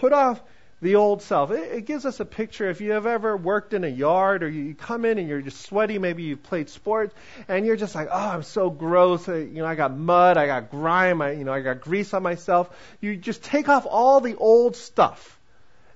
put 0.00 0.12
off 0.12 0.40
the 0.82 0.96
old 0.96 1.22
self. 1.22 1.50
It, 1.50 1.72
it, 1.72 1.86
gives 1.86 2.04
us 2.04 2.20
a 2.20 2.24
picture. 2.24 2.68
If 2.68 2.80
you 2.80 2.92
have 2.92 3.06
ever 3.06 3.36
worked 3.36 3.72
in 3.72 3.82
a 3.82 3.88
yard 3.88 4.42
or 4.42 4.48
you 4.48 4.74
come 4.74 5.04
in 5.04 5.18
and 5.18 5.28
you're 5.28 5.40
just 5.40 5.62
sweaty, 5.62 5.98
maybe 5.98 6.22
you've 6.22 6.42
played 6.42 6.68
sports, 6.68 7.14
and 7.48 7.64
you're 7.64 7.76
just 7.76 7.94
like, 7.94 8.08
oh, 8.10 8.28
I'm 8.28 8.42
so 8.42 8.68
gross. 8.68 9.26
You 9.26 9.46
know, 9.46 9.66
I 9.66 9.74
got 9.74 9.96
mud, 9.96 10.36
I 10.36 10.46
got 10.46 10.70
grime, 10.70 11.22
I, 11.22 11.32
you 11.32 11.44
know, 11.44 11.52
I 11.52 11.60
got 11.62 11.80
grease 11.80 12.12
on 12.12 12.22
myself. 12.22 12.68
You 13.00 13.16
just 13.16 13.42
take 13.42 13.68
off 13.68 13.86
all 13.88 14.20
the 14.20 14.36
old 14.36 14.76
stuff. 14.76 15.35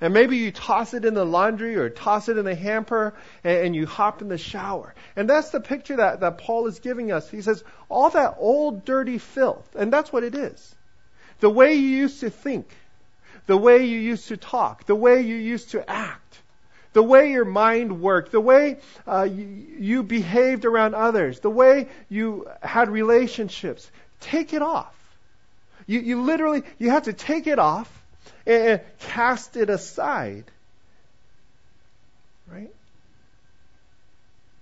And 0.01 0.15
maybe 0.15 0.39
you 0.39 0.51
toss 0.51 0.95
it 0.95 1.05
in 1.05 1.15
the 1.15 1.27
laundry 1.27 1.77
or 1.77 1.91
toss 1.91 2.29
it 2.29 2.39
in 2.39 2.45
the 2.45 2.55
hamper 2.55 3.15
and, 3.45 3.67
and 3.67 3.77
you 3.77 3.87
hop 3.87 4.23
in 4.23 4.29
the 4.29 4.39
shower. 4.39 4.95
And 5.15 5.29
that's 5.29 5.51
the 5.51 5.61
picture 5.61 5.97
that, 5.97 6.21
that 6.21 6.39
Paul 6.39 6.67
is 6.67 6.79
giving 6.79 7.13
us. 7.13 7.29
He 7.29 7.43
says, 7.43 7.63
all 7.89 8.09
that 8.11 8.37
old 8.39 8.85
dirty 8.85 9.19
filth. 9.19 9.77
And 9.77 9.93
that's 9.93 10.13
what 10.13 10.25
it 10.25 10.35
is. 10.35 10.75
The 11.41 11.51
way 11.51 11.75
you 11.75 11.89
used 11.89 12.21
to 12.21 12.31
think, 12.31 12.69
the 13.47 13.57
way 13.57 13.85
you 13.85 13.99
used 13.99 14.29
to 14.29 14.37
talk, 14.37 14.87
the 14.87 14.95
way 14.95 15.21
you 15.21 15.37
used 15.37 15.71
to 15.71 15.89
act, 15.89 16.41
the 16.93 17.03
way 17.03 17.31
your 17.31 17.45
mind 17.45 18.01
worked, 18.01 18.33
the 18.33 18.41
way 18.41 18.79
uh, 19.07 19.23
you, 19.23 19.67
you 19.79 20.03
behaved 20.03 20.65
around 20.65 20.95
others, 20.95 21.41
the 21.41 21.51
way 21.51 21.89
you 22.09 22.49
had 22.63 22.89
relationships. 22.89 23.91
Take 24.21 24.55
it 24.55 24.63
off. 24.63 24.95
You, 25.87 26.01
you 26.01 26.23
literally, 26.23 26.63
you 26.79 26.91
have 26.91 27.05
to 27.05 27.13
take 27.13 27.47
it 27.47 27.59
off 27.59 28.00
and, 28.47 28.81
cast 29.01 29.57
it 29.57 29.71
aside. 29.71 30.45
Right? 32.51 32.73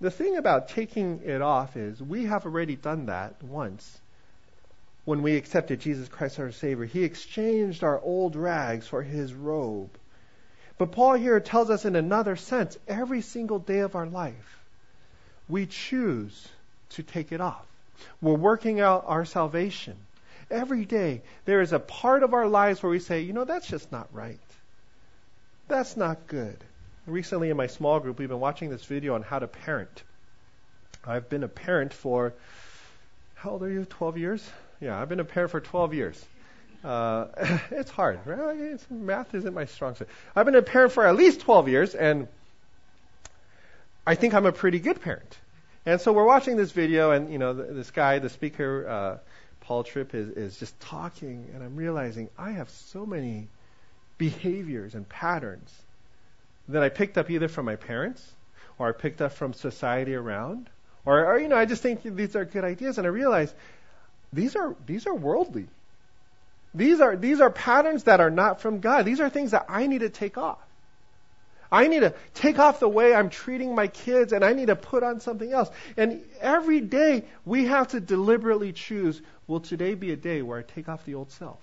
The 0.01 0.11
thing 0.11 0.37
about 0.37 0.69
taking 0.69 1.21
it 1.25 1.41
off 1.41 1.75
is 1.75 2.01
we 2.01 2.25
have 2.25 2.45
already 2.45 2.75
done 2.75 3.07
that 3.07 3.41
once 3.43 3.99
when 5.05 5.21
we 5.21 5.35
accepted 5.35 5.79
Jesus 5.79 6.07
Christ 6.07 6.39
our 6.39 6.51
Savior. 6.51 6.85
He 6.85 7.03
exchanged 7.03 7.83
our 7.83 7.99
old 7.99 8.35
rags 8.35 8.87
for 8.87 9.01
his 9.01 9.33
robe. 9.33 9.89
But 10.77 10.93
Paul 10.93 11.15
here 11.15 11.39
tells 11.39 11.69
us 11.69 11.83
in 11.83 11.95
another 11.95 12.35
sense 12.37 12.77
every 12.87 13.21
single 13.21 13.59
day 13.59 13.79
of 13.79 13.95
our 13.95 14.05
life, 14.05 14.59
we 15.49 15.65
choose 15.65 16.47
to 16.91 17.03
take 17.03 17.31
it 17.31 17.41
off. 17.41 17.65
We're 18.21 18.35
working 18.35 18.79
out 18.79 19.03
our 19.07 19.25
salvation. 19.25 19.97
Every 20.51 20.85
day, 20.85 21.21
there 21.45 21.61
is 21.61 21.73
a 21.73 21.79
part 21.79 22.23
of 22.23 22.33
our 22.33 22.47
lives 22.47 22.81
where 22.81 22.89
we 22.89 22.99
say, 22.99 23.21
you 23.21 23.33
know, 23.33 23.45
that's 23.45 23.67
just 23.67 23.91
not 23.91 24.07
right. 24.11 24.39
That's 25.67 25.95
not 25.95 26.27
good. 26.27 26.57
Recently, 27.05 27.49
in 27.49 27.57
my 27.57 27.67
small 27.67 27.99
group, 27.99 28.17
we've 28.17 28.29
been 28.29 28.39
watching 28.39 28.69
this 28.69 28.83
video 28.83 29.15
on 29.15 29.21
how 29.21 29.39
to 29.39 29.47
parent. 29.47 30.03
I've 31.05 31.29
been 31.29 31.43
a 31.43 31.47
parent 31.47 31.93
for, 31.93 32.33
how 33.35 33.51
old 33.51 33.63
are 33.63 33.69
you? 33.69 33.85
12 33.85 34.17
years? 34.17 34.49
Yeah, 34.81 34.99
I've 34.99 35.09
been 35.09 35.19
a 35.19 35.25
parent 35.25 35.51
for 35.51 35.59
12 35.59 35.93
years. 35.93 36.25
Uh, 36.83 37.27
it's 37.71 37.91
hard. 37.91 38.19
Right? 38.25 38.57
It's, 38.57 38.85
math 38.89 39.33
isn't 39.35 39.53
my 39.53 39.65
strong 39.65 39.95
suit. 39.95 40.09
I've 40.35 40.45
been 40.45 40.55
a 40.55 40.61
parent 40.61 40.93
for 40.93 41.05
at 41.05 41.15
least 41.15 41.41
12 41.41 41.67
years, 41.69 41.95
and 41.95 42.27
I 44.05 44.15
think 44.15 44.33
I'm 44.33 44.45
a 44.45 44.51
pretty 44.51 44.79
good 44.79 45.01
parent. 45.01 45.37
And 45.85 46.01
so 46.01 46.11
we're 46.11 46.25
watching 46.25 46.57
this 46.57 46.71
video, 46.71 47.11
and 47.11 47.31
you 47.31 47.37
know, 47.37 47.53
this 47.53 47.91
guy, 47.91 48.19
the 48.19 48.29
speaker, 48.29 48.87
uh, 48.87 49.17
Paul 49.69 49.83
Tripp, 49.83 50.15
is, 50.15 50.29
is 50.29 50.57
just 50.57 50.79
talking, 50.79 51.45
and 51.53 51.61
I'm 51.61 51.75
realizing 51.75 52.27
I 52.39 52.53
have 52.53 52.71
so 52.71 53.05
many 53.05 53.49
behaviors 54.17 54.95
and 54.95 55.07
patterns 55.07 55.71
that 56.69 56.81
I 56.81 56.89
picked 56.89 57.19
up 57.19 57.29
either 57.29 57.47
from 57.47 57.67
my 57.67 57.75
parents, 57.75 58.27
or 58.79 58.89
I 58.89 58.93
picked 58.93 59.21
up 59.21 59.33
from 59.33 59.53
society 59.53 60.15
around, 60.15 60.71
or, 61.05 61.23
or 61.23 61.39
you 61.39 61.47
know, 61.47 61.55
I 61.55 61.65
just 61.65 61.83
think 61.83 62.01
these 62.01 62.35
are 62.35 62.45
good 62.45 62.63
ideas, 62.63 62.97
and 62.97 63.05
I 63.05 63.11
realize 63.11 63.53
these 64.33 64.55
are 64.55 64.75
these 64.87 65.05
are 65.05 65.13
worldly. 65.13 65.67
These 66.73 66.99
are 66.99 67.15
these 67.15 67.39
are 67.39 67.51
patterns 67.51 68.05
that 68.05 68.19
are 68.21 68.31
not 68.31 68.61
from 68.61 68.79
God. 68.79 69.05
These 69.05 69.19
are 69.19 69.29
things 69.29 69.51
that 69.51 69.67
I 69.69 69.85
need 69.85 69.99
to 69.99 70.09
take 70.09 70.39
off. 70.39 70.57
I 71.71 71.87
need 71.87 71.99
to 71.99 72.15
take 72.33 72.57
off 72.57 72.79
the 72.79 72.89
way 72.89 73.13
I'm 73.13 73.29
treating 73.29 73.75
my 73.75 73.85
kids 73.85 74.33
and 74.33 74.43
I 74.43 74.53
need 74.53 74.67
to 74.67 74.75
put 74.75 75.03
on 75.03 75.19
something 75.19 75.53
else. 75.53 75.69
And 75.97 76.23
every 76.41 76.81
day 76.81 77.25
we 77.45 77.65
have 77.65 77.89
to 77.89 77.99
deliberately 77.99 78.73
choose 78.73 79.21
will 79.49 79.59
today 79.59 79.95
be 79.95 80.11
a 80.11 80.15
day 80.15 80.41
where 80.41 80.59
I 80.59 80.61
take 80.61 80.87
off 80.87 81.03
the 81.05 81.15
old 81.15 81.31
self? 81.31 81.59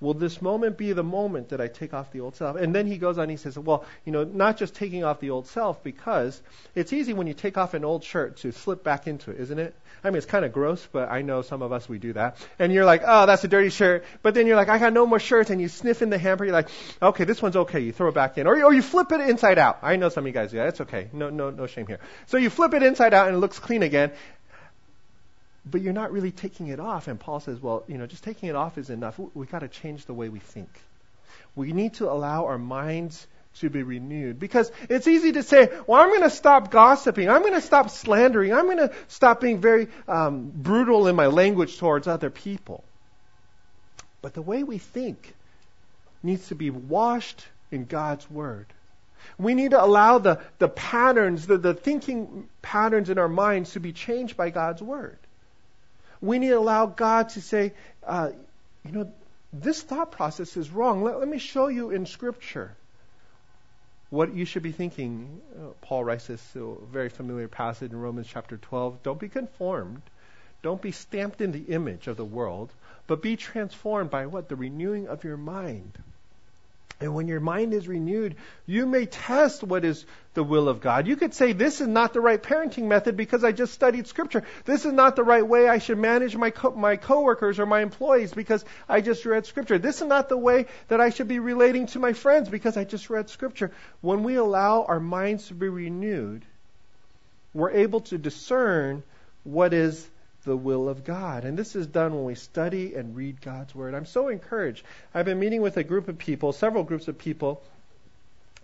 Will 0.00 0.14
this 0.14 0.40
moment 0.40 0.78
be 0.78 0.92
the 0.94 1.02
moment 1.02 1.50
that 1.50 1.60
I 1.60 1.68
take 1.68 1.92
off 1.92 2.10
the 2.10 2.20
old 2.20 2.34
self? 2.34 2.56
And 2.56 2.74
then 2.74 2.86
he 2.86 2.96
goes 2.96 3.18
on, 3.18 3.28
he 3.28 3.36
says, 3.36 3.58
well, 3.58 3.84
you 4.06 4.12
know, 4.12 4.24
not 4.24 4.56
just 4.56 4.74
taking 4.74 5.04
off 5.04 5.20
the 5.20 5.28
old 5.28 5.46
self, 5.46 5.82
because 5.84 6.40
it's 6.74 6.94
easy 6.94 7.12
when 7.12 7.26
you 7.26 7.34
take 7.34 7.58
off 7.58 7.74
an 7.74 7.84
old 7.84 8.02
shirt 8.02 8.38
to 8.38 8.52
slip 8.52 8.82
back 8.82 9.06
into 9.06 9.30
it, 9.30 9.40
isn't 9.40 9.58
it? 9.58 9.74
I 10.02 10.08
mean, 10.08 10.16
it's 10.16 10.24
kind 10.24 10.46
of 10.46 10.54
gross, 10.54 10.86
but 10.90 11.10
I 11.10 11.20
know 11.20 11.42
some 11.42 11.60
of 11.60 11.72
us, 11.72 11.86
we 11.86 11.98
do 11.98 12.14
that. 12.14 12.38
And 12.58 12.72
you're 12.72 12.86
like, 12.86 13.02
oh, 13.06 13.26
that's 13.26 13.44
a 13.44 13.48
dirty 13.48 13.68
shirt. 13.68 14.04
But 14.22 14.32
then 14.32 14.46
you're 14.46 14.56
like, 14.56 14.70
I 14.70 14.78
got 14.78 14.94
no 14.94 15.04
more 15.04 15.20
shirts. 15.20 15.50
And 15.50 15.60
you 15.60 15.68
sniff 15.68 16.00
in 16.00 16.08
the 16.08 16.16
hamper. 16.16 16.46
You're 16.46 16.54
like, 16.54 16.70
okay, 17.02 17.24
this 17.24 17.42
one's 17.42 17.56
okay. 17.56 17.80
You 17.80 17.92
throw 17.92 18.08
it 18.08 18.14
back 18.14 18.38
in. 18.38 18.46
Or, 18.46 18.62
or 18.64 18.72
you 18.72 18.80
flip 18.80 19.12
it 19.12 19.20
inside 19.20 19.58
out. 19.58 19.80
I 19.82 19.96
know 19.96 20.08
some 20.08 20.24
of 20.24 20.28
you 20.28 20.32
guys 20.32 20.52
do 20.52 20.56
that. 20.56 20.68
It's 20.68 20.80
okay. 20.80 21.10
No, 21.12 21.28
no, 21.28 21.50
no 21.50 21.66
shame 21.66 21.86
here. 21.86 22.00
So 22.28 22.38
you 22.38 22.48
flip 22.48 22.72
it 22.72 22.82
inside 22.82 23.12
out 23.12 23.26
and 23.26 23.36
it 23.36 23.40
looks 23.40 23.58
clean 23.58 23.82
again 23.82 24.12
but 25.70 25.82
you're 25.82 25.92
not 25.92 26.12
really 26.12 26.32
taking 26.32 26.68
it 26.68 26.80
off. 26.80 27.08
And 27.08 27.18
Paul 27.18 27.40
says, 27.40 27.60
well, 27.60 27.84
you 27.86 27.98
know, 27.98 28.06
just 28.06 28.24
taking 28.24 28.48
it 28.48 28.56
off 28.56 28.78
is 28.78 28.90
enough. 28.90 29.18
We've 29.34 29.50
got 29.50 29.60
to 29.60 29.68
change 29.68 30.06
the 30.06 30.14
way 30.14 30.28
we 30.28 30.38
think. 30.38 30.68
We 31.54 31.72
need 31.72 31.94
to 31.94 32.10
allow 32.10 32.46
our 32.46 32.58
minds 32.58 33.26
to 33.58 33.70
be 33.70 33.82
renewed. 33.82 34.38
Because 34.38 34.70
it's 34.88 35.06
easy 35.08 35.32
to 35.32 35.42
say, 35.42 35.70
well, 35.86 36.00
I'm 36.00 36.08
going 36.08 36.22
to 36.22 36.30
stop 36.30 36.70
gossiping. 36.70 37.28
I'm 37.28 37.42
going 37.42 37.54
to 37.54 37.60
stop 37.60 37.90
slandering. 37.90 38.52
I'm 38.52 38.66
going 38.66 38.78
to 38.78 38.92
stop 39.08 39.40
being 39.40 39.60
very 39.60 39.88
um, 40.06 40.50
brutal 40.54 41.08
in 41.08 41.16
my 41.16 41.26
language 41.26 41.78
towards 41.78 42.06
other 42.06 42.30
people. 42.30 42.84
But 44.22 44.34
the 44.34 44.42
way 44.42 44.62
we 44.62 44.78
think 44.78 45.34
needs 46.22 46.48
to 46.48 46.54
be 46.54 46.70
washed 46.70 47.44
in 47.70 47.86
God's 47.86 48.30
Word. 48.30 48.66
We 49.38 49.54
need 49.54 49.72
to 49.72 49.82
allow 49.82 50.18
the, 50.18 50.40
the 50.58 50.68
patterns, 50.68 51.46
the, 51.46 51.58
the 51.58 51.74
thinking 51.74 52.48
patterns 52.62 53.10
in 53.10 53.18
our 53.18 53.28
minds 53.28 53.72
to 53.72 53.80
be 53.80 53.92
changed 53.92 54.36
by 54.36 54.50
God's 54.50 54.82
Word. 54.82 55.18
We 56.20 56.38
need 56.38 56.48
to 56.48 56.58
allow 56.58 56.86
God 56.86 57.30
to 57.30 57.40
say, 57.40 57.72
uh, 58.06 58.30
you 58.84 58.92
know, 58.92 59.12
this 59.52 59.82
thought 59.82 60.12
process 60.12 60.56
is 60.56 60.70
wrong. 60.70 61.02
Let, 61.02 61.18
let, 61.18 61.28
me 61.28 61.38
show 61.38 61.68
you 61.68 61.90
in 61.90 62.06
Scripture 62.06 62.76
what 64.10 64.34
you 64.34 64.44
should 64.44 64.62
be 64.62 64.72
thinking. 64.72 65.40
Uh, 65.56 65.68
Paul 65.80 66.04
writes 66.04 66.26
this 66.26 66.42
very 66.54 67.08
familiar 67.08 67.48
passage 67.48 67.90
in 67.90 67.98
Romans 67.98 68.26
chapter 68.28 68.56
12. 68.56 69.02
Don't 69.02 69.18
be 69.18 69.28
conformed. 69.28 70.02
Don't 70.62 70.82
be 70.82 70.92
stamped 70.92 71.40
in 71.40 71.52
the 71.52 71.72
image 71.72 72.06
of 72.06 72.16
the 72.16 72.24
world, 72.24 72.70
but 73.06 73.22
be 73.22 73.36
transformed 73.36 74.10
by 74.10 74.26
what? 74.26 74.48
The 74.48 74.56
renewing 74.56 75.08
of 75.08 75.24
your 75.24 75.38
mind. 75.38 75.98
And 77.00 77.14
when 77.14 77.28
your 77.28 77.40
mind 77.40 77.72
is 77.72 77.88
renewed, 77.88 78.36
you 78.66 78.84
may 78.84 79.06
test 79.06 79.62
what 79.62 79.86
is 79.86 80.04
the 80.34 80.44
will 80.44 80.68
of 80.68 80.82
God. 80.82 81.06
You 81.06 81.16
could 81.16 81.32
say, 81.32 81.52
this 81.52 81.80
is 81.80 81.88
not 81.88 82.12
the 82.12 82.20
right 82.20 82.40
parenting 82.40 82.88
method 82.88 83.16
because 83.16 83.42
I 83.42 83.52
just 83.52 83.72
studied 83.72 84.06
scripture. 84.06 84.44
This 84.66 84.84
is 84.84 84.92
not 84.92 85.16
the 85.16 85.24
right 85.24 85.46
way 85.46 85.66
I 85.66 85.78
should 85.78 85.96
manage 85.96 86.36
my, 86.36 86.50
co- 86.50 86.72
my 86.72 86.96
coworkers 86.96 87.58
or 87.58 87.64
my 87.64 87.80
employees 87.80 88.34
because 88.34 88.66
I 88.86 89.00
just 89.00 89.24
read 89.24 89.46
scripture. 89.46 89.78
This 89.78 90.02
is 90.02 90.08
not 90.08 90.28
the 90.28 90.36
way 90.36 90.66
that 90.88 91.00
I 91.00 91.08
should 91.08 91.28
be 91.28 91.38
relating 91.38 91.86
to 91.88 91.98
my 91.98 92.12
friends 92.12 92.50
because 92.50 92.76
I 92.76 92.84
just 92.84 93.08
read 93.08 93.30
scripture. 93.30 93.72
When 94.02 94.22
we 94.22 94.34
allow 94.34 94.84
our 94.84 95.00
minds 95.00 95.48
to 95.48 95.54
be 95.54 95.68
renewed, 95.68 96.44
we're 97.54 97.70
able 97.70 98.00
to 98.02 98.18
discern 98.18 99.02
what 99.44 99.72
is 99.72 100.06
the 100.44 100.56
will 100.56 100.88
of 100.88 101.04
God. 101.04 101.44
And 101.44 101.58
this 101.58 101.76
is 101.76 101.86
done 101.86 102.14
when 102.14 102.24
we 102.24 102.34
study 102.34 102.94
and 102.94 103.16
read 103.16 103.40
God's 103.40 103.74
Word. 103.74 103.94
I'm 103.94 104.06
so 104.06 104.28
encouraged. 104.28 104.84
I've 105.14 105.24
been 105.26 105.38
meeting 105.38 105.62
with 105.62 105.76
a 105.76 105.84
group 105.84 106.08
of 106.08 106.18
people, 106.18 106.52
several 106.52 106.84
groups 106.84 107.08
of 107.08 107.18
people, 107.18 107.62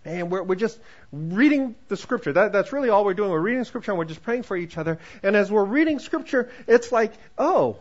and 0.07 0.31
we're, 0.31 0.43
we're 0.43 0.55
just 0.55 0.79
reading 1.11 1.75
the 1.89 1.97
Scripture. 1.97 2.33
That, 2.33 2.51
that's 2.53 2.71
really 2.71 2.89
all 2.89 3.03
we're 3.03 3.13
doing. 3.13 3.29
We're 3.29 3.39
reading 3.39 3.63
Scripture 3.65 3.91
and 3.91 3.99
we're 3.99 4.05
just 4.05 4.23
praying 4.23 4.43
for 4.43 4.55
each 4.55 4.77
other. 4.77 4.99
And 5.21 5.35
as 5.35 5.51
we're 5.51 5.65
reading 5.65 5.99
Scripture, 5.99 6.49
it's 6.65 6.91
like, 6.91 7.13
oh, 7.37 7.77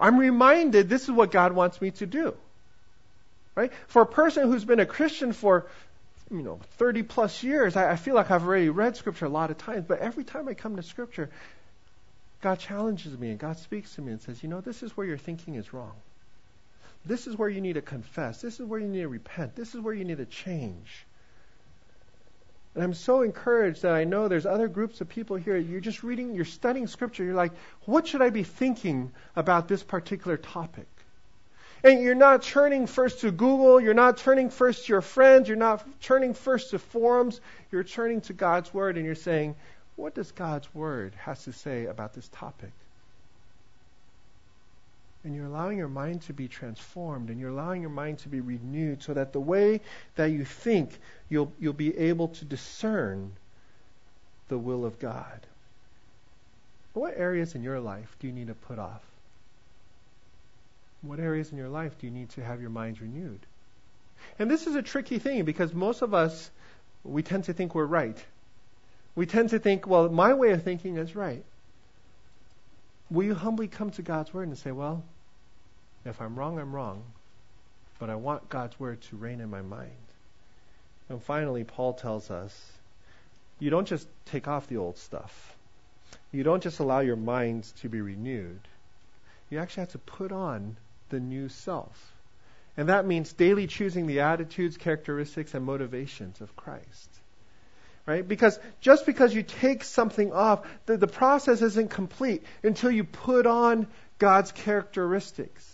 I'm 0.00 0.18
reminded 0.18 0.88
this 0.88 1.04
is 1.04 1.10
what 1.10 1.30
God 1.30 1.52
wants 1.52 1.80
me 1.80 1.92
to 1.92 2.06
do. 2.06 2.34
Right? 3.54 3.70
For 3.86 4.02
a 4.02 4.06
person 4.06 4.48
who's 4.48 4.64
been 4.64 4.80
a 4.80 4.86
Christian 4.86 5.32
for 5.32 5.66
you 6.30 6.42
know 6.42 6.58
30 6.78 7.02
plus 7.02 7.42
years, 7.42 7.76
I, 7.76 7.92
I 7.92 7.96
feel 7.96 8.14
like 8.14 8.30
I've 8.30 8.44
already 8.44 8.70
read 8.70 8.96
Scripture 8.96 9.26
a 9.26 9.28
lot 9.28 9.50
of 9.50 9.58
times. 9.58 9.84
But 9.86 10.00
every 10.00 10.24
time 10.24 10.48
I 10.48 10.54
come 10.54 10.76
to 10.76 10.82
Scripture, 10.82 11.30
God 12.42 12.58
challenges 12.58 13.16
me 13.16 13.30
and 13.30 13.38
God 13.38 13.56
speaks 13.56 13.94
to 13.94 14.02
me 14.02 14.12
and 14.12 14.20
says, 14.20 14.42
you 14.42 14.48
know, 14.48 14.60
this 14.60 14.82
is 14.82 14.96
where 14.96 15.06
your 15.06 15.16
thinking 15.16 15.54
is 15.54 15.72
wrong. 15.72 15.94
This 17.04 17.26
is 17.26 17.36
where 17.36 17.48
you 17.48 17.60
need 17.60 17.74
to 17.74 17.82
confess. 17.82 18.42
This 18.42 18.60
is 18.60 18.66
where 18.66 18.80
you 18.80 18.88
need 18.88 19.02
to 19.02 19.08
repent. 19.08 19.56
This 19.56 19.74
is 19.74 19.80
where 19.80 19.94
you 19.94 20.04
need 20.04 20.18
to 20.18 20.26
change. 20.26 21.06
And 22.74 22.82
I'm 22.82 22.94
so 22.94 23.22
encouraged 23.22 23.82
that 23.82 23.92
I 23.92 24.04
know 24.04 24.28
there's 24.28 24.46
other 24.46 24.66
groups 24.66 25.00
of 25.00 25.08
people 25.08 25.36
here. 25.36 25.56
You're 25.56 25.80
just 25.80 26.02
reading, 26.02 26.34
you're 26.34 26.44
studying 26.44 26.86
scripture. 26.86 27.22
You're 27.22 27.34
like, 27.34 27.52
what 27.84 28.06
should 28.06 28.22
I 28.22 28.30
be 28.30 28.44
thinking 28.44 29.12
about 29.36 29.68
this 29.68 29.82
particular 29.82 30.36
topic? 30.36 30.86
And 31.84 32.00
you're 32.02 32.14
not 32.14 32.42
turning 32.42 32.86
first 32.86 33.20
to 33.20 33.30
Google. 33.30 33.80
You're 33.80 33.94
not 33.94 34.18
turning 34.18 34.50
first 34.50 34.86
to 34.86 34.92
your 34.92 35.00
friends. 35.00 35.48
You're 35.48 35.56
not 35.56 35.84
turning 36.00 36.34
first 36.34 36.70
to 36.70 36.78
forums. 36.78 37.40
You're 37.70 37.84
turning 37.84 38.20
to 38.22 38.32
God's 38.32 38.72
Word 38.72 38.96
and 38.96 39.04
you're 39.04 39.14
saying, 39.16 39.56
what 39.96 40.14
does 40.14 40.32
God's 40.32 40.72
Word 40.74 41.14
has 41.18 41.44
to 41.44 41.52
say 41.52 41.86
about 41.86 42.14
this 42.14 42.28
topic? 42.32 42.72
And 45.24 45.36
you're 45.36 45.46
allowing 45.46 45.78
your 45.78 45.88
mind 45.88 46.22
to 46.22 46.32
be 46.32 46.48
transformed 46.48 47.30
and 47.30 47.38
you're 47.38 47.50
allowing 47.50 47.80
your 47.80 47.90
mind 47.90 48.18
to 48.20 48.28
be 48.28 48.40
renewed 48.40 49.02
so 49.02 49.14
that 49.14 49.32
the 49.32 49.40
way 49.40 49.80
that 50.16 50.26
you 50.26 50.44
think, 50.44 50.90
you'll, 51.28 51.52
you'll 51.60 51.72
be 51.72 51.96
able 51.96 52.28
to 52.28 52.44
discern 52.44 53.32
the 54.48 54.58
will 54.58 54.84
of 54.84 54.98
God. 54.98 55.40
What 56.94 57.14
areas 57.16 57.54
in 57.54 57.62
your 57.62 57.80
life 57.80 58.16
do 58.18 58.26
you 58.26 58.32
need 58.32 58.48
to 58.48 58.54
put 58.54 58.78
off? 58.78 59.02
What 61.02 61.20
areas 61.20 61.50
in 61.52 61.58
your 61.58 61.68
life 61.68 61.98
do 61.98 62.06
you 62.06 62.12
need 62.12 62.30
to 62.30 62.44
have 62.44 62.60
your 62.60 62.70
mind 62.70 63.00
renewed? 63.00 63.40
And 64.38 64.50
this 64.50 64.66
is 64.66 64.74
a 64.74 64.82
tricky 64.82 65.18
thing 65.18 65.44
because 65.44 65.72
most 65.72 66.02
of 66.02 66.14
us, 66.14 66.50
we 67.04 67.22
tend 67.22 67.44
to 67.44 67.52
think 67.52 67.74
we're 67.74 67.84
right. 67.84 68.22
We 69.14 69.26
tend 69.26 69.50
to 69.50 69.58
think, 69.58 69.86
well, 69.86 70.08
my 70.08 70.32
way 70.34 70.50
of 70.50 70.62
thinking 70.62 70.96
is 70.96 71.14
right. 71.14 71.44
Will 73.10 73.24
you 73.24 73.34
humbly 73.34 73.68
come 73.68 73.90
to 73.92 74.02
God's 74.02 74.32
Word 74.32 74.48
and 74.48 74.56
say, 74.56 74.72
well, 74.72 75.02
if 76.04 76.20
I'm 76.20 76.34
wrong, 76.34 76.58
I'm 76.58 76.74
wrong, 76.74 77.02
but 77.98 78.08
I 78.08 78.14
want 78.14 78.48
God's 78.48 78.78
Word 78.80 79.02
to 79.02 79.16
reign 79.16 79.40
in 79.40 79.50
my 79.50 79.60
mind? 79.60 79.90
And 81.10 81.22
finally, 81.22 81.64
Paul 81.64 81.92
tells 81.92 82.30
us 82.30 82.58
you 83.58 83.68
don't 83.68 83.86
just 83.86 84.06
take 84.26 84.48
off 84.48 84.66
the 84.66 84.78
old 84.78 84.96
stuff, 84.96 85.54
you 86.32 86.42
don't 86.42 86.62
just 86.62 86.80
allow 86.80 87.00
your 87.00 87.16
minds 87.16 87.72
to 87.82 87.88
be 87.88 88.00
renewed. 88.00 88.60
You 89.50 89.58
actually 89.58 89.82
have 89.82 89.92
to 89.92 89.98
put 89.98 90.32
on 90.32 90.76
the 91.10 91.20
new 91.20 91.50
self. 91.50 92.12
And 92.78 92.88
that 92.88 93.04
means 93.04 93.34
daily 93.34 93.66
choosing 93.66 94.06
the 94.06 94.20
attitudes, 94.20 94.78
characteristics, 94.78 95.52
and 95.52 95.66
motivations 95.66 96.40
of 96.40 96.56
Christ. 96.56 97.10
Right? 98.04 98.26
Because 98.26 98.58
just 98.80 99.06
because 99.06 99.32
you 99.32 99.44
take 99.44 99.84
something 99.84 100.32
off, 100.32 100.66
the, 100.86 100.96
the 100.96 101.06
process 101.06 101.62
isn't 101.62 101.90
complete 101.90 102.42
until 102.64 102.90
you 102.90 103.04
put 103.04 103.46
on 103.46 103.86
God's 104.18 104.50
characteristics. 104.50 105.68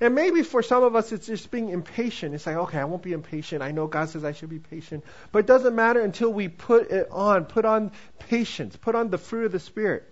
And 0.00 0.14
maybe 0.14 0.42
for 0.42 0.62
some 0.62 0.82
of 0.82 0.96
us, 0.96 1.12
it's 1.12 1.26
just 1.26 1.50
being 1.50 1.70
impatient. 1.70 2.34
It's 2.34 2.46
like, 2.46 2.56
okay, 2.56 2.78
I 2.78 2.84
won't 2.84 3.02
be 3.02 3.12
impatient. 3.12 3.62
I 3.62 3.70
know 3.70 3.86
God 3.86 4.10
says 4.10 4.24
I 4.24 4.32
should 4.32 4.50
be 4.50 4.58
patient. 4.58 5.04
But 5.32 5.40
it 5.40 5.46
doesn't 5.46 5.74
matter 5.74 6.00
until 6.00 6.32
we 6.32 6.48
put 6.48 6.90
it 6.90 7.08
on, 7.10 7.44
put 7.44 7.64
on 7.64 7.92
patience, 8.18 8.76
put 8.76 8.94
on 8.94 9.08
the 9.08 9.18
fruit 9.18 9.46
of 9.46 9.52
the 9.52 9.60
Spirit, 9.60 10.04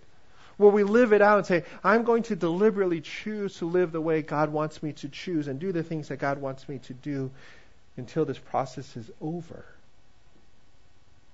where 0.57 0.71
we 0.71 0.83
live 0.83 1.13
it 1.13 1.21
out 1.21 1.37
and 1.37 1.45
say, 1.45 1.63
I'm 1.83 2.03
going 2.03 2.23
to 2.23 2.35
deliberately 2.35 3.01
choose 3.01 3.57
to 3.57 3.65
live 3.65 3.91
the 3.91 4.01
way 4.01 4.21
God 4.21 4.51
wants 4.51 4.81
me 4.81 4.93
to 4.93 5.09
choose 5.09 5.47
and 5.47 5.59
do 5.59 5.71
the 5.71 5.83
things 5.83 6.07
that 6.07 6.17
God 6.17 6.39
wants 6.39 6.67
me 6.67 6.79
to 6.79 6.93
do 6.93 7.29
until 7.97 8.25
this 8.25 8.39
process 8.39 8.95
is 8.95 9.11
over. 9.21 9.65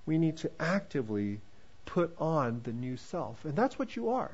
We 0.10 0.18
need 0.18 0.38
to 0.38 0.50
actively 0.60 1.40
put 1.86 2.16
on 2.20 2.62
the 2.64 2.72
new 2.72 2.98
self. 2.98 3.46
And 3.46 3.56
that's 3.56 3.78
what 3.78 3.96
you 3.96 4.10
are. 4.10 4.32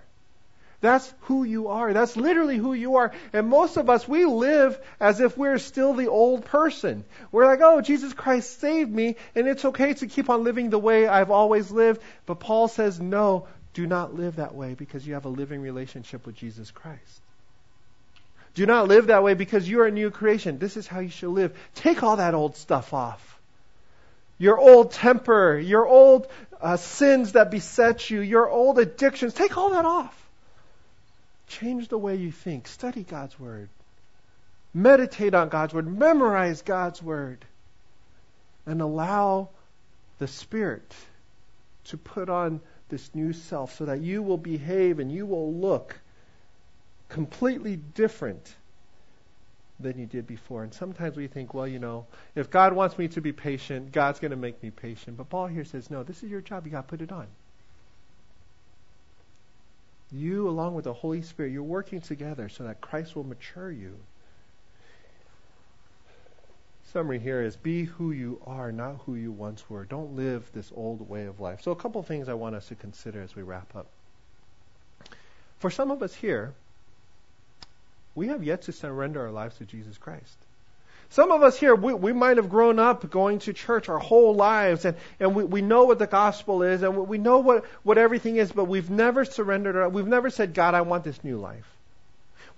That's 0.79 1.13
who 1.23 1.43
you 1.43 1.67
are. 1.67 1.91
That's 1.91 2.15
literally 2.15 2.55
who 2.55 2.71
you 2.71 2.95
are. 2.95 3.11
And 3.33 3.49
most 3.49 3.75
of 3.75 3.89
us, 3.89 4.07
we 4.07 4.23
live 4.23 4.79
as 5.01 5.19
if 5.19 5.37
we're 5.37 5.57
still 5.57 5.93
the 5.93 6.07
old 6.07 6.45
person. 6.45 7.03
We're 7.29 7.45
like, 7.45 7.59
oh, 7.61 7.81
Jesus 7.81 8.13
Christ 8.13 8.61
saved 8.61 8.89
me, 8.89 9.17
and 9.35 9.49
it's 9.49 9.65
okay 9.65 9.93
to 9.95 10.07
keep 10.07 10.29
on 10.29 10.45
living 10.45 10.69
the 10.69 10.79
way 10.79 11.07
I've 11.07 11.29
always 11.29 11.69
lived. 11.69 12.01
But 12.25 12.39
Paul 12.39 12.69
says, 12.69 13.01
no, 13.01 13.49
do 13.73 13.85
not 13.85 14.15
live 14.15 14.37
that 14.37 14.55
way 14.55 14.75
because 14.75 15.05
you 15.05 15.15
have 15.15 15.25
a 15.25 15.35
living 15.41 15.59
relationship 15.59 16.25
with 16.25 16.37
Jesus 16.37 16.71
Christ. 16.71 17.21
Do 18.53 18.65
not 18.65 18.87
live 18.87 19.07
that 19.07 19.23
way 19.23 19.33
because 19.33 19.67
you 19.67 19.81
are 19.81 19.87
a 19.87 19.91
new 19.91 20.09
creation. 20.09 20.57
This 20.57 20.77
is 20.77 20.87
how 20.87 21.01
you 21.01 21.09
should 21.09 21.31
live. 21.31 21.53
Take 21.73 22.01
all 22.01 22.15
that 22.15 22.33
old 22.33 22.55
stuff 22.55 22.93
off. 22.93 23.34
Your 24.37 24.57
old 24.57 24.91
temper, 24.91 25.57
your 25.57 25.87
old 25.87 26.27
uh, 26.61 26.77
sins 26.77 27.33
that 27.33 27.51
beset 27.51 28.09
you, 28.09 28.21
your 28.21 28.49
old 28.49 28.79
addictions. 28.79 29.33
Take 29.33 29.57
all 29.57 29.71
that 29.71 29.85
off. 29.85 30.21
Change 31.47 31.87
the 31.87 31.97
way 31.97 32.15
you 32.15 32.31
think. 32.31 32.67
Study 32.67 33.03
God's 33.03 33.39
Word. 33.39 33.69
Meditate 34.73 35.33
on 35.33 35.49
God's 35.49 35.73
Word. 35.73 35.87
Memorize 35.87 36.61
God's 36.63 37.01
Word. 37.01 37.45
And 38.65 38.81
allow 38.81 39.49
the 40.17 40.27
Spirit 40.27 40.93
to 41.85 41.97
put 41.97 42.29
on 42.29 42.61
this 42.89 43.13
new 43.13 43.31
self 43.33 43.77
so 43.77 43.85
that 43.85 44.01
you 44.01 44.21
will 44.21 44.37
behave 44.37 44.99
and 44.99 45.11
you 45.11 45.25
will 45.25 45.53
look 45.53 45.99
completely 47.09 47.75
different 47.75 48.53
than 49.79 49.99
you 49.99 50.05
did 50.05 50.25
before. 50.25 50.63
And 50.63 50.73
sometimes 50.73 51.17
we 51.17 51.27
think, 51.27 51.53
well, 51.53 51.67
you 51.67 51.79
know, 51.79 52.05
if 52.35 52.49
God 52.49 52.73
wants 52.73 52.97
me 52.97 53.07
to 53.09 53.21
be 53.21 53.33
patient, 53.33 53.91
God's 53.91 54.19
going 54.19 54.31
to 54.31 54.37
make 54.37 54.61
me 54.63 54.71
patient. 54.71 55.17
But 55.17 55.29
Paul 55.29 55.47
here 55.47 55.65
says, 55.65 55.89
no, 55.89 56.03
this 56.03 56.23
is 56.23 56.29
your 56.29 56.41
job. 56.41 56.65
You 56.65 56.71
got 56.71 56.87
to 56.87 56.87
put 56.87 57.01
it 57.01 57.11
on. 57.11 57.27
You, 60.11 60.47
along 60.47 60.75
with 60.75 60.85
the 60.85 60.93
Holy 60.93 61.21
Spirit, 61.21 61.51
you're 61.51 61.63
working 61.63 61.99
together 61.99 62.47
so 62.47 62.63
that 62.63 62.79
Christ 62.79 63.15
will 63.15 63.25
mature 63.25 63.71
you. 63.71 63.97
Summary 66.93 67.19
here 67.19 67.41
is 67.41 67.57
be 67.57 67.83
who 67.83 68.11
you 68.11 68.39
are, 68.45 68.71
not 68.71 69.01
who 69.05 69.15
you 69.15 69.31
once 69.31 69.69
were. 69.69 69.83
Don't 69.83 70.15
live 70.15 70.49
this 70.53 70.71
old 70.73 71.09
way 71.09 71.25
of 71.25 71.41
life. 71.41 71.61
So, 71.61 71.71
a 71.71 71.75
couple 71.75 72.01
things 72.03 72.29
I 72.29 72.35
want 72.35 72.55
us 72.55 72.69
to 72.69 72.75
consider 72.75 73.21
as 73.21 73.35
we 73.35 73.43
wrap 73.43 73.75
up. 73.75 73.87
For 75.59 75.69
some 75.69 75.91
of 75.91 76.01
us 76.01 76.13
here, 76.13 76.53
we 78.15 78.29
have 78.29 78.43
yet 78.43 78.63
to 78.63 78.71
surrender 78.71 79.21
our 79.21 79.31
lives 79.31 79.57
to 79.57 79.65
Jesus 79.65 79.97
Christ. 79.97 80.37
Some 81.09 81.31
of 81.31 81.43
us 81.43 81.57
here, 81.57 81.75
we, 81.75 81.93
we 81.93 82.13
might 82.13 82.37
have 82.37 82.49
grown 82.49 82.79
up 82.79 83.09
going 83.09 83.39
to 83.39 83.53
church 83.53 83.89
our 83.89 83.99
whole 83.99 84.33
lives, 84.33 84.85
and, 84.85 84.97
and 85.19 85.35
we, 85.35 85.43
we 85.43 85.61
know 85.61 85.83
what 85.83 85.99
the 85.99 86.07
gospel 86.07 86.63
is, 86.63 86.81
and 86.81 87.07
we 87.07 87.17
know 87.17 87.39
what, 87.39 87.65
what 87.83 87.97
everything 87.97 88.37
is, 88.37 88.51
but 88.51 88.65
we've 88.65 88.89
never 88.89 89.23
surrendered. 89.23 89.75
Our, 89.75 89.89
we've 89.89 90.07
never 90.07 90.29
said, 90.29 90.53
God, 90.53 90.73
I 90.73 90.81
want 90.81 91.03
this 91.03 91.23
new 91.23 91.37
life. 91.37 91.67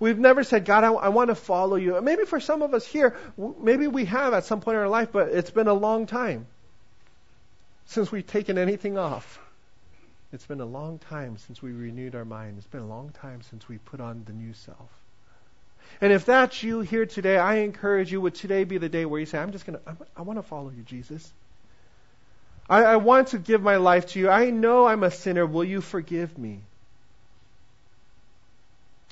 We've 0.00 0.18
never 0.18 0.44
said, 0.44 0.64
God, 0.64 0.84
I, 0.84 0.92
I 0.92 1.08
want 1.08 1.28
to 1.28 1.34
follow 1.34 1.76
you. 1.76 2.00
maybe 2.00 2.24
for 2.24 2.40
some 2.40 2.62
of 2.62 2.72
us 2.72 2.86
here, 2.86 3.16
maybe 3.36 3.86
we 3.86 4.06
have 4.06 4.32
at 4.32 4.44
some 4.44 4.60
point 4.60 4.76
in 4.76 4.80
our 4.80 4.88
life, 4.88 5.10
but 5.12 5.28
it's 5.28 5.50
been 5.50 5.68
a 5.68 5.74
long 5.74 6.06
time 6.06 6.46
since 7.86 8.10
we've 8.12 8.26
taken 8.26 8.58
anything 8.58 8.96
off. 8.96 9.40
It's 10.32 10.46
been 10.46 10.60
a 10.60 10.66
long 10.66 10.98
time 10.98 11.36
since 11.38 11.62
we 11.62 11.72
renewed 11.72 12.14
our 12.14 12.24
mind. 12.24 12.58
It's 12.58 12.66
been 12.66 12.82
a 12.82 12.86
long 12.86 13.10
time 13.10 13.42
since 13.42 13.68
we 13.68 13.78
put 13.78 14.00
on 14.00 14.22
the 14.26 14.32
new 14.32 14.52
self. 14.52 14.90
And 16.00 16.12
if 16.12 16.24
that's 16.26 16.62
you 16.62 16.80
here 16.80 17.06
today, 17.06 17.36
I 17.36 17.56
encourage 17.56 18.12
you, 18.12 18.20
would 18.20 18.34
today 18.34 18.64
be 18.64 18.78
the 18.78 18.88
day 18.88 19.04
where 19.04 19.18
you 19.18 19.26
say, 19.26 19.38
I'm 19.38 19.52
just 19.52 19.66
going 19.66 19.78
to, 19.78 19.96
I 20.16 20.22
want 20.22 20.38
to 20.38 20.42
follow 20.42 20.70
you, 20.70 20.82
Jesus. 20.82 21.32
I, 22.68 22.84
I 22.84 22.96
want 22.96 23.28
to 23.28 23.38
give 23.38 23.62
my 23.62 23.76
life 23.76 24.06
to 24.08 24.20
you. 24.20 24.28
I 24.28 24.50
know 24.50 24.86
I'm 24.86 25.02
a 25.02 25.10
sinner. 25.10 25.46
Will 25.46 25.64
you 25.64 25.80
forgive 25.80 26.38
me? 26.38 26.60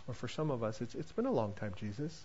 Or 0.06 0.14
for 0.14 0.28
some 0.28 0.50
of 0.50 0.62
us, 0.62 0.80
it's, 0.80 0.94
it's 0.94 1.10
been 1.12 1.26
a 1.26 1.32
long 1.32 1.54
time, 1.54 1.72
Jesus. 1.76 2.24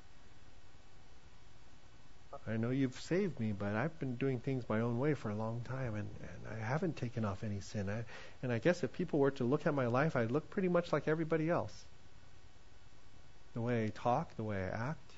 I 2.47 2.57
know 2.57 2.69
you've 2.69 2.99
saved 2.99 3.39
me, 3.39 3.51
but 3.51 3.75
I've 3.75 3.97
been 3.99 4.15
doing 4.15 4.39
things 4.39 4.63
my 4.67 4.81
own 4.81 4.99
way 4.99 5.13
for 5.13 5.29
a 5.29 5.35
long 5.35 5.61
time, 5.63 5.95
and, 5.95 6.07
and 6.21 6.59
I 6.59 6.63
haven't 6.63 6.97
taken 6.97 7.23
off 7.23 7.43
any 7.43 7.59
sin. 7.59 7.89
I, 7.89 8.03
and 8.43 8.51
I 8.51 8.59
guess 8.59 8.83
if 8.83 8.91
people 8.91 9.19
were 9.19 9.31
to 9.31 9.43
look 9.43 9.65
at 9.65 9.73
my 9.73 9.87
life, 9.87 10.15
I'd 10.15 10.31
look 10.31 10.49
pretty 10.49 10.67
much 10.67 10.91
like 10.91 11.07
everybody 11.07 11.49
else 11.49 11.85
the 13.53 13.61
way 13.61 13.85
I 13.85 13.89
talk, 13.89 14.35
the 14.35 14.43
way 14.43 14.57
I 14.57 14.89
act, 14.89 15.11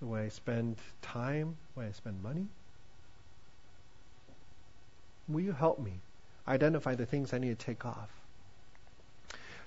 the 0.00 0.06
way 0.06 0.26
I 0.26 0.28
spend 0.28 0.76
time, 1.02 1.56
the 1.74 1.80
way 1.80 1.86
I 1.86 1.92
spend 1.92 2.22
money? 2.22 2.46
Will 5.28 5.40
you 5.40 5.52
help 5.52 5.78
me 5.78 5.92
identify 6.46 6.94
the 6.94 7.06
things 7.06 7.32
I 7.32 7.38
need 7.38 7.58
to 7.58 7.66
take 7.66 7.84
off? 7.86 8.10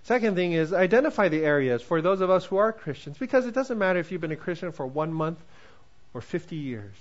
Second 0.03 0.35
thing 0.35 0.53
is 0.53 0.71
identify 0.71 1.27
the 1.27 1.43
areas 1.43 1.81
for 1.81 2.01
those 2.01 2.21
of 2.21 2.29
us 2.29 2.45
who 2.45 2.57
are 2.57 2.71
Christians, 2.71 3.17
because 3.17 3.45
it 3.45 3.53
doesn't 3.53 3.77
matter 3.77 3.99
if 3.99 4.11
you've 4.11 4.21
been 4.21 4.31
a 4.31 4.37
Christian 4.37 4.71
for 4.71 4.85
one 4.85 5.11
month 5.11 5.39
or 6.13 6.21
50 6.21 6.55
years. 6.55 6.95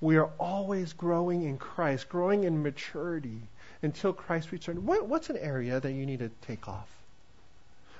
We 0.00 0.16
are 0.16 0.30
always 0.38 0.92
growing 0.92 1.42
in 1.42 1.58
Christ, 1.58 2.08
growing 2.08 2.44
in 2.44 2.62
maturity 2.62 3.40
until 3.82 4.12
Christ 4.12 4.52
returns. 4.52 4.78
What, 4.80 5.06
what's 5.06 5.30
an 5.30 5.36
area 5.36 5.80
that 5.80 5.92
you 5.92 6.06
need 6.06 6.20
to 6.20 6.30
take 6.42 6.68
off? 6.68 6.88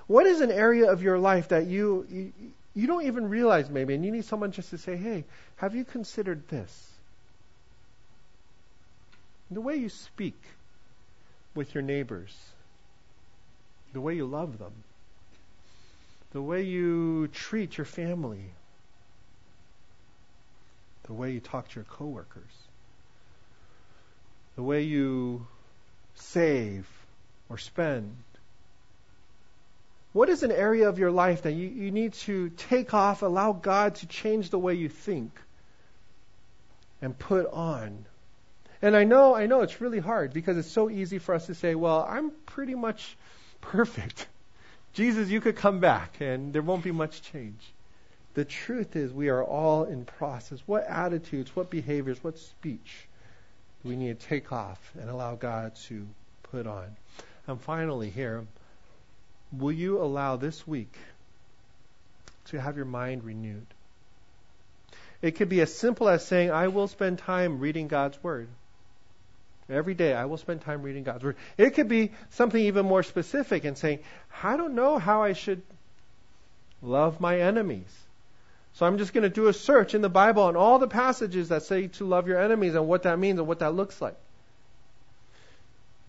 What 0.07 0.27
is 0.27 0.41
an 0.41 0.53
area 0.53 0.91
of 0.91 1.03
your 1.03 1.19
life 1.19 1.49
that 1.49 1.67
you, 1.67 2.07
you, 2.11 2.33
you 2.75 2.87
don't 2.87 3.07
even 3.07 3.29
realize 3.29 3.69
maybe, 3.69 3.95
and 3.95 4.05
you 4.05 4.13
need 4.13 4.25
someone 4.25 4.53
just 4.53 4.71
to 4.71 4.79
say, 4.79 4.97
hey, 4.97 5.25
have 5.57 5.75
you 5.75 5.85
considered 5.85 6.47
this? 6.49 6.91
The 9.51 9.61
way 9.61 9.77
you 9.77 9.89
speak 9.89 10.41
with 11.55 11.75
your 11.75 11.83
neighbors, 11.83 12.37
the 13.93 14.01
way 14.01 14.15
you 14.15 14.27
love 14.27 14.59
them, 14.59 14.73
the 16.33 16.43
way 16.43 16.63
you 16.63 17.29
treat 17.29 17.79
your 17.79 17.85
family, 17.85 18.45
the 21.05 21.13
way 21.13 21.33
you 21.33 21.41
talk 21.41 21.69
to 21.69 21.77
your 21.77 21.85
coworkers, 21.85 22.43
the 24.57 24.63
way 24.63 24.83
you 24.83 25.47
save 26.15 26.87
or 27.49 27.59
spend, 27.59 28.15
what 30.17 30.31
is 30.31 30.43
an 30.43 30.51
area 30.51 30.89
of 30.89 30.99
your 30.99 31.11
life 31.11 31.43
that 31.43 31.53
you, 31.53 31.69
you 31.69 31.91
need 31.91 32.14
to 32.14 32.49
take 32.49 32.95
off, 32.95 33.21
allow 33.21 33.53
God 33.53 33.97
to 33.97 34.07
change 34.07 34.49
the 34.49 34.59
way 34.59 34.73
you 34.73 34.89
think, 34.89 35.31
and 37.03 37.19
put 37.19 37.47
on? 37.53 38.07
And 38.81 38.97
I 38.97 39.05
know, 39.05 39.35
I 39.35 39.45
know 39.45 39.61
it's 39.61 39.79
really 39.79 39.99
hard 39.99 40.33
because 40.33 40.57
it's 40.57 40.71
so 40.71 40.89
easy 40.89 41.19
for 41.19 41.35
us 41.35 41.45
to 41.49 41.55
say, 41.55 41.75
well, 41.75 42.07
I'm 42.09 42.31
pretty 42.47 42.75
much 42.75 43.14
perfect. 43.61 44.27
Jesus, 44.95 45.29
you 45.29 45.43
could 45.43 45.57
come 45.57 45.81
back 45.81 46.19
and 46.21 46.51
there 46.51 46.62
won't 46.62 46.83
be 46.83 46.93
much 46.93 47.21
change. 47.21 47.61
The 48.33 48.47
truth 48.47 48.97
is, 48.97 49.12
we 49.12 49.29
are 49.29 49.45
all 49.45 49.85
in 49.85 50.07
process. 50.07 50.61
What 50.64 50.85
attitudes, 50.85 51.55
what 51.55 51.69
behaviors, 51.69 52.25
what 52.25 52.39
speech 52.39 53.07
do 53.83 53.91
we 53.91 53.97
need 53.97 54.19
to 54.19 54.27
take 54.27 54.51
off 54.51 54.81
and 54.99 55.11
allow 55.11 55.35
God 55.35 55.77
to 55.89 56.07
put 56.45 56.67
on? 56.67 56.97
And 57.47 57.61
finally, 57.61 58.09
here, 58.09 58.47
Will 59.59 59.73
you 59.73 60.03
allow 60.03 60.37
this 60.37 60.67
week 60.67 60.95
to 62.47 62.61
have 62.61 62.77
your 62.77 62.87
mind 62.87 63.25
renewed? 63.25 63.67
It 65.23 65.33
could 65.33 65.49
be 65.49 65.61
as 65.61 65.75
simple 65.75 66.09
as 66.09 66.25
saying, 66.25 66.51
I 66.51 66.69
will 66.69 66.89
spend 66.89 67.19
time 67.19 67.59
reading 67.59 67.89
God's 67.89 68.23
Word. 68.23 68.49
Every 69.69 69.95
day, 69.95 70.15
I 70.15 70.27
will 70.27 70.37
spend 70.37 70.61
time 70.61 70.83
reading 70.83 71.05
God's 71.05 71.25
Word. 71.25 71.37
It 71.57 71.71
could 71.71 71.89
be 71.89 72.13
something 72.31 72.63
even 72.63 72.87
more 72.87 73.03
specific 73.03 73.65
and 73.65 73.77
saying, 73.77 74.01
I 74.43 74.57
don't 74.57 74.75
know 74.75 74.99
how 74.99 75.23
I 75.23 75.33
should 75.33 75.63
love 76.83 77.21
my 77.21 77.41
enemies. 77.41 77.93
So 78.75 78.85
I'm 78.85 78.99
just 78.99 79.15
going 79.15 79.23
to 79.23 79.31
do 79.31 79.49
a 79.49 79.53
search 79.55 79.95
in 79.95 80.03
the 80.03 80.11
Bible 80.11 80.43
on 80.43 80.55
all 80.55 80.79
the 80.79 80.87
passages 80.87 81.49
that 81.49 81.63
say 81.63 81.89
to 81.89 82.05
love 82.05 82.29
your 82.29 82.39
enemies 82.39 82.75
and 82.75 82.87
what 82.87 83.05
that 83.05 83.19
means 83.19 83.39
and 83.39 83.49
what 83.49 83.61
that 83.61 83.75
looks 83.75 84.01
like. 84.03 84.17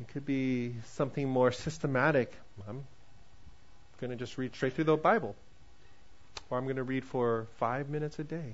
It 0.02 0.10
could 0.10 0.26
be 0.26 0.76
something 0.95 1.28
more 1.28 1.52
systematic. 1.64 2.34
I'm 2.68 2.84
going 4.00 4.12
to 4.12 4.16
just 4.16 4.38
read 4.38 4.56
straight 4.56 4.74
through 4.74 4.86
the 4.86 4.98
Bible. 4.98 5.36
Or 6.50 6.58
I'm 6.58 6.66
going 6.66 6.78
to 6.78 6.84
read 6.84 7.04
for 7.04 7.48
five 7.58 7.89
minutes 7.89 8.20
a 8.20 8.24
day. 8.24 8.54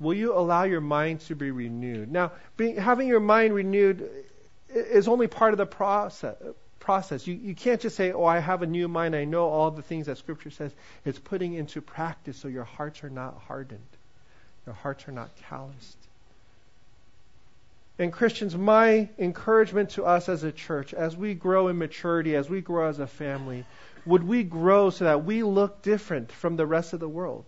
Will 0.00 0.14
you 0.14 0.34
allow 0.34 0.64
your 0.64 0.80
mind 0.80 1.20
to 1.22 1.36
be 1.36 1.50
renewed? 1.50 2.10
Now, 2.10 2.32
being, 2.56 2.76
having 2.76 3.06
your 3.06 3.20
mind 3.20 3.54
renewed 3.54 4.08
is 4.68 5.06
only 5.06 5.28
part 5.28 5.52
of 5.52 5.58
the 5.58 5.66
process. 5.66 6.36
process. 6.80 7.26
You, 7.26 7.34
you 7.34 7.54
can't 7.54 7.80
just 7.80 7.96
say, 7.96 8.12
oh, 8.12 8.24
I 8.24 8.40
have 8.40 8.62
a 8.62 8.66
new 8.66 8.88
mind. 8.88 9.14
I 9.14 9.24
know 9.24 9.48
all 9.48 9.70
the 9.70 9.82
things 9.82 10.06
that 10.06 10.18
Scripture 10.18 10.50
says. 10.50 10.72
It's 11.04 11.18
putting 11.18 11.54
into 11.54 11.80
practice 11.80 12.36
so 12.36 12.48
your 12.48 12.64
hearts 12.64 13.04
are 13.04 13.10
not 13.10 13.40
hardened, 13.46 13.80
your 14.66 14.74
hearts 14.74 15.06
are 15.06 15.12
not 15.12 15.30
calloused. 15.48 15.98
And 18.02 18.12
Christians, 18.12 18.56
my 18.56 19.08
encouragement 19.16 19.90
to 19.90 20.04
us 20.04 20.28
as 20.28 20.42
a 20.42 20.50
church, 20.50 20.92
as 20.92 21.16
we 21.16 21.34
grow 21.34 21.68
in 21.68 21.78
maturity, 21.78 22.34
as 22.34 22.50
we 22.50 22.60
grow 22.60 22.88
as 22.88 22.98
a 22.98 23.06
family, 23.06 23.64
would 24.04 24.24
we 24.26 24.42
grow 24.42 24.90
so 24.90 25.04
that 25.04 25.24
we 25.24 25.44
look 25.44 25.82
different 25.82 26.32
from 26.32 26.56
the 26.56 26.66
rest 26.66 26.92
of 26.92 26.98
the 26.98 27.08
world? 27.08 27.44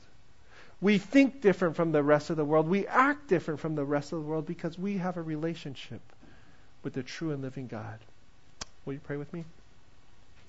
We 0.81 0.99
think 0.99 1.41
different 1.41 1.75
from 1.75 1.91
the 1.91 2.05
rest 2.05 2.31
of 2.31 2.37
the 2.37 2.45
world. 2.45 2.69
We 2.69 2.87
act 2.87 3.27
different 3.27 3.59
from 3.59 3.75
the 3.75 3.85
rest 3.85 4.13
of 4.13 4.21
the 4.21 4.25
world 4.25 4.47
because 4.47 4.79
we 4.79 4.99
have 4.99 5.17
a 5.17 5.23
relationship 5.23 6.01
with 6.85 6.93
the 6.93 7.03
true 7.03 7.33
and 7.33 7.43
living 7.43 7.67
God. 7.67 7.99
Will 8.85 8.93
you 8.93 9.01
pray 9.01 9.17
with 9.17 9.33
me? 9.33 9.45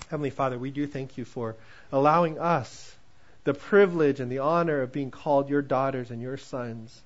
Heavenly 0.09 0.29
Father, 0.29 0.59
we 0.59 0.69
do 0.69 0.85
thank 0.85 1.17
you 1.17 1.25
for 1.25 1.55
allowing 1.91 2.37
us 2.37 2.95
the 3.43 3.55
privilege 3.55 4.19
and 4.19 4.31
the 4.31 4.37
honor 4.37 4.81
of 4.81 4.91
being 4.91 5.09
called 5.09 5.49
your 5.49 5.63
daughters 5.63 6.11
and 6.11 6.21
your 6.21 6.37
sons. 6.37 7.01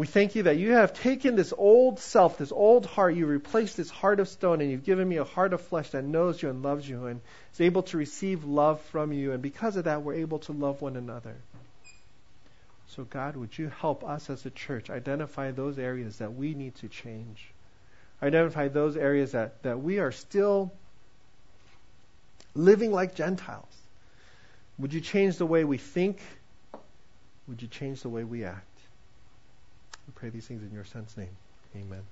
We 0.00 0.06
thank 0.06 0.34
you 0.34 0.44
that 0.44 0.56
you 0.56 0.72
have 0.72 0.94
taken 0.94 1.36
this 1.36 1.52
old 1.54 1.98
self, 2.00 2.38
this 2.38 2.52
old 2.52 2.86
heart, 2.86 3.14
you 3.14 3.26
replaced 3.26 3.76
this 3.76 3.90
heart 3.90 4.18
of 4.18 4.28
stone, 4.28 4.62
and 4.62 4.70
you've 4.70 4.86
given 4.86 5.06
me 5.06 5.18
a 5.18 5.24
heart 5.24 5.52
of 5.52 5.60
flesh 5.60 5.90
that 5.90 6.04
knows 6.04 6.40
you 6.40 6.48
and 6.48 6.62
loves 6.62 6.88
you 6.88 7.04
and 7.04 7.20
is 7.52 7.60
able 7.60 7.82
to 7.82 7.98
receive 7.98 8.42
love 8.44 8.80
from 8.92 9.12
you. 9.12 9.32
And 9.32 9.42
because 9.42 9.76
of 9.76 9.84
that, 9.84 10.00
we're 10.00 10.14
able 10.14 10.38
to 10.38 10.52
love 10.52 10.80
one 10.80 10.96
another. 10.96 11.34
So, 12.96 13.04
God, 13.04 13.36
would 13.36 13.58
you 13.58 13.70
help 13.78 14.02
us 14.02 14.30
as 14.30 14.46
a 14.46 14.50
church 14.50 14.88
identify 14.88 15.50
those 15.50 15.78
areas 15.78 16.16
that 16.16 16.34
we 16.34 16.54
need 16.54 16.76
to 16.76 16.88
change? 16.88 17.52
Identify 18.22 18.68
those 18.68 18.96
areas 18.96 19.32
that, 19.32 19.62
that 19.64 19.82
we 19.82 19.98
are 19.98 20.12
still 20.12 20.72
living 22.54 22.90
like 22.90 23.14
Gentiles. 23.14 23.76
Would 24.78 24.94
you 24.94 25.02
change 25.02 25.36
the 25.36 25.44
way 25.44 25.64
we 25.64 25.76
think? 25.76 26.22
Would 27.48 27.60
you 27.60 27.68
change 27.68 28.00
the 28.00 28.08
way 28.08 28.24
we 28.24 28.44
act? 28.44 28.64
Pray 30.20 30.28
these 30.28 30.46
things 30.46 30.62
in 30.62 30.70
your 30.70 30.84
Son's 30.84 31.16
name. 31.16 31.34
Amen. 31.74 32.02